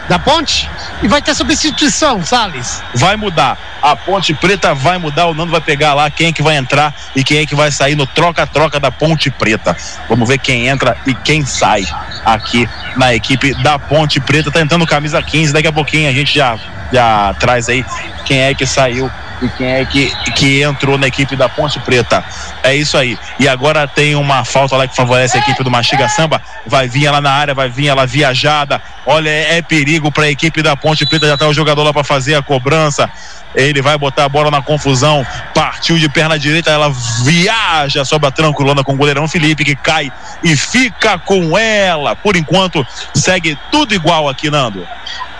[0.09, 0.71] da Ponte
[1.03, 2.83] e vai ter substituição, Salles.
[2.95, 3.59] Vai mudar.
[3.83, 6.95] A Ponte Preta vai mudar, o Nando vai pegar lá quem é que vai entrar
[7.15, 9.77] e quem é que vai sair no troca-troca da Ponte Preta.
[10.09, 11.85] Vamos ver quem entra e quem sai
[12.25, 15.53] aqui na equipe da Ponte Preta, tá entrando camisa 15.
[15.53, 16.59] Daqui a pouquinho a gente já,
[16.93, 17.85] já traz aí
[18.25, 19.11] quem é que saiu
[19.43, 22.25] e quem é que, que entrou na equipe da Ponte Preta.
[22.63, 23.19] É isso aí.
[23.39, 26.41] E agora tem uma falta lá que favorece a equipe do Mastiga Samba.
[26.67, 28.81] Vai vir ela na área, vai vir ela viajada.
[29.05, 31.27] Olha, é, é perigo para a equipe da Ponte Preta.
[31.27, 33.11] Já tá o jogador lá para fazer a cobrança.
[33.55, 35.27] Ele vai botar a bola na confusão.
[35.55, 36.93] Partiu de perna direita, ela
[37.25, 42.15] viaja sobre a tranquilona com o goleirão Felipe, que cai e fica com ela.
[42.15, 44.87] Por enquanto, segue tudo igual aqui, Nando.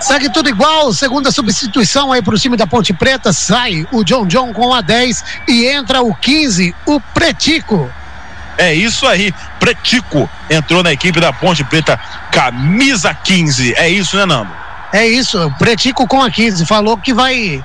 [0.01, 4.53] Segue tudo igual, segunda substituição aí pro time da Ponte Preta, sai o John John
[4.53, 7.91] com a 10 e entra o 15, o Pretico.
[8.59, 11.99] É isso aí, Pretico entrou na equipe da Ponte Preta,
[12.31, 13.75] camisa 15.
[13.75, 14.51] É isso, né, Nando?
[14.93, 17.65] É isso, o Pretico com a 15, falou que vai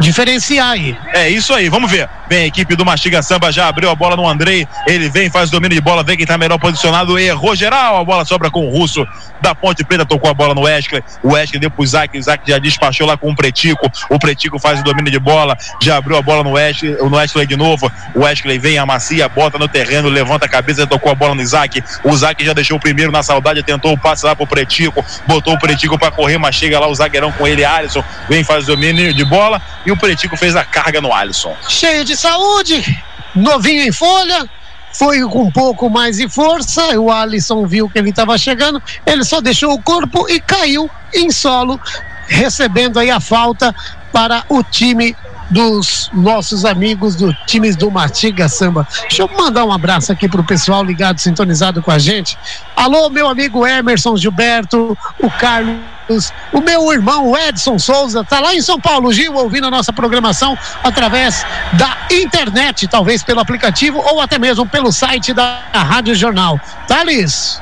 [0.00, 0.98] diferenciar aí.
[1.12, 2.08] É isso aí, vamos ver.
[2.28, 4.66] Vem a equipe do Mastiga Samba, já abriu a bola no Andrei.
[4.86, 8.00] Ele vem, faz o domínio de bola, vem quem tá melhor posicionado, errou geral.
[8.00, 9.06] A bola sobra com o Russo
[9.42, 11.02] da Ponte Preta, tocou a bola no Wesley.
[11.22, 13.90] O Wesley deu pro Isaac, Isaac já despachou lá com o Pretico.
[14.08, 17.46] O Pretico faz o domínio de bola, já abriu a bola no Wesley, no Wesley
[17.46, 17.90] de novo.
[18.14, 21.82] O Wesley vem, amacia, bota no terreno, levanta a cabeça, tocou a bola no Isaac.
[22.04, 25.54] O Isaac já deixou o primeiro na saudade, tentou o passe lá pro Pretico, botou
[25.54, 28.66] o Pretico pra correr, mas chega lá o zagueirão com ele, Alisson, vem, faz o
[28.68, 31.56] domínio de bola e o Pretico fez a carga no Alisson.
[31.68, 33.02] Cheio de saúde,
[33.34, 34.48] novinho em folha,
[34.94, 36.98] foi com um pouco mais de força.
[36.98, 41.30] O Alisson viu que ele estava chegando, ele só deixou o corpo e caiu em
[41.30, 41.80] solo,
[42.26, 43.74] recebendo aí a falta
[44.12, 45.16] para o time
[45.50, 48.86] dos nossos amigos do times do Matiga Samba.
[49.02, 52.38] Deixa eu mandar um abraço aqui pro pessoal ligado, sintonizado com a gente.
[52.74, 58.62] Alô, meu amigo Emerson Gilberto, o Carlos, o meu irmão Edson Souza, tá lá em
[58.62, 61.44] São Paulo, Gil, ouvindo a nossa programação através
[61.74, 66.60] da internet, talvez pelo aplicativo ou até mesmo pelo site da Rádio Jornal.
[66.86, 67.60] Thales?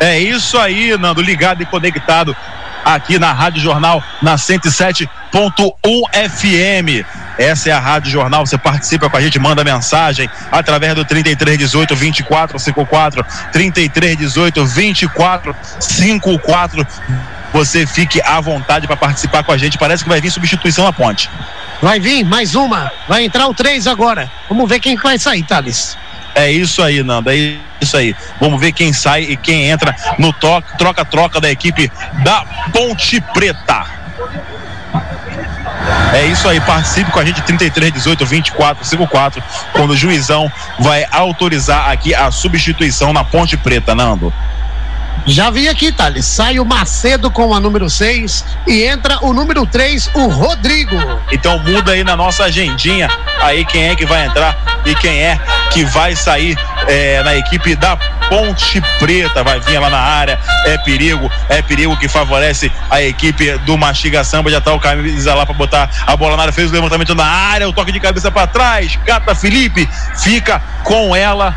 [0.00, 2.36] É isso aí, Nando, ligado e conectado
[2.94, 5.08] aqui na Rádio Jornal, na 107.1
[6.30, 7.04] FM.
[7.36, 8.46] Essa é a Rádio Jornal.
[8.46, 16.86] Você participa com a gente, manda mensagem através do 3318 2454, 3318 2454.
[17.52, 19.78] Você fique à vontade para participar com a gente.
[19.78, 21.30] Parece que vai vir substituição na ponte.
[21.80, 22.90] Vai vir mais uma.
[23.06, 24.30] Vai entrar o três agora.
[24.48, 25.96] Vamos ver quem vai sair, Thales.
[26.38, 27.30] É isso aí, Nando.
[27.30, 28.14] É isso aí.
[28.40, 31.90] Vamos ver quem sai e quem entra no troca-troca da equipe
[32.22, 33.86] da Ponte Preta.
[36.14, 39.42] É isso aí, participe com a gente 33 18 24 54
[39.72, 44.32] quando o juizão vai autorizar aqui a substituição na Ponte Preta, Nando.
[45.28, 46.24] Já vi aqui, Thales.
[46.24, 50.96] Sai o Macedo com a número 6 e entra o número 3, o Rodrigo.
[51.30, 53.10] Então muda aí na nossa agendinha
[53.42, 54.56] aí quem é que vai entrar
[54.86, 55.38] e quem é
[55.70, 56.56] que vai sair
[56.86, 57.94] é, na equipe da
[58.30, 59.44] Ponte Preta.
[59.44, 64.24] Vai vir lá na área, é perigo, é perigo que favorece a equipe do Mastiga
[64.24, 64.50] Samba.
[64.50, 67.26] Já tá o camisa lá para botar a bola na área, fez o levantamento na
[67.26, 68.98] área, o toque de cabeça para trás.
[69.04, 69.86] Gata Felipe
[70.16, 71.54] fica com ela,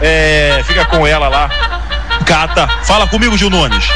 [0.00, 1.83] é, fica com ela lá.
[2.24, 3.86] Cata, fala comigo, Gil Nunes.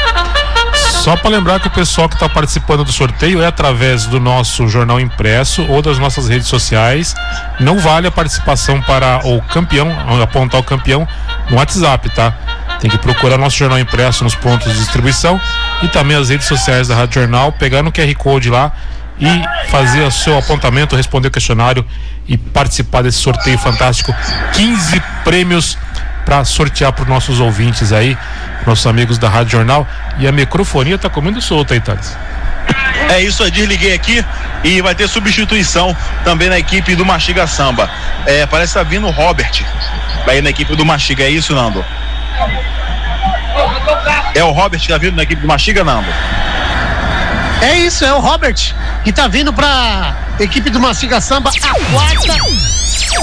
[1.01, 4.67] Só para lembrar que o pessoal que está participando do sorteio é através do nosso
[4.67, 7.15] jornal impresso ou das nossas redes sociais.
[7.59, 9.89] Não vale a participação para o campeão,
[10.21, 11.07] apontar o campeão
[11.49, 12.33] no WhatsApp, tá?
[12.79, 15.39] Tem que procurar nosso jornal impresso nos pontos de distribuição
[15.81, 18.71] e também as redes sociais da Rádio Jornal, pegar no QR Code lá
[19.19, 21.85] e fazer o seu apontamento, responder o questionário
[22.27, 24.13] e participar desse sorteio fantástico.
[24.53, 25.77] 15 prêmios
[26.29, 28.15] para sortear para os nossos ouvintes aí,
[28.63, 29.87] nossos amigos da Rádio Jornal.
[30.19, 32.15] E a microfonia tá comendo solta aí, Thales.
[33.09, 34.23] É isso, eu desliguei aqui
[34.63, 37.89] e vai ter substituição também na equipe do Mastiga Samba.
[38.27, 39.65] É, parece que tá vindo o Robert.
[40.23, 41.83] Vai na equipe do Mastiga, é isso, Nando?
[44.35, 46.13] É o Robert que tá vindo na equipe do Mastiga, Nando?
[47.63, 52.37] É isso, é o Robert que tá vindo pra equipe do Mastiga Samba, a quarta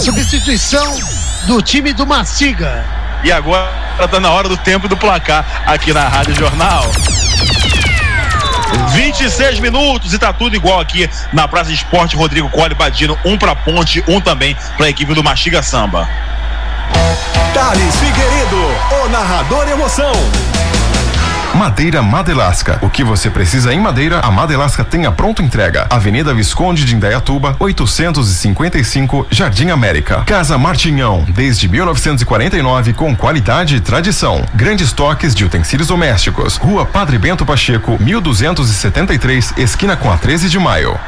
[0.02, 0.98] substituição
[1.46, 2.95] do time do Mastiga.
[3.24, 3.70] E agora
[4.10, 6.84] tá na hora do tempo do placar aqui na Rádio Jornal.
[8.90, 13.36] 26 minutos e tá tudo igual aqui na Praça de Esporte Rodrigo Cole Badino, um
[13.36, 16.08] pra Ponte, um também pra equipe do Mastiga Samba.
[17.52, 20.12] Thales Figueiredo, o narrador emoção.
[21.56, 22.78] Madeira Madelasca.
[22.82, 25.86] O que você precisa em madeira, a Madelasca tem a pronta entrega.
[25.88, 30.22] Avenida Visconde de Indaiatuba, 855, Jardim América.
[30.26, 34.44] Casa Martinhão, desde 1949 com qualidade e tradição.
[34.54, 36.58] Grandes toques de utensílios domésticos.
[36.58, 41.00] Rua Padre Bento Pacheco, 1273, esquina com a 13 de maio.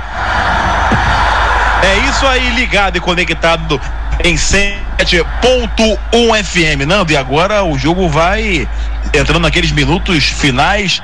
[1.82, 3.78] É isso aí, ligado e conectado
[4.24, 6.86] em 7.1 FM.
[6.86, 8.66] Nando, e agora o jogo vai
[9.12, 11.02] entrando naqueles minutos finais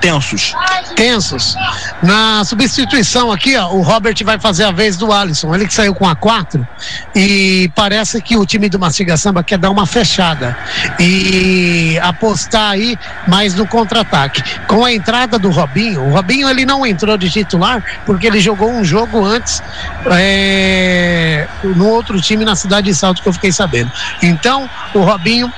[0.00, 0.54] tensos.
[0.94, 1.56] Tensos.
[2.02, 5.54] Na substituição aqui, ó, o Robert vai fazer a vez do Alisson.
[5.54, 6.66] Ele que saiu com a 4
[7.14, 10.56] e parece que o time do Mastiga Samba quer dar uma fechada
[10.98, 12.96] e apostar aí
[13.26, 14.42] mais no contra-ataque.
[14.66, 18.70] Com a entrada do Robinho, o Robinho ele não entrou de titular porque ele jogou
[18.70, 19.62] um jogo antes
[20.10, 23.90] é, no outro time na cidade de Salto que eu fiquei sabendo.
[24.22, 25.52] Então, o Robinho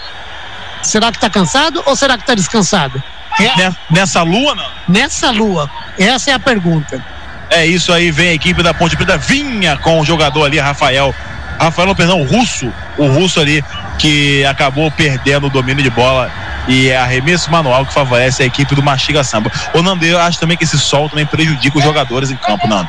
[0.83, 3.03] será que tá cansado ou será que tá descansado?
[3.41, 4.65] É, Ne- Nessa lua, não?
[4.89, 5.71] nessa lua?
[5.99, 7.03] Essa é a pergunta.
[7.51, 11.15] É isso aí, vem a equipe da Ponte Preta, vinha com o jogador ali, Rafael.
[11.59, 13.65] Rafael, perdão, o russo, o russo ali,
[13.99, 16.31] que acabou perdendo o domínio de bola
[16.69, 19.51] e é arremesso manual que favorece a equipe do Mastiga Samba.
[19.75, 22.89] O Nando, eu acho também que esse sol também prejudica os jogadores em campo, Nando.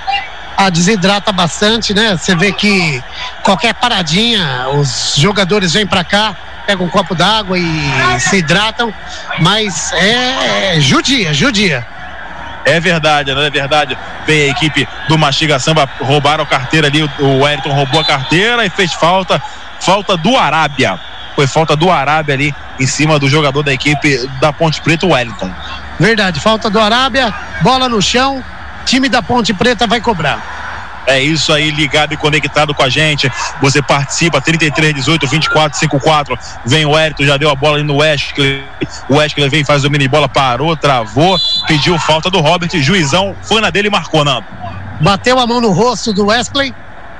[0.57, 2.17] Ah, desidrata bastante, né?
[2.17, 3.01] Você vê que
[3.43, 6.35] qualquer paradinha, os jogadores vêm pra cá,
[6.69, 8.93] pegam um copo d'água e se hidratam,
[9.39, 11.83] mas é, é judia, judia.
[12.63, 13.97] É verdade, não é verdade.
[14.27, 18.63] Vem a equipe do Mastiga Samba, roubaram a carteira ali, o Wellington roubou a carteira
[18.63, 19.41] e fez falta,
[19.79, 20.99] falta do Arábia.
[21.35, 25.13] Foi falta do Arábia ali em cima do jogador da equipe da Ponte Preta, o
[25.13, 25.51] Wellington.
[25.99, 27.33] Verdade, falta do Arábia,
[27.63, 28.43] bola no chão,
[28.85, 30.58] time da Ponte Preta vai cobrar.
[31.09, 33.31] É isso aí, ligado e conectado com a gente.
[33.61, 36.37] Você participa, 33, 18, 24, 54.
[36.65, 38.63] Vem o Wellington, já deu a bola ali no Wesley.
[39.09, 41.35] O Wesley vem, faz o mini bola, parou, travou,
[41.67, 42.69] pediu falta do Robert.
[42.75, 44.43] Juizão foi na dele e marcou, não.
[45.01, 46.75] bateu a mão no rosto do Wesley.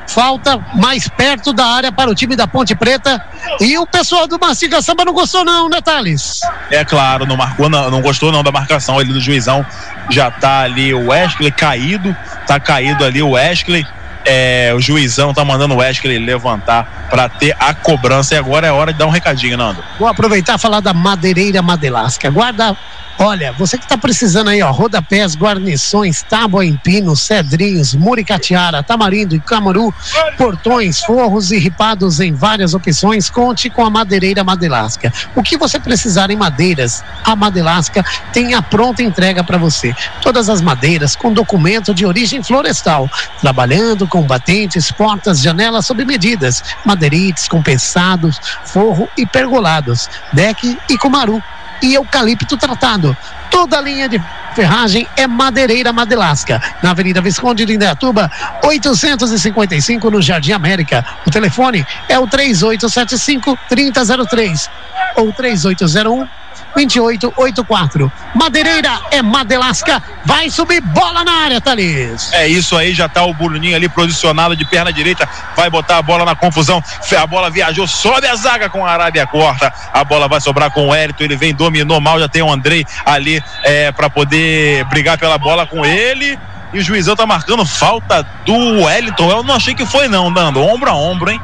[0.09, 3.23] Falta mais perto da área para o time da Ponte Preta.
[3.61, 6.39] E o pessoal do Mastiga Samba não gostou, não, né, Thales?
[6.71, 9.63] É claro, não marcou, não, não gostou não da marcação ali do juizão.
[10.09, 12.15] Já tá ali o Wesley caído,
[12.47, 13.85] tá caído ali o Wesley.
[14.25, 18.33] É, o juizão tá mandando o Wesley levantar para ter a cobrança.
[18.33, 19.83] E agora é hora de dar um recadinho, Nando.
[19.99, 22.31] Vou aproveitar e falar da Madeireira Madelasca.
[22.31, 22.75] Guarda.
[23.21, 29.35] Olha, você que está precisando aí, ó, rodapés, guarnições, tábua em pino, cedrinhos, muricatiara, tamarindo
[29.35, 29.93] e camaru,
[30.37, 35.11] portões, forros e ripados em várias opções, conte com a Madeireira Madelasca.
[35.35, 39.93] O que você precisar em madeiras, a Madelasca tem a pronta entrega para você.
[40.21, 43.09] Todas as madeiras com documento de origem florestal,
[43.41, 51.43] trabalhando com batentes, portas, janelas sob medidas, madeirites compensados, forro e pergolados, deck e cumaru
[51.81, 53.15] e eucalipto tratado.
[53.49, 54.21] Toda a linha de
[54.53, 56.61] ferragem é madeireira Madelasca.
[56.81, 58.31] Na Avenida Visconde de Indaiatuba,
[58.63, 61.05] 855 no Jardim América.
[61.25, 64.69] O telefone é o 3875 3003
[65.15, 66.27] ou 3801
[66.73, 68.11] 2884.
[68.35, 70.01] Madeireira é Madelasca.
[70.25, 72.31] Vai subir bola na área, Thalys.
[72.33, 76.01] É isso aí, já tá o Bruninho ali posicionado de perna direita, vai botar a
[76.01, 76.83] bola na confusão.
[77.17, 79.73] A bola viajou, sobe a zaga com a Arábia corta.
[79.93, 82.85] A bola vai sobrar com o Hélito, ele vem, dominou mal, já tem o Andrei
[83.05, 86.37] ali é, para poder brigar pela bola com ele.
[86.71, 89.29] E o juizão tá marcando falta do Wellington.
[89.31, 91.41] Eu não achei que foi, não, dando ombro a ombro, hein?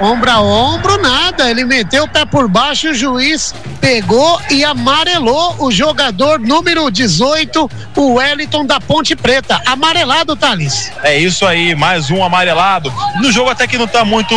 [0.00, 1.50] Ombro a ombro, nada.
[1.50, 7.70] Ele meteu o pé por baixo, o juiz pegou e amarelou o jogador número 18,
[7.94, 9.60] o Wellington da Ponte Preta.
[9.66, 10.90] Amarelado, Thales.
[11.02, 12.92] É isso aí, mais um amarelado.
[13.20, 14.34] No jogo até que não tá muito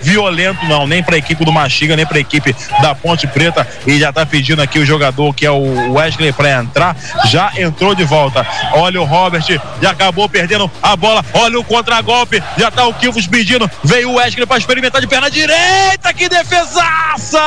[0.00, 3.66] violento, não, nem pra equipe do Machiga, nem pra equipe da Ponte Preta.
[3.86, 6.96] E já tá pedindo aqui o jogador que é o Wesley pra entrar.
[7.26, 8.46] Já entrou de volta.
[8.72, 9.44] Olha o Robert,
[9.82, 11.24] já acabou perdendo a bola.
[11.34, 13.68] Olha o contragolpe, já tá o Kivos pedindo.
[13.82, 16.12] Veio o Wesley pra experimentar de perna direita.
[16.14, 17.40] Que defesaça!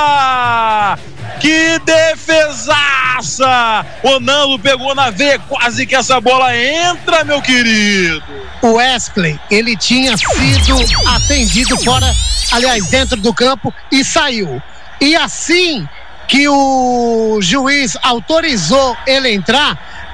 [1.40, 3.86] Que defesaça!
[4.04, 8.22] O Nando pegou na veia, quase que essa bola entra, meu querido.
[8.62, 12.12] O Wesley, ele tinha sido atendido fora,
[12.52, 14.62] aliás, dentro do campo e saiu.
[15.00, 15.88] E assim
[16.28, 20.09] que o juiz autorizou ele entrar,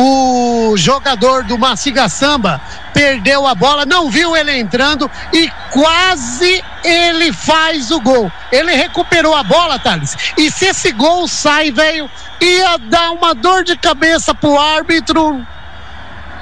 [0.00, 2.60] o jogador do Maciga Samba
[2.94, 8.30] perdeu a bola, não viu ele entrando e quase ele faz o gol.
[8.52, 10.16] Ele recuperou a bola, Thales.
[10.36, 12.08] E se esse gol sai, velho,
[12.40, 15.44] ia dar uma dor de cabeça pro árbitro.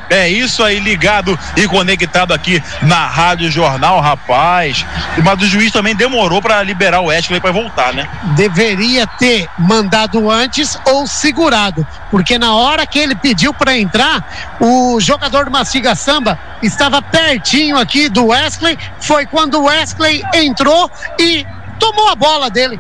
[0.09, 4.85] É isso aí, ligado e conectado aqui na Rádio Jornal, rapaz.
[5.25, 8.09] Mas o juiz também demorou para liberar o Wesley para voltar, né?
[8.37, 15.01] Deveria ter mandado antes ou segurado, porque na hora que ele pediu para entrar, o
[15.01, 18.79] jogador do Mastiga Samba estava pertinho aqui do Wesley.
[19.01, 21.45] Foi quando o Wesley entrou e
[21.79, 22.79] tomou a bola dele.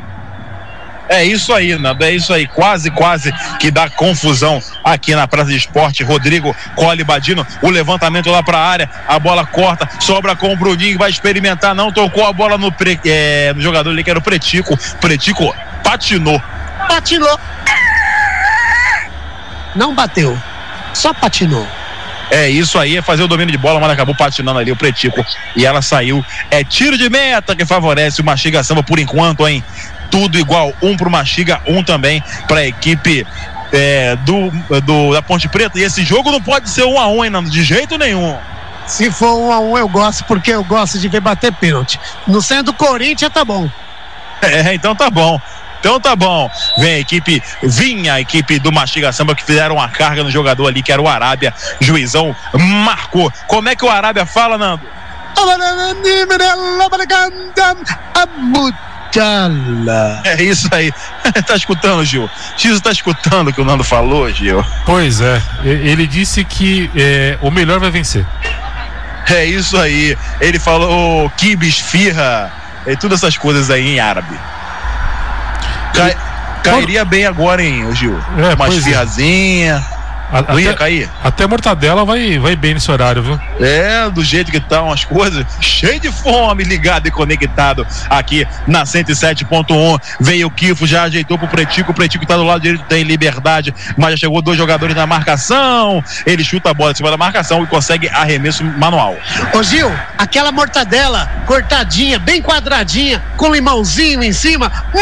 [1.08, 2.46] É isso aí, Nando, é isso aí.
[2.46, 6.02] Quase, quase que dá confusão aqui na Praça de Esporte.
[6.02, 10.98] Rodrigo Cole Badino, o levantamento lá pra área, a bola corta, sobra com o Bruninho,
[10.98, 14.22] vai experimentar, não tocou a bola no, pre, é, no jogador ali que era o
[14.22, 14.76] Pretico.
[15.00, 15.54] Pretico
[15.84, 16.42] patinou.
[16.88, 17.38] Patinou.
[19.74, 20.36] Não bateu,
[20.92, 21.66] só patinou.
[22.30, 25.24] É isso aí, é fazer o domínio de bola, mas acabou patinando ali o Pretico
[25.54, 26.24] e ela saiu.
[26.50, 29.62] É tiro de meta que favorece o Mastiga Samba por enquanto, hein?
[30.10, 33.26] Tudo igual, um pro Mastiga, um também pra equipe
[33.72, 34.50] é, do,
[34.82, 35.78] do, da Ponte Preta.
[35.78, 37.50] E esse jogo não pode ser um a um, hein, Nando?
[37.50, 38.36] De jeito nenhum.
[38.86, 41.98] Se for um a um, eu gosto, porque eu gosto de ver bater pênalti.
[42.26, 43.68] No sendo do Corinthians, tá bom.
[44.42, 45.40] É, então tá bom.
[45.80, 46.50] Então tá bom.
[46.78, 50.66] Vem a equipe, vinha a equipe do Mastiga Samba que fizeram uma carga no jogador
[50.66, 51.54] ali, que era o Arábia.
[51.80, 52.34] Juizão
[52.84, 53.32] marcou.
[53.46, 54.82] Como é que o Arábia fala, Nando?
[59.20, 60.22] Abutala.
[60.24, 60.93] É isso aí.
[61.47, 62.28] tá escutando, Gil?
[62.56, 64.64] X tá escutando o que o Nando falou, Gil?
[64.84, 68.26] Pois é, ele disse que é, o melhor vai vencer.
[69.28, 70.16] É isso aí.
[70.40, 72.52] Ele falou kibis, firra,
[72.86, 74.38] e todas essas coisas aí em árabe.
[75.94, 76.16] Cai-
[76.62, 78.16] cairia bem agora, hein, Gil?
[78.38, 78.90] É, Umas pois é.
[80.32, 81.10] A- Não ia até, cair?
[81.22, 83.40] até mortadela vai, vai bem nesse horário, viu?
[83.60, 88.84] É, do jeito que estão as coisas, cheio de fome, ligado e conectado aqui na
[88.84, 89.98] 107.1.
[90.20, 93.74] Veio o Kifo, já ajeitou pro Pretico, o Pretico tá do lado direito, tem liberdade,
[93.96, 96.02] mas já chegou dois jogadores na marcação.
[96.26, 99.16] Ele chuta a bola em cima da marcação e consegue arremesso manual.
[99.54, 104.70] Ô Gil, aquela mortadela cortadinha, bem quadradinha, com limãozinho em cima.
[104.94, 104.98] Hum,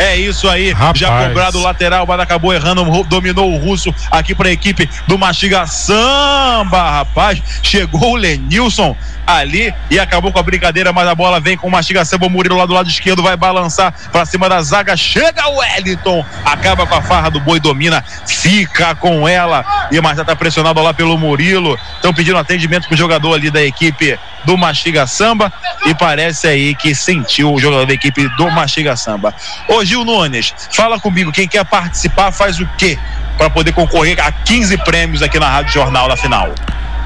[0.00, 0.72] É isso aí.
[0.72, 0.98] Rapaz.
[0.98, 5.18] Já cobrado o lateral, mas acabou errando, dominou o russo aqui para a equipe do
[5.18, 7.42] Mastiga Samba, rapaz.
[7.62, 8.96] Chegou o Lenilson
[9.26, 12.30] ali e acabou com a brincadeira, mas a bola vem com o Mastiga Samba, o
[12.30, 14.96] Murilo lá do lado esquerdo vai balançar para cima da zaga.
[14.96, 20.16] Chega o Wellington, acaba com a farra do boi, domina, fica com ela e mas
[20.16, 21.78] já tá pressionado lá pelo Murilo.
[21.96, 25.52] Estão pedindo atendimento pro jogador ali da equipe do Mastiga Samba
[25.86, 29.34] e parece aí que sentiu o jogador da equipe do Mastiga Samba.
[29.68, 32.98] Ô Gil Nunes, fala comigo, quem quer participar faz o quê
[33.36, 36.54] para poder concorrer a 15 prêmios aqui na Rádio Jornal na final?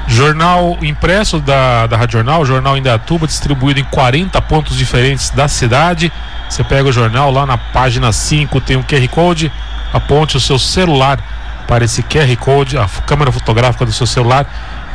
[0.07, 6.11] Jornal impresso da, da Rádio Jornal, Jornal Indaiatuba, distribuído em 40 pontos diferentes da cidade.
[6.47, 9.51] Você pega o jornal lá na página 5, tem um QR Code,
[9.91, 11.19] aponte o seu celular
[11.67, 14.45] para esse QR Code, a câmera fotográfica do seu celular,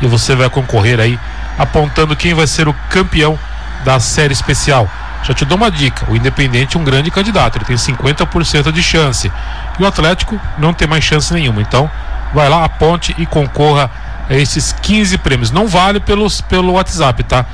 [0.01, 1.19] e você vai concorrer aí,
[1.59, 3.39] apontando quem vai ser o campeão
[3.85, 4.89] da série especial.
[5.23, 8.83] Já te dou uma dica: o Independente é um grande candidato, ele tem 50% de
[8.83, 9.31] chance.
[9.79, 11.61] E o Atlético não tem mais chance nenhuma.
[11.61, 11.91] Então,
[12.33, 13.91] vai lá, aponte e concorra
[14.29, 15.51] a esses 15 prêmios.
[15.51, 17.45] Não vale pelos, pelo WhatsApp, tá?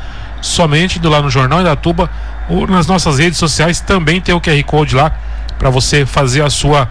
[0.41, 2.11] Somente indo lá no Jornal Indatuba
[2.49, 5.11] ou nas nossas redes sociais também tem o QR Code lá
[5.59, 6.89] para você fazer a sua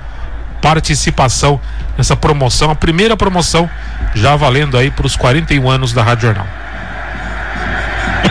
[0.61, 1.59] participação
[1.97, 3.69] nessa promoção, a primeira promoção
[4.15, 6.47] já valendo aí para os 41 anos da Rádio Jornal.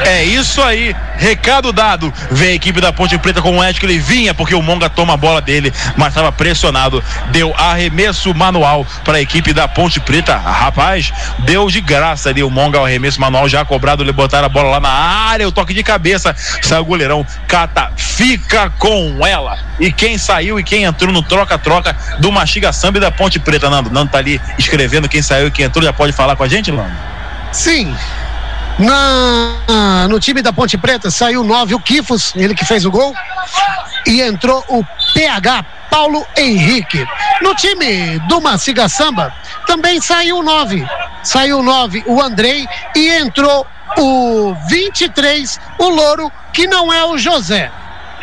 [0.05, 2.13] É isso aí, recado dado.
[2.31, 5.15] Vem a equipe da Ponte Preta com o Edson, ele vinha porque o Monga toma
[5.15, 7.03] a bola dele, mas estava pressionado.
[7.31, 10.37] Deu arremesso manual para a equipe da Ponte Preta.
[10.37, 11.11] Rapaz,
[11.41, 14.73] deu de graça ali o Monga o arremesso manual já cobrado, ele botaram a bola
[14.73, 16.37] lá na área, o toque de cabeça.
[16.63, 19.59] Sai o goleirão, cata, fica com ela.
[19.81, 23.71] E quem saiu e quem entrou no troca-troca do Mastiga Samba e da Ponte Preta,
[23.71, 23.91] Nando.
[23.91, 26.71] Nando tá ali escrevendo quem saiu e quem entrou, já pode falar com a gente,
[26.71, 26.93] Nando?
[27.53, 27.95] Sim.
[28.79, 33.15] Na, no time da Ponte Preta saiu nove o Kifos, ele que fez o gol.
[34.07, 34.85] E entrou o
[35.15, 37.07] PH Paulo Henrique.
[37.41, 39.33] No time do Maciga Samba
[39.67, 40.85] também saiu nove.
[41.23, 47.71] Saiu nove o Andrei e entrou o 23, o Louro, que não é o José.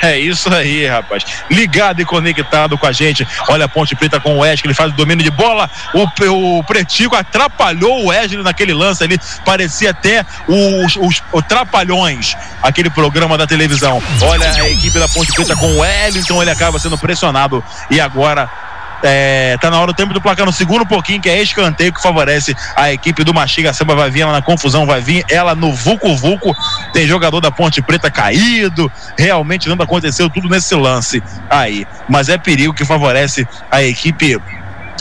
[0.01, 1.23] É isso aí, rapaz.
[1.49, 3.27] Ligado e conectado com a gente.
[3.47, 5.69] Olha a Ponte Preta com o Wesley, ele faz o domínio de bola.
[5.93, 9.19] O, o Pretico atrapalhou o Wesley naquele lance ali.
[9.45, 14.01] Parecia até os, os, os Trapalhões, aquele programa da televisão.
[14.21, 17.63] Olha a equipe da Ponte Preta com o Wellington, ele acaba sendo pressionado.
[17.89, 18.49] E agora
[19.03, 22.01] é, tá na hora do tempo do placar no segundo pouquinho, que é escanteio que
[22.01, 23.95] favorece a equipe do Mastiga Samba.
[23.95, 26.55] Vai vir ela na confusão, vai vir ela no Vucu Vucu.
[26.93, 28.91] Tem jogador da Ponte Preta caído.
[29.17, 31.85] Realmente não aconteceu tudo nesse lance aí.
[32.07, 34.39] Mas é perigo que favorece a equipe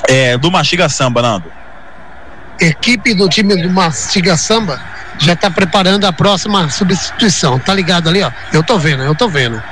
[0.09, 1.53] é, do Mastiga Samba, Nando.
[2.59, 4.81] Equipe do time do Mastiga Samba
[5.19, 7.59] já tá preparando a próxima substituição.
[7.59, 8.31] Tá ligado ali, ó?
[8.53, 9.63] Eu tô vendo, eu tô vendo.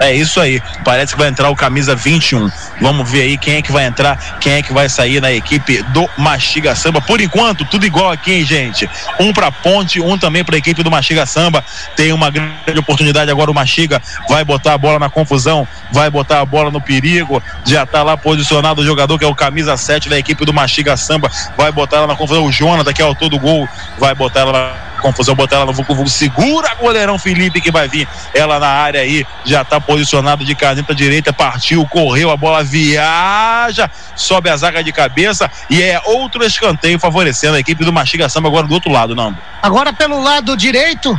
[0.00, 0.62] É isso aí.
[0.84, 2.50] Parece que vai entrar o camisa 21.
[2.80, 5.82] Vamos ver aí quem é que vai entrar, quem é que vai sair na equipe
[5.82, 7.00] do Mastiga Samba.
[7.00, 8.88] Por enquanto, tudo igual aqui, hein, gente?
[9.18, 11.64] Um pra Ponte, um também pra equipe do Mastiga Samba.
[11.96, 13.50] Tem uma grande oportunidade agora.
[13.50, 17.42] O Mastiga vai botar a bola na confusão, vai botar a bola no perigo.
[17.64, 20.96] Já tá lá posicionado o jogador que é o camisa 7 da equipe do Mastiga
[20.96, 21.30] Samba.
[21.56, 22.44] Vai botar ela na confusão.
[22.44, 23.68] O Jonathan, que é o autor do gol,
[23.98, 26.08] vai botar ela na confusão, botar ela no Vucu Vucu.
[26.08, 28.08] Segura goleirão Felipe que vai vir.
[28.34, 33.90] Ela na área aí, já tá posicionado de caneta direita, partiu, correu, a bola viaja,
[34.14, 38.48] sobe a zaga de cabeça e é outro escanteio favorecendo a equipe do Mastiga Samba
[38.48, 39.38] agora do outro lado, Nando.
[39.62, 41.18] Agora pelo lado direito,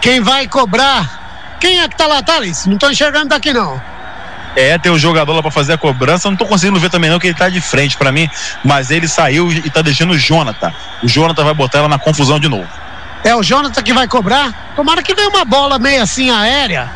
[0.00, 1.56] quem vai cobrar?
[1.60, 2.66] Quem é que tá lá, Thales?
[2.66, 3.80] Não tô enxergando daqui não.
[4.56, 6.30] É, tem o jogador lá pra fazer a cobrança.
[6.30, 8.28] Não tô conseguindo ver também, não, que ele tá de frente pra mim.
[8.64, 10.72] Mas ele saiu e tá deixando o Jonathan.
[11.02, 12.66] O Jonathan vai botar ela na confusão de novo.
[13.26, 14.72] É o Jonathan que vai cobrar.
[14.76, 16.88] Tomara que venha uma bola meio assim aérea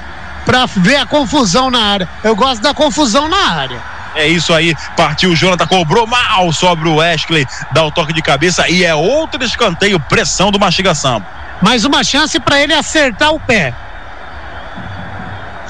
[0.44, 2.08] pra ver a confusão na área.
[2.22, 3.82] Eu gosto da confusão na área.
[4.14, 8.22] É isso aí, partiu o Jonathan, cobrou mal sobre o Wesley, dá o toque de
[8.22, 11.26] cabeça e é outro escanteio, pressão do Mastiga Samba.
[11.60, 13.74] Mais uma chance pra ele acertar o pé.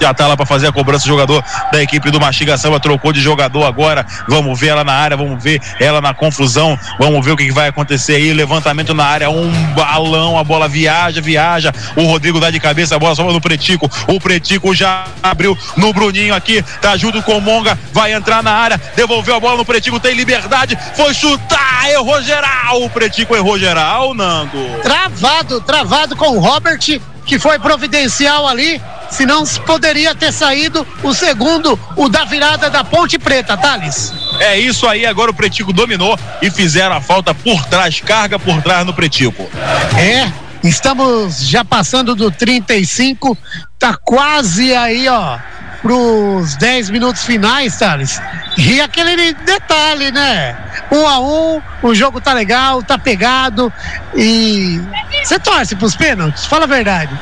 [0.00, 3.12] Já tá lá pra fazer a cobrança o jogador da equipe do Mastiga Samba, trocou
[3.12, 4.06] de jogador agora.
[4.26, 7.52] Vamos ver ela na área, vamos ver ela na confusão, vamos ver o que, que
[7.52, 8.32] vai acontecer aí.
[8.32, 11.72] Levantamento na área, um balão, a bola viaja, viaja.
[11.96, 13.90] O Rodrigo dá de cabeça, a bola sobra no Pretico.
[14.06, 18.52] O Pretico já abriu no Bruninho aqui, tá junto com o Monga, vai entrar na
[18.52, 22.82] área, devolveu a bola no Pretico, tem liberdade, foi chutar, errou geral.
[22.82, 24.58] O Pretico errou geral, Nando.
[24.82, 28.80] Travado, travado com o Robert, que foi providencial ali.
[29.10, 34.12] Senão poderia ter saído o segundo, o da virada da Ponte Preta, Thales.
[34.38, 38.62] É isso aí, agora o Pretico dominou e fizeram a falta por trás, carga por
[38.62, 39.50] trás no Pretico.
[39.98, 40.30] É,
[40.62, 43.36] estamos já passando do 35,
[43.78, 45.38] tá quase aí, ó.
[45.82, 48.20] Pros 10 minutos finais, Thales.
[48.56, 50.56] E aquele detalhe, né?
[50.90, 53.72] Um a um, o jogo tá legal, tá pegado.
[54.14, 54.80] E
[55.22, 56.46] você torce pros pênaltis?
[56.46, 57.18] Fala a verdade.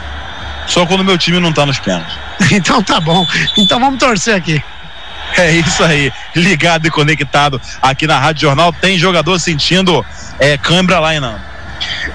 [0.67, 2.17] Só quando meu time não tá nos pênaltis.
[2.53, 3.27] Então tá bom.
[3.57, 4.63] Então vamos torcer aqui.
[5.37, 8.73] É isso aí, ligado e conectado aqui na Rádio Jornal.
[8.73, 10.05] Tem jogador sentindo
[10.39, 11.39] é, câimbra lá, não?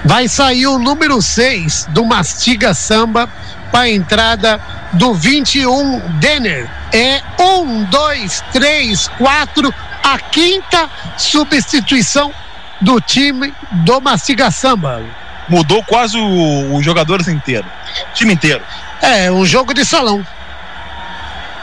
[0.04, 3.28] Vai sair o número 6 do Mastiga Samba
[3.74, 4.60] para a entrada
[4.92, 6.70] do 21 Denner.
[6.92, 12.32] É um, dois, três, quatro, a quinta substituição
[12.80, 13.52] do time
[13.84, 15.02] do Mastiga Samba.
[15.48, 17.66] Mudou quase o- os jogadores inteiro.
[18.14, 18.62] Time inteiro.
[19.02, 20.24] É um jogo de salão.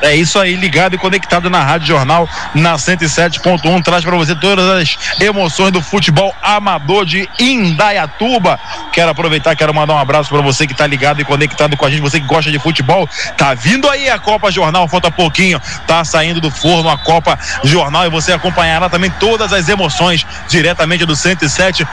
[0.02, 4.68] É isso aí, ligado e conectado na Rádio Jornal, na 107.1, traz para você todas
[4.68, 8.60] as emoções do futebol amador de Indaiatuba.
[8.92, 11.90] Quero aproveitar, quero mandar um abraço para você que tá ligado e conectado com a
[11.90, 13.08] gente, você que gosta de futebol.
[13.38, 18.06] Tá vindo aí a Copa Jornal, falta pouquinho, tá saindo do forno a Copa Jornal
[18.06, 21.86] e você acompanhará também todas as emoções diretamente do 107.1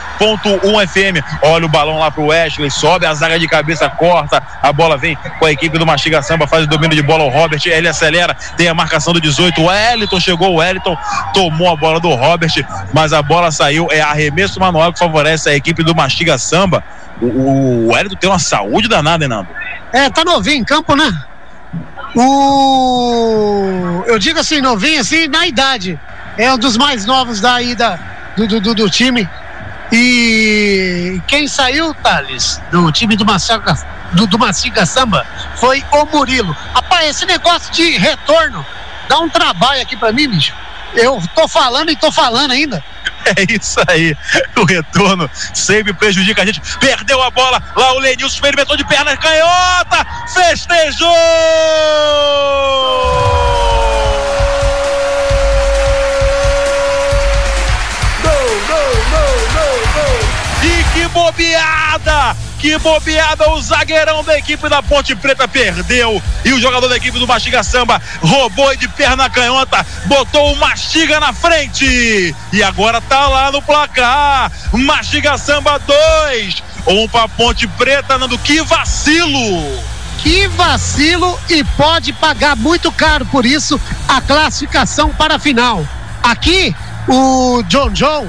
[0.87, 1.23] FM.
[1.43, 5.15] Olha o balão lá pro Wesley, sobe a zaga de cabeça, corta, a bola vem
[5.37, 8.33] com a equipe do Mastiga Samba, faz o domínio de bola o Robert, ele acelera,
[8.55, 10.97] tem a marcação do 18, o Wellington chegou, o Wellington
[11.33, 12.51] tomou a bola do Robert,
[12.93, 16.83] mas a bola saiu, é arremesso manual que favorece a equipe do Mastiga Samba.
[17.21, 19.49] O, Wellington tem uma saúde danada, hein, Nando?
[19.91, 21.11] É, tá novinho em campo, né?
[22.15, 24.03] O.
[24.07, 25.99] Eu digo assim, novinho assim, na idade.
[26.37, 27.99] É um dos mais novos daí da,
[28.35, 29.27] do, do, do time.
[29.91, 33.75] E quem saiu, Thales, do time do Maciga,
[34.13, 34.37] do, do
[34.85, 35.25] Samba,
[35.55, 36.55] foi o Murilo.
[36.73, 38.65] Rapaz, esse negócio de retorno
[39.07, 40.53] dá um trabalho aqui pra mim, bicho.
[40.93, 42.83] Eu tô falando e tô falando ainda.
[43.25, 44.15] É isso aí.
[44.57, 46.61] O retorno sempre prejudica a gente.
[46.79, 47.61] Perdeu a bola.
[47.75, 50.05] Lá o Lenilson experimentou de perna canhota.
[50.33, 51.09] Festejou!
[61.09, 62.35] Bobeada!
[62.59, 63.49] Que bobeada!
[63.51, 66.21] O zagueirão da equipe da Ponte Preta perdeu.
[66.43, 71.19] E o jogador da equipe do Mastiga Samba roubou de perna canhota, botou o Mastiga
[71.19, 72.35] na frente.
[72.51, 74.51] E agora tá lá no placar.
[74.73, 76.63] Mastiga Samba 2.
[76.87, 78.37] Um pra Ponte Preta, Nando.
[78.37, 79.79] Que vacilo!
[80.19, 85.87] Que vacilo e pode pagar muito caro por isso a classificação para a final.
[86.21, 86.75] Aqui,
[87.07, 88.27] o John John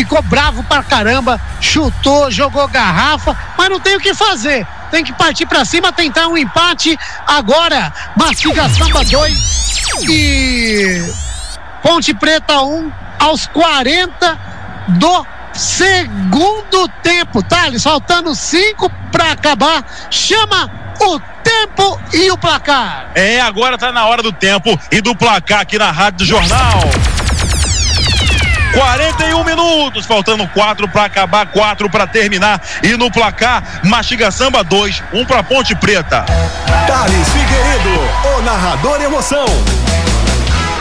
[0.00, 4.66] ficou bravo pra caramba, chutou, jogou garrafa, mas não tem o que fazer.
[4.90, 6.98] Tem que partir pra cima, tentar um empate.
[7.26, 9.32] Agora, Mastiga Samba 2
[10.08, 11.14] e
[11.82, 14.38] Ponte Preta 1 aos 40
[14.88, 17.42] do segundo tempo.
[17.42, 19.84] Thales, faltando 5 pra acabar.
[20.10, 23.10] Chama o tempo e o placar.
[23.14, 26.80] É, agora tá na hora do tempo e do placar aqui na Rádio Jornal.
[28.80, 32.62] 41 minutos, faltando 4 para acabar, 4 para terminar.
[32.82, 36.24] E no placar, Mastiga Samba 2, 1 para Ponte Preta.
[36.86, 39.44] Thales Figueiredo, o narrador emoção.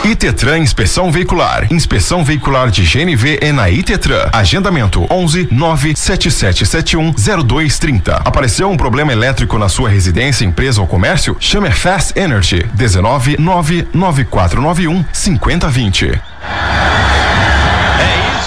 [0.06, 1.68] Itetran Inspeção Veicular.
[1.70, 4.30] Inspeção Veicular de GNV é na Itetran.
[4.32, 7.14] Agendamento 11 97771
[7.46, 8.16] 0230.
[8.24, 11.36] Apareceu um problema elétrico na sua residência, empresa ou comércio?
[11.38, 16.22] Chame a Fast Energy 19 99491 5020.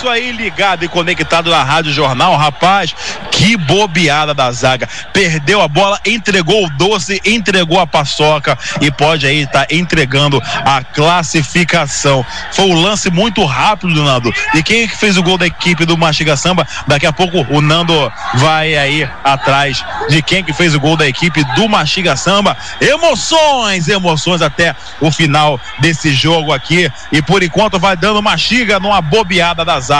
[0.02, 2.92] É isso aí, ligado e conectado na Rádio Jornal, rapaz.
[3.30, 4.88] Que bobeada da zaga.
[5.12, 10.82] Perdeu a bola, entregou o doce, entregou a paçoca e pode aí estar entregando a
[10.82, 12.26] classificação.
[12.50, 14.34] Foi um lance muito rápido, Nando.
[14.54, 16.66] E quem é que fez o gol da equipe do Mastiga Samba?
[16.88, 21.06] Daqui a pouco o Nando vai aí atrás de quem que fez o gol da
[21.06, 22.56] equipe do Mastiga Samba.
[22.80, 26.90] Emoções, emoções até o final desse jogo aqui.
[27.12, 29.91] E por enquanto vai dando Mastiga numa bobeada da zaga.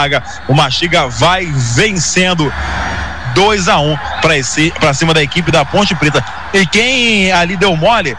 [0.47, 2.51] O Mastiga vai vencendo
[3.35, 3.97] 2 a 1 um
[4.79, 6.23] para cima da equipe da Ponte Preta.
[6.53, 8.15] E quem ali deu mole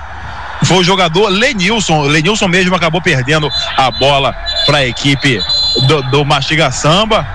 [0.64, 2.02] foi o jogador Lenilson.
[2.02, 4.34] Lenilson mesmo acabou perdendo a bola
[4.66, 5.40] para a equipe
[5.86, 6.26] do, do
[6.72, 7.26] Samba.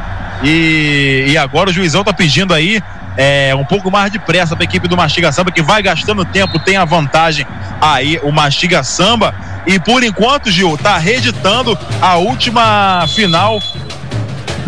[0.44, 2.82] E, e agora o juizão tá pedindo aí
[3.18, 6.24] é, um pouco mais de pressa para a equipe do Mastiga Samba, que vai gastando
[6.24, 7.45] tempo, tem a vantagem
[7.82, 9.36] aí o Mastiga Samba.
[9.68, 13.60] E por enquanto, Gil, tá reeditando a última final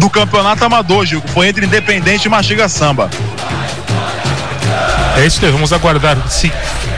[0.02, 3.08] do Campeonato Amador, Gil, foi entre Independente e Mastiga Samba.
[5.16, 6.52] É isso aí, vamos aguardar se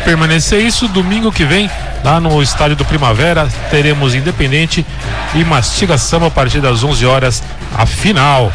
[0.05, 0.87] permanecer isso.
[0.87, 1.69] Domingo que vem,
[2.01, 4.85] lá no Estádio do Primavera, teremos Independente
[5.35, 7.43] e Mastiga Samba a partir das 11 horas,
[7.77, 8.53] a final.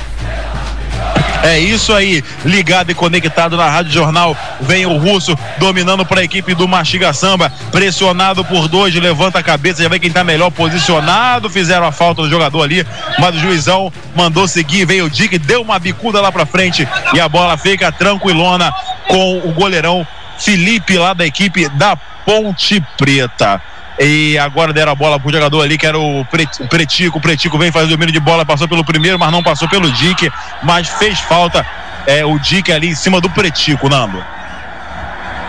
[1.42, 4.36] É isso aí, ligado e conectado na Rádio Jornal.
[4.60, 9.42] Vem o Russo dominando para a equipe do Mastiga Samba, pressionado por dois, levanta a
[9.42, 11.48] cabeça, já vê quem tá melhor posicionado.
[11.48, 12.84] Fizeram a falta do jogador ali,
[13.18, 14.84] mas o juizão mandou seguir.
[14.84, 18.72] Veio o Dick, deu uma bicuda lá para frente e a bola fica tranquilona
[19.06, 20.06] com o goleirão
[20.38, 23.60] Felipe lá da equipe da Ponte Preta.
[23.98, 27.18] E agora deram a bola pro jogador ali, que era o Pre- o Pretico.
[27.18, 29.90] O Pretico vem fazer o domínio de bola, passou pelo primeiro, mas não passou pelo
[29.90, 30.30] Dick.
[30.62, 31.66] Mas fez falta
[32.06, 34.24] é, o Dick ali em cima do Pretico, Nando.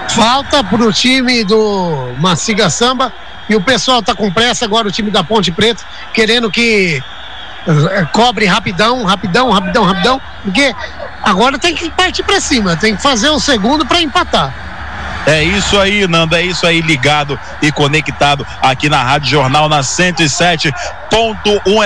[0.09, 3.13] Falta pro time do Maciga Samba.
[3.47, 7.01] E o pessoal tá com pressa agora, o time da Ponte Preta, querendo que
[7.67, 10.21] eh, cobre rapidão, rapidão, rapidão, rapidão.
[10.43, 10.75] Porque
[11.23, 14.53] agora tem que partir pra cima, tem que fazer o segundo pra empatar.
[15.25, 19.81] É isso aí, Nando, é isso aí, ligado e conectado aqui na Rádio Jornal na
[19.81, 20.73] 107.1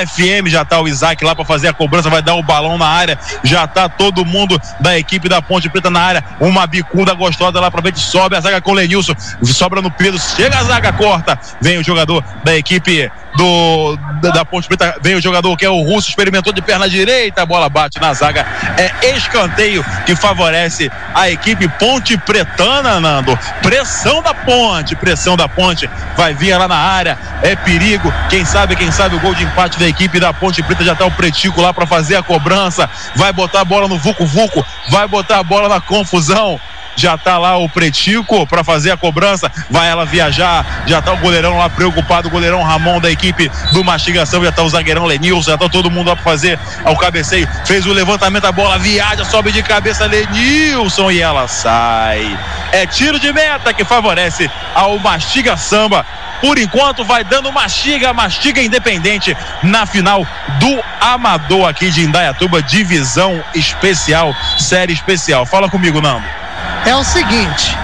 [0.07, 0.47] FM.
[0.47, 3.19] Já tá o Isaac lá para fazer a cobrança, vai dar o balão na área.
[3.43, 6.23] Já tá todo mundo da equipe da Ponte Preta na área.
[6.39, 10.19] Uma bicuda gostosa lá pra frente, sobe a zaga com o Lenilson, sobra no Pedro,
[10.19, 11.37] chega a zaga, corta.
[11.61, 15.69] Vem o jogador da equipe do da, da Ponte Preta, vem o jogador que é
[15.69, 18.45] o Russo, experimentou de perna direita, a bola bate na zaga.
[18.77, 23.37] É escanteio que favorece a equipe Ponte Pretana, Nando.
[23.61, 25.89] Pressão da Ponte, pressão da Ponte.
[26.15, 28.13] Vai vir lá na área, é perigo.
[28.29, 31.05] Quem sabe, quem sabe o gol de empate da equipe da Ponte Preta já tá
[31.05, 32.89] o Pretico lá para fazer a cobrança.
[33.15, 36.59] Vai botar a bola no Vucu Vucu, vai botar a bola na confusão
[36.95, 41.17] já tá lá o Pretico para fazer a cobrança, vai ela viajar, já tá o
[41.17, 45.51] goleirão lá preocupado, o goleirão Ramon da equipe do Mastigação, já tá o zagueirão Lenilson,
[45.51, 49.25] já tá todo mundo lá para fazer o cabeceio, fez o levantamento, a bola viaja,
[49.25, 52.37] sobe de cabeça Lenilson e ela sai.
[52.71, 56.05] É tiro de meta que favorece ao Mastiga Samba.
[56.41, 60.27] Por enquanto vai dando mastiga, mastiga independente na final
[60.59, 65.45] do Amador aqui de Indaiatuba, divisão especial, série especial.
[65.45, 66.42] Fala comigo, Nando.
[66.85, 67.77] É o seguinte,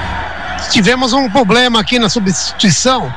[0.71, 3.13] tivemos um problema aqui na substituição.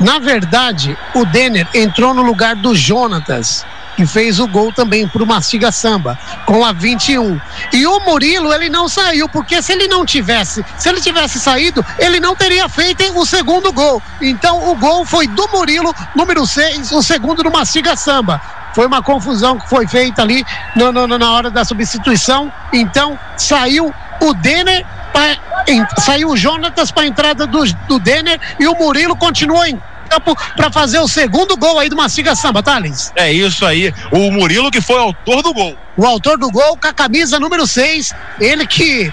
[0.00, 3.64] Na verdade, o Denner entrou no lugar do Jonatas,
[3.96, 7.40] que fez o gol também pro Mastiga Samba, com a 21.
[7.72, 11.84] E o Murilo, ele não saiu, porque se ele não tivesse, se ele tivesse saído,
[11.98, 14.00] ele não teria feito o segundo gol.
[14.20, 18.40] Então, o gol foi do Murilo, número 6, o segundo do Mastiga Samba.
[18.72, 20.44] Foi uma confusão que foi feita ali
[20.76, 22.52] no- no- na hora da substituição.
[22.72, 25.36] Então, saiu o Denner, pra-
[25.66, 29.80] em- saiu o Jonatas para a entrada do, do Denner e o Murilo continuou em
[30.08, 33.12] campo para fazer o segundo gol aí do Mastiga Samba, Thales.
[33.14, 35.76] É isso aí, o Murilo que foi autor do gol.
[35.96, 39.12] O autor do gol com a camisa número 6, ele que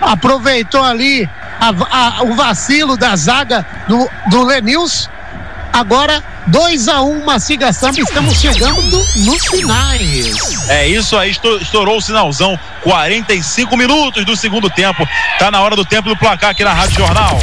[0.00, 1.28] aproveitou ali
[1.60, 5.08] a- a- o vacilo da zaga do, do Lenils.
[5.74, 10.68] Agora, 2 a 1 um, Mastiga Samba, estamos chegando do- nos finais.
[10.68, 12.56] É isso aí, estou- estourou o sinalzão.
[12.84, 15.04] 45 minutos do segundo tempo.
[15.36, 17.40] Tá na hora do tempo do placar aqui na Rádio Jornal.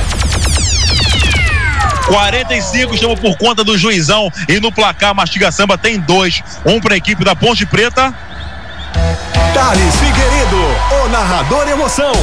[2.08, 4.32] 45, estamos por conta do juizão.
[4.48, 6.42] E no placar, Mastiga Samba tem dois.
[6.66, 8.14] Um para a equipe da Ponte Preta.
[9.54, 12.14] Thales Figueiredo, o narrador emoção.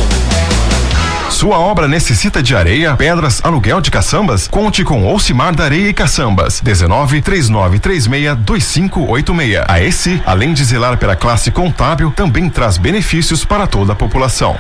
[1.30, 4.48] Sua obra necessita de areia, pedras, aluguel de caçambas?
[4.48, 6.60] Conte com Ocimar da Areia e Caçambas.
[6.60, 9.64] 19 3936 2586.
[9.68, 14.56] A esse, além de zelar pela classe contábil, também traz benefícios para toda a população.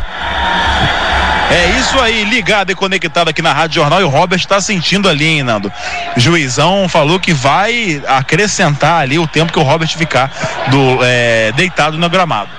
[1.50, 4.02] É isso aí, ligado e conectado aqui na Rádio Jornal.
[4.02, 5.72] E o Robert está sentindo ali, hein, Nando?
[6.14, 10.30] O juizão falou que vai acrescentar ali o tempo que o Robert ficar
[10.70, 12.50] do, é, deitado no gramado.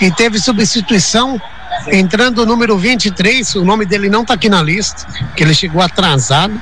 [0.00, 1.40] E teve substituição,
[1.88, 5.06] entrando o número 23, o nome dele não tá aqui na lista,
[5.36, 6.60] que ele chegou atrasado.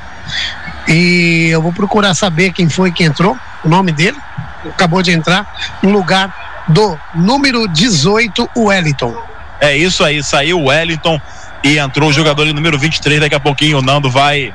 [0.89, 4.17] E eu vou procurar saber quem foi que entrou, o nome dele,
[4.65, 9.15] acabou de entrar, no lugar do número 18, o Wellington.
[9.61, 11.21] É isso aí, saiu o Wellington
[11.63, 13.21] e entrou o jogador número 23.
[13.21, 14.55] Daqui a pouquinho o Nando vai.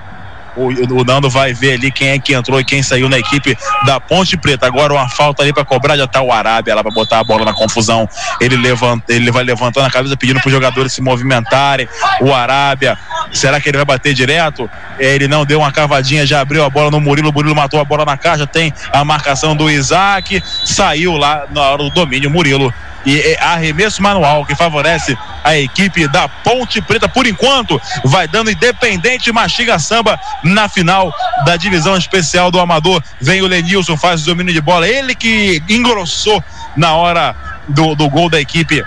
[0.55, 3.57] O, o Nando vai ver ali quem é que entrou e quem saiu na equipe
[3.85, 4.65] da Ponte Preta.
[4.65, 7.45] Agora uma falta ali para cobrar, já tá o Arábia lá para botar a bola
[7.45, 8.07] na confusão.
[8.39, 11.87] Ele levanta, ele vai levantando a cabeça pedindo para os jogadores se movimentarem.
[12.21, 12.97] O Arábia,
[13.31, 14.69] será que ele vai bater direto?
[14.99, 17.79] É, Ele não deu uma cavadinha, já abriu a bola no Murilo, o Murilo matou
[17.79, 22.29] a bola na caixa, tem a marcação do Isaac, saiu lá na hora do domínio,
[22.29, 22.73] Murilo
[23.05, 27.07] e é arremesso manual que favorece a equipe da Ponte Preta.
[27.07, 31.13] Por enquanto vai dando independente mastiga samba na final
[31.45, 33.01] da divisão especial do Amador.
[33.21, 34.87] Vem o Lenilson faz o domínio de bola.
[34.87, 36.43] Ele que engrossou
[36.75, 37.35] na hora
[37.67, 38.83] do, do gol da equipe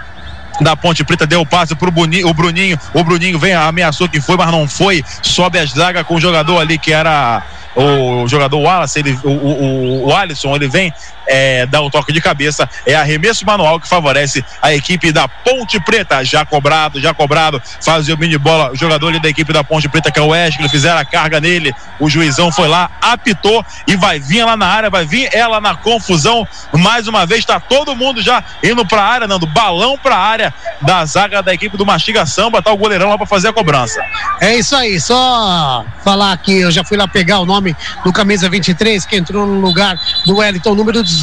[0.61, 1.27] da Ponte Preta.
[1.27, 2.78] Deu o passe pro Boni- o Bruninho.
[2.93, 5.05] O Bruninho vem, ameaçou que foi, mas não foi.
[5.23, 7.43] Sobe as zaga com o jogador ali que era
[7.77, 10.93] o jogador Wallace, ele, o, o, o Alisson, ele vem
[11.29, 12.69] é, dar o toque de cabeça.
[12.87, 16.25] É arremesso manual que favorece a equipe da Ponte Preta.
[16.25, 17.63] Já cobrado, já cobrado.
[17.81, 18.73] Fazia o mini bola.
[18.73, 21.41] O jogador ali da equipe da Ponte Preta, que é o Wesley, fizeram a carga
[21.41, 21.73] nele.
[22.01, 25.75] O juizão foi lá, apitou e vai vir lá na área, vai vir ela na
[25.75, 26.47] confusão.
[26.73, 29.47] Mais uma vez, tá todo mundo já indo pra área, Nando.
[29.47, 32.63] Balão pra área da zaga da equipe do Mastiga Samba.
[32.63, 34.01] Tá o goleirão lá pra fazer a cobrança.
[34.41, 38.49] É isso aí, só falar que eu já fui lá pegar o nome do camisa
[38.49, 41.18] 23, que entrou no lugar do Wellington, número 18.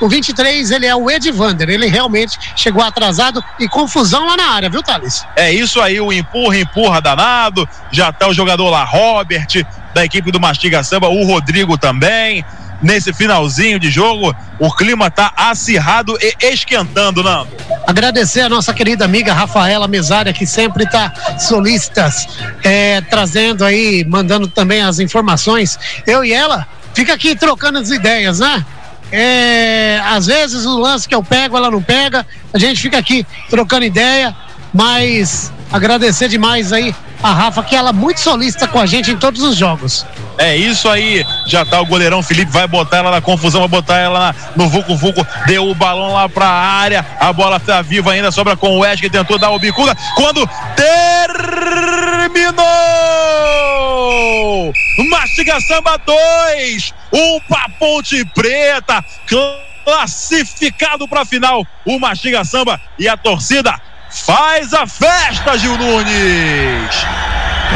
[0.00, 1.68] O 23, ele é o Edvander.
[1.68, 5.24] Ele realmente chegou atrasado e confusão lá na área, viu, Thales?
[5.36, 7.68] É isso aí, o empurra, empurra danado.
[7.90, 12.44] Já tá o jogador lá, Robert, da equipe do Mastiga Samba, o Rodrigo também.
[12.80, 17.48] Nesse finalzinho de jogo, o clima tá acirrado e esquentando, Nando.
[17.84, 22.28] Agradecer a nossa querida amiga Rafaela Mesária, que sempre está solistas,
[22.62, 25.76] é, trazendo aí, mandando também as informações.
[26.06, 28.64] Eu e ela fica aqui trocando as ideias, né?
[29.10, 33.26] É, às vezes o lance que eu pego, ela não pega, a gente fica aqui
[33.48, 34.36] trocando ideia,
[34.72, 39.16] mas agradecer demais aí a Rafa, que ela é muito solista com a gente em
[39.16, 40.06] todos os jogos.
[40.36, 43.98] É isso aí, já tá o goleirão Felipe, vai botar ela na confusão, vai botar
[43.98, 48.30] ela no Vucu Vucu, deu o balão lá pra área, a bola tá viva ainda,
[48.30, 52.62] sobra com o Wesley, que tentou dar o bicuda, quando terminou!
[55.10, 59.04] Mastiga Samba 2, um pra Ponte Preta,
[59.84, 67.06] classificado pra final, o Mastiga Samba e a torcida faz a festa, Gil Nunes!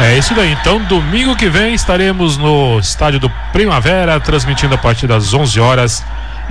[0.01, 0.51] É isso daí.
[0.51, 6.03] Então, domingo que vem estaremos no estádio do Primavera, transmitindo a partir das 11 horas,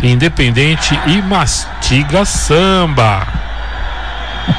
[0.02, 3.26] Independente e Mastiga Samba.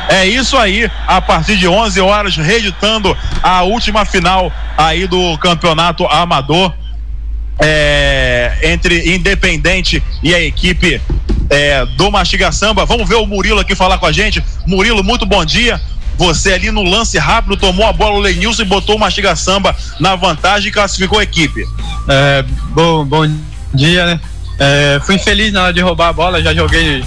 [0.09, 6.05] É isso aí, a partir de 11 horas, reeditando a última final aí do campeonato
[6.05, 6.73] amador
[7.59, 8.22] é,
[8.64, 11.02] entre Independente e a equipe
[11.49, 12.85] é, do Mastiga Samba.
[12.85, 14.44] Vamos ver o Murilo aqui falar com a gente.
[14.65, 15.80] Murilo, muito bom dia.
[16.18, 19.76] Você ali no lance rápido tomou a bola o Lenilson e botou o Mastiga Samba
[19.99, 21.65] na vantagem e classificou a equipe.
[22.07, 23.27] É, bom, bom
[23.73, 24.19] dia, né?
[24.60, 27.03] É, fui feliz na hora de roubar a bola, já joguei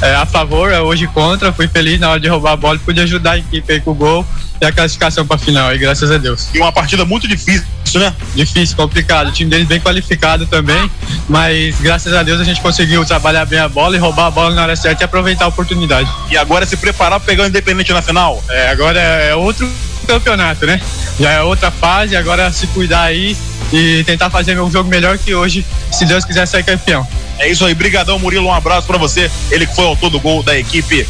[0.00, 1.52] é, a favor, hoje contra.
[1.52, 3.90] Fui feliz na hora de roubar a bola e pude ajudar a equipe aí com
[3.90, 4.26] o gol
[4.60, 6.48] e a classificação para final, e graças a Deus.
[6.54, 7.64] E uma partida muito difícil,
[7.94, 8.14] né?
[8.34, 9.28] Difícil, complicado.
[9.28, 10.90] O time deles bem qualificado também,
[11.28, 14.54] mas graças a Deus a gente conseguiu trabalhar bem a bola e roubar a bola
[14.54, 16.10] na hora certa e aproveitar a oportunidade.
[16.30, 18.42] E agora se preparar para pegar o Independente na final.
[18.48, 19.70] É, agora é outro
[20.06, 20.80] campeonato, né?
[21.18, 23.36] Já é outra fase, agora é se cuidar aí
[23.72, 27.06] e tentar fazer um jogo melhor que hoje, se Deus quiser sair campeão.
[27.38, 29.30] É isso aí, brigadão Murilo, um abraço pra você.
[29.50, 31.06] Ele que foi autor do gol da equipe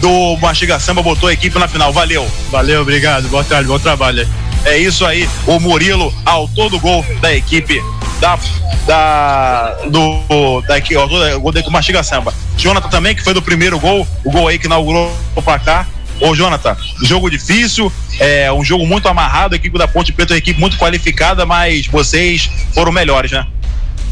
[0.00, 1.92] do Mastiga Samba, botou a equipe na final.
[1.92, 2.28] Valeu.
[2.50, 4.26] Valeu, obrigado, boa tarde, bom trabalho.
[4.64, 7.82] É isso aí, o Murilo, autor do gol da equipe
[8.20, 8.38] da
[8.86, 12.34] da do da equipe, autor do gol da equipe Mastiga Samba.
[12.56, 15.88] Jonathan também que foi do primeiro gol, o gol aí que inaugurou o placar.
[16.20, 20.36] Ô, Jonathan, jogo difícil, é um jogo muito amarrado, a equipe da Ponte Preta é
[20.36, 23.46] uma equipe muito qualificada, mas vocês foram melhores, né?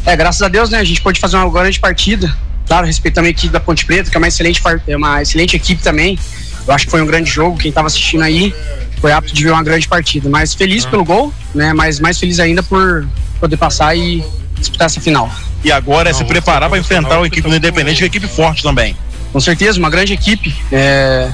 [0.07, 0.79] É, graças a Deus, né?
[0.79, 2.35] A gente pôde fazer uma grande partida.
[2.69, 5.81] Claro, respeitando a equipe da Ponte Preta, que é uma excelente, é uma excelente equipe
[5.81, 6.19] também.
[6.67, 7.57] Eu acho que foi um grande jogo.
[7.57, 8.53] Quem estava assistindo aí
[9.01, 10.29] foi apto de ver uma grande partida.
[10.29, 11.73] Mas feliz pelo gol, né?
[11.73, 13.07] Mas mais feliz ainda por
[13.39, 14.23] poder passar e
[14.55, 15.31] disputar essa final.
[15.63, 18.95] E agora é se preparar para enfrentar a equipe do Independente, uma equipe forte também.
[19.33, 20.55] Com certeza, uma grande equipe.
[20.71, 21.27] É,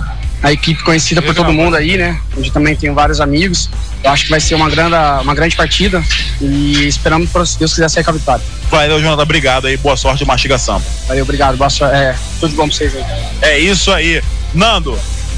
[0.46, 2.22] a equipe conhecida por todo mundo aí, né?
[2.38, 3.68] Onde também tenho vários amigos.
[4.04, 6.04] Eu acho que vai ser uma grande, uma grande partida.
[6.40, 8.46] E esperamos, se Deus quiser, sair com a vitória.
[8.70, 10.86] Valeu, Jonathan, obrigado aí, boa sorte, Mastiga Samba.
[11.08, 11.58] Valeu, obrigado.
[11.58, 11.96] Boa sorte.
[11.96, 13.04] É, tudo de bom pra vocês aí.
[13.42, 14.22] É isso aí.
[14.54, 14.96] Nando,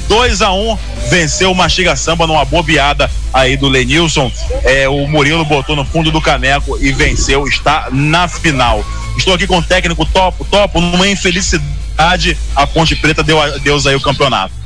[0.08, 0.78] 2 a 1
[1.08, 4.30] venceu o Mastiga Samba numa bobeada aí do Lenilson.
[4.62, 8.84] É, o Murilo botou no fundo do caneco e venceu, está na final.
[9.16, 13.86] Estou aqui com o técnico Topo, Topo, numa infelicidade, a Ponte Preta deu a Deus
[13.86, 14.58] aí o campeonato.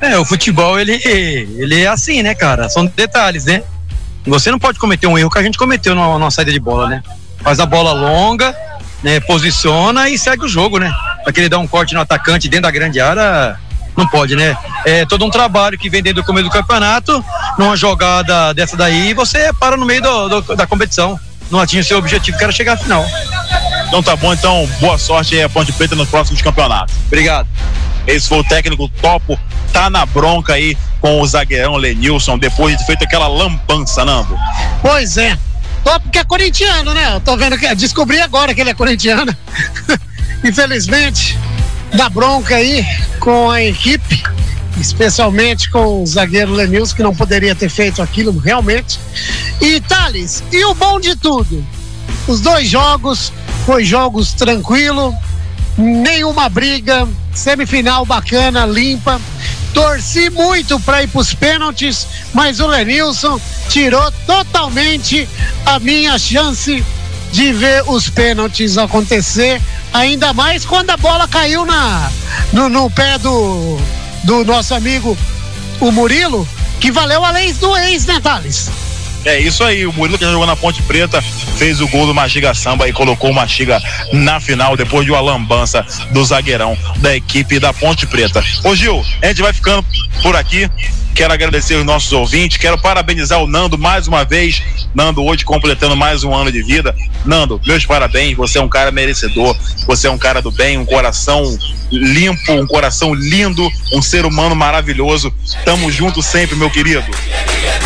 [0.00, 2.68] É, o futebol, ele, ele é assim, né, cara?
[2.68, 3.62] São detalhes, né?
[4.26, 6.88] Você não pode cometer um erro que a gente cometeu na, na saída de bola,
[6.88, 7.02] né?
[7.42, 8.54] Faz a bola longa,
[9.02, 9.20] né?
[9.20, 10.92] Posiciona e segue o jogo, né?
[11.24, 13.56] Pra querer dar um corte no atacante dentro da grande área,
[13.96, 14.56] não pode, né?
[14.84, 17.24] É todo um trabalho que vem desde o começo do campeonato,
[17.58, 21.18] numa jogada dessa daí, você para no meio do- do- da competição.
[21.50, 23.06] Não atinge o seu objetivo, que era chegar à final.
[23.86, 26.92] Então tá bom, então boa sorte aí a Ponte Preta nos próximos campeonatos.
[27.06, 27.46] Obrigado.
[28.06, 29.38] Esse foi o técnico Topo,
[29.72, 34.36] tá na bronca aí com o zagueirão Lenilson, depois de feito aquela lambança, Nando.
[34.80, 35.36] Pois é.
[35.84, 37.14] Top que é corintiano, né?
[37.14, 39.34] Eu tô vendo que descobri agora que ele é corintiano.
[40.44, 41.38] Infelizmente,
[41.94, 42.84] dá bronca aí
[43.20, 44.22] com a equipe,
[44.80, 48.98] especialmente com o zagueiro Lenilson, que não poderia ter feito aquilo realmente.
[49.60, 51.64] E Thales, e o bom de tudo?
[52.26, 53.32] os dois jogos
[53.64, 55.14] foi jogos tranquilo,
[55.76, 59.20] nenhuma briga, semifinal bacana, limpa.
[59.72, 63.38] Torci muito para ir para os pênaltis, mas o Lenilson
[63.68, 65.28] tirou totalmente
[65.66, 66.82] a minha chance
[67.30, 69.60] de ver os pênaltis acontecer,
[69.92, 72.10] ainda mais quando a bola caiu na
[72.52, 73.76] no, no pé do,
[74.24, 75.16] do nosso amigo
[75.80, 76.48] o Murilo,
[76.80, 78.70] que valeu a lei do ex, né, Thales?
[79.26, 81.20] É isso aí, o Murilo que já jogou na Ponte Preta
[81.58, 83.82] fez o gol do Mastiga Samba e colocou o Mastiga
[84.12, 88.40] na final depois de uma lambança do zagueirão da equipe da Ponte Preta.
[88.62, 89.84] Ô Gil, a gente vai ficando
[90.22, 90.70] por aqui.
[91.12, 94.62] Quero agradecer os nossos ouvintes, quero parabenizar o Nando mais uma vez.
[94.94, 96.94] Nando hoje completando mais um ano de vida.
[97.24, 99.56] Nando, meus parabéns, você é um cara merecedor,
[99.88, 101.42] você é um cara do bem, um coração
[101.90, 105.34] limpo, um coração lindo, um ser humano maravilhoso.
[105.64, 107.04] Tamo junto sempre, meu querido.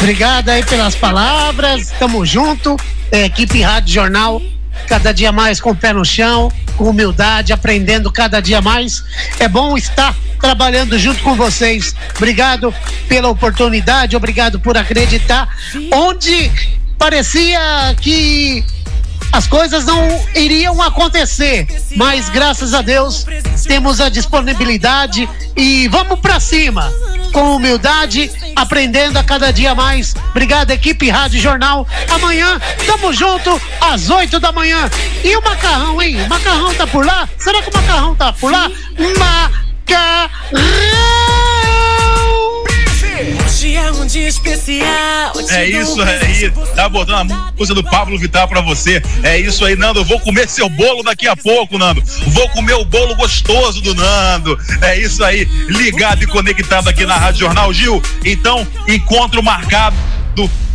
[0.00, 2.74] Obrigado aí pelas palavras, tamo junto.
[3.12, 4.40] É, equipe Rádio Jornal,
[4.88, 9.04] cada dia mais com o pé no chão, com humildade, aprendendo cada dia mais.
[9.38, 11.94] É bom estar trabalhando junto com vocês.
[12.16, 12.74] Obrigado
[13.08, 15.54] pela oportunidade, obrigado por acreditar.
[15.92, 16.50] Onde
[16.96, 17.60] parecia
[18.00, 18.64] que
[19.32, 21.66] as coisas não iriam acontecer,
[21.96, 23.26] mas graças a Deus
[23.66, 26.92] temos a disponibilidade e vamos pra cima,
[27.32, 30.14] com humildade, aprendendo a cada dia mais.
[30.30, 31.86] Obrigado, equipe Rádio Jornal.
[32.08, 34.90] Amanhã tamo junto às 8 da manhã.
[35.22, 36.22] E o macarrão, hein?
[36.22, 37.28] O macarrão tá por lá?
[37.38, 38.70] Será que o macarrão tá por lá?
[39.18, 40.30] Macarrão!
[43.60, 45.34] Hoje é um dia especial.
[45.50, 49.02] É isso aí, tá botando a música do Pablo Vittar pra você.
[49.22, 50.00] É isso aí, Nando.
[50.00, 52.02] Eu vou comer seu bolo daqui a pouco, Nando.
[52.28, 54.58] Vou comer o bolo gostoso do Nando.
[54.80, 58.02] É isso aí, ligado e conectado aqui na Rádio Jornal Gil.
[58.24, 59.94] Então, encontro marcado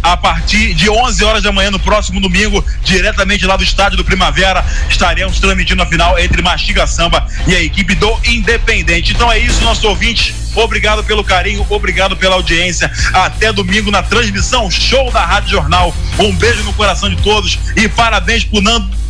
[0.04, 4.04] a partir de 11 horas da manhã no próximo domingo, diretamente lá do estádio do
[4.04, 9.14] Primavera, estaremos transmitindo a final entre Mastiga Samba e a equipe do Independente.
[9.14, 10.36] Então é isso, nosso ouvinte.
[10.56, 12.92] Obrigado pelo carinho, obrigado pela audiência.
[13.14, 15.96] Até domingo na transmissão show da Rádio Jornal.
[16.20, 19.06] Um beijo no coração de todos e parabéns pro Nando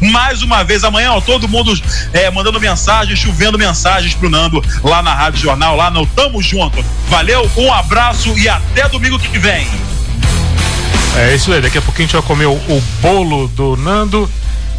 [0.00, 1.72] mais uma vez amanhã, ó, todo mundo
[2.12, 6.84] é, mandando mensagens, chovendo mensagens pro Nando lá na Rádio Jornal, lá no Tamo Junto.
[7.08, 9.68] Valeu, um abraço e até domingo que vem.
[11.16, 14.30] É isso aí, daqui a pouquinho a gente vai comer o, o bolo do Nando.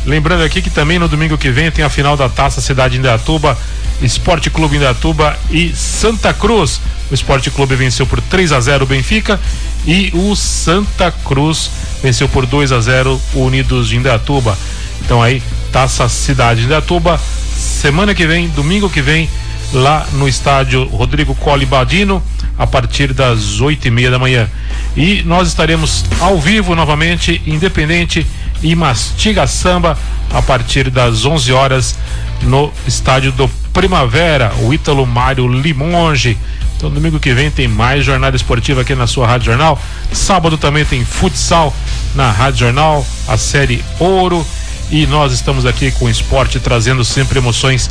[0.06, 3.58] Lembrando aqui que também no domingo que vem tem a final da Taça Cidade Indaiatuba,
[4.02, 6.82] Esporte Clube Indaiatuba e Santa Cruz.
[7.12, 9.40] O Esporte Clube venceu por 3 a 0 o Benfica
[9.86, 11.70] e o Santa Cruz
[12.02, 14.58] venceu por 2 a 0 o Unidos de Indaiatuba.
[15.02, 17.20] Então aí, Taça Cidade Indaiatuba,
[17.56, 19.30] semana que vem, domingo que vem,
[19.74, 22.24] lá no estádio Rodrigo Colli Badino,
[22.62, 24.48] a partir das oito e meia da manhã.
[24.96, 28.24] E nós estaremos ao vivo novamente, independente
[28.62, 29.98] e mastiga samba,
[30.32, 31.98] a partir das 11 horas
[32.44, 36.38] no estádio do Primavera, o Ítalo Mário Limonge.
[36.78, 39.82] Então, domingo que vem tem mais jornada esportiva aqui na sua Rádio Jornal.
[40.14, 41.76] Sábado também tem futsal
[42.14, 44.46] na Rádio Jornal, a série Ouro.
[44.92, 47.90] E nós estamos aqui com o esporte trazendo sempre emoções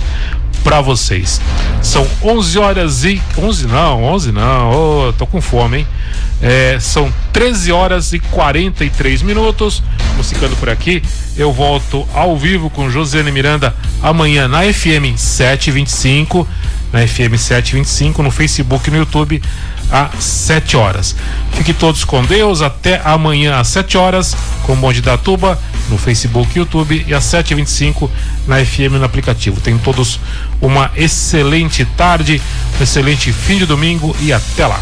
[0.63, 1.41] para vocês.
[1.83, 4.71] São 11 horas e 11 não, 11 não.
[4.71, 5.87] Ô, tô com fome, hein?
[6.43, 9.83] É, são 13 horas e 43 minutos.
[10.11, 11.03] Vamos ficando por aqui.
[11.37, 16.47] Eu volto ao vivo com Josiane Miranda amanhã na FM 725,
[16.93, 19.43] na FM 725 no Facebook e no YouTube
[19.91, 21.17] às 7 horas.
[21.53, 22.63] Fiquem todos com Deus.
[22.63, 25.59] Até amanhã às 7 horas com o Bonde da Tuba
[25.89, 28.09] no Facebook e YouTube e às 7h25
[28.47, 29.61] na FM no aplicativo.
[29.61, 30.21] Tenham todos
[30.61, 32.41] uma excelente tarde,
[32.79, 34.81] um excelente fim de domingo e até lá.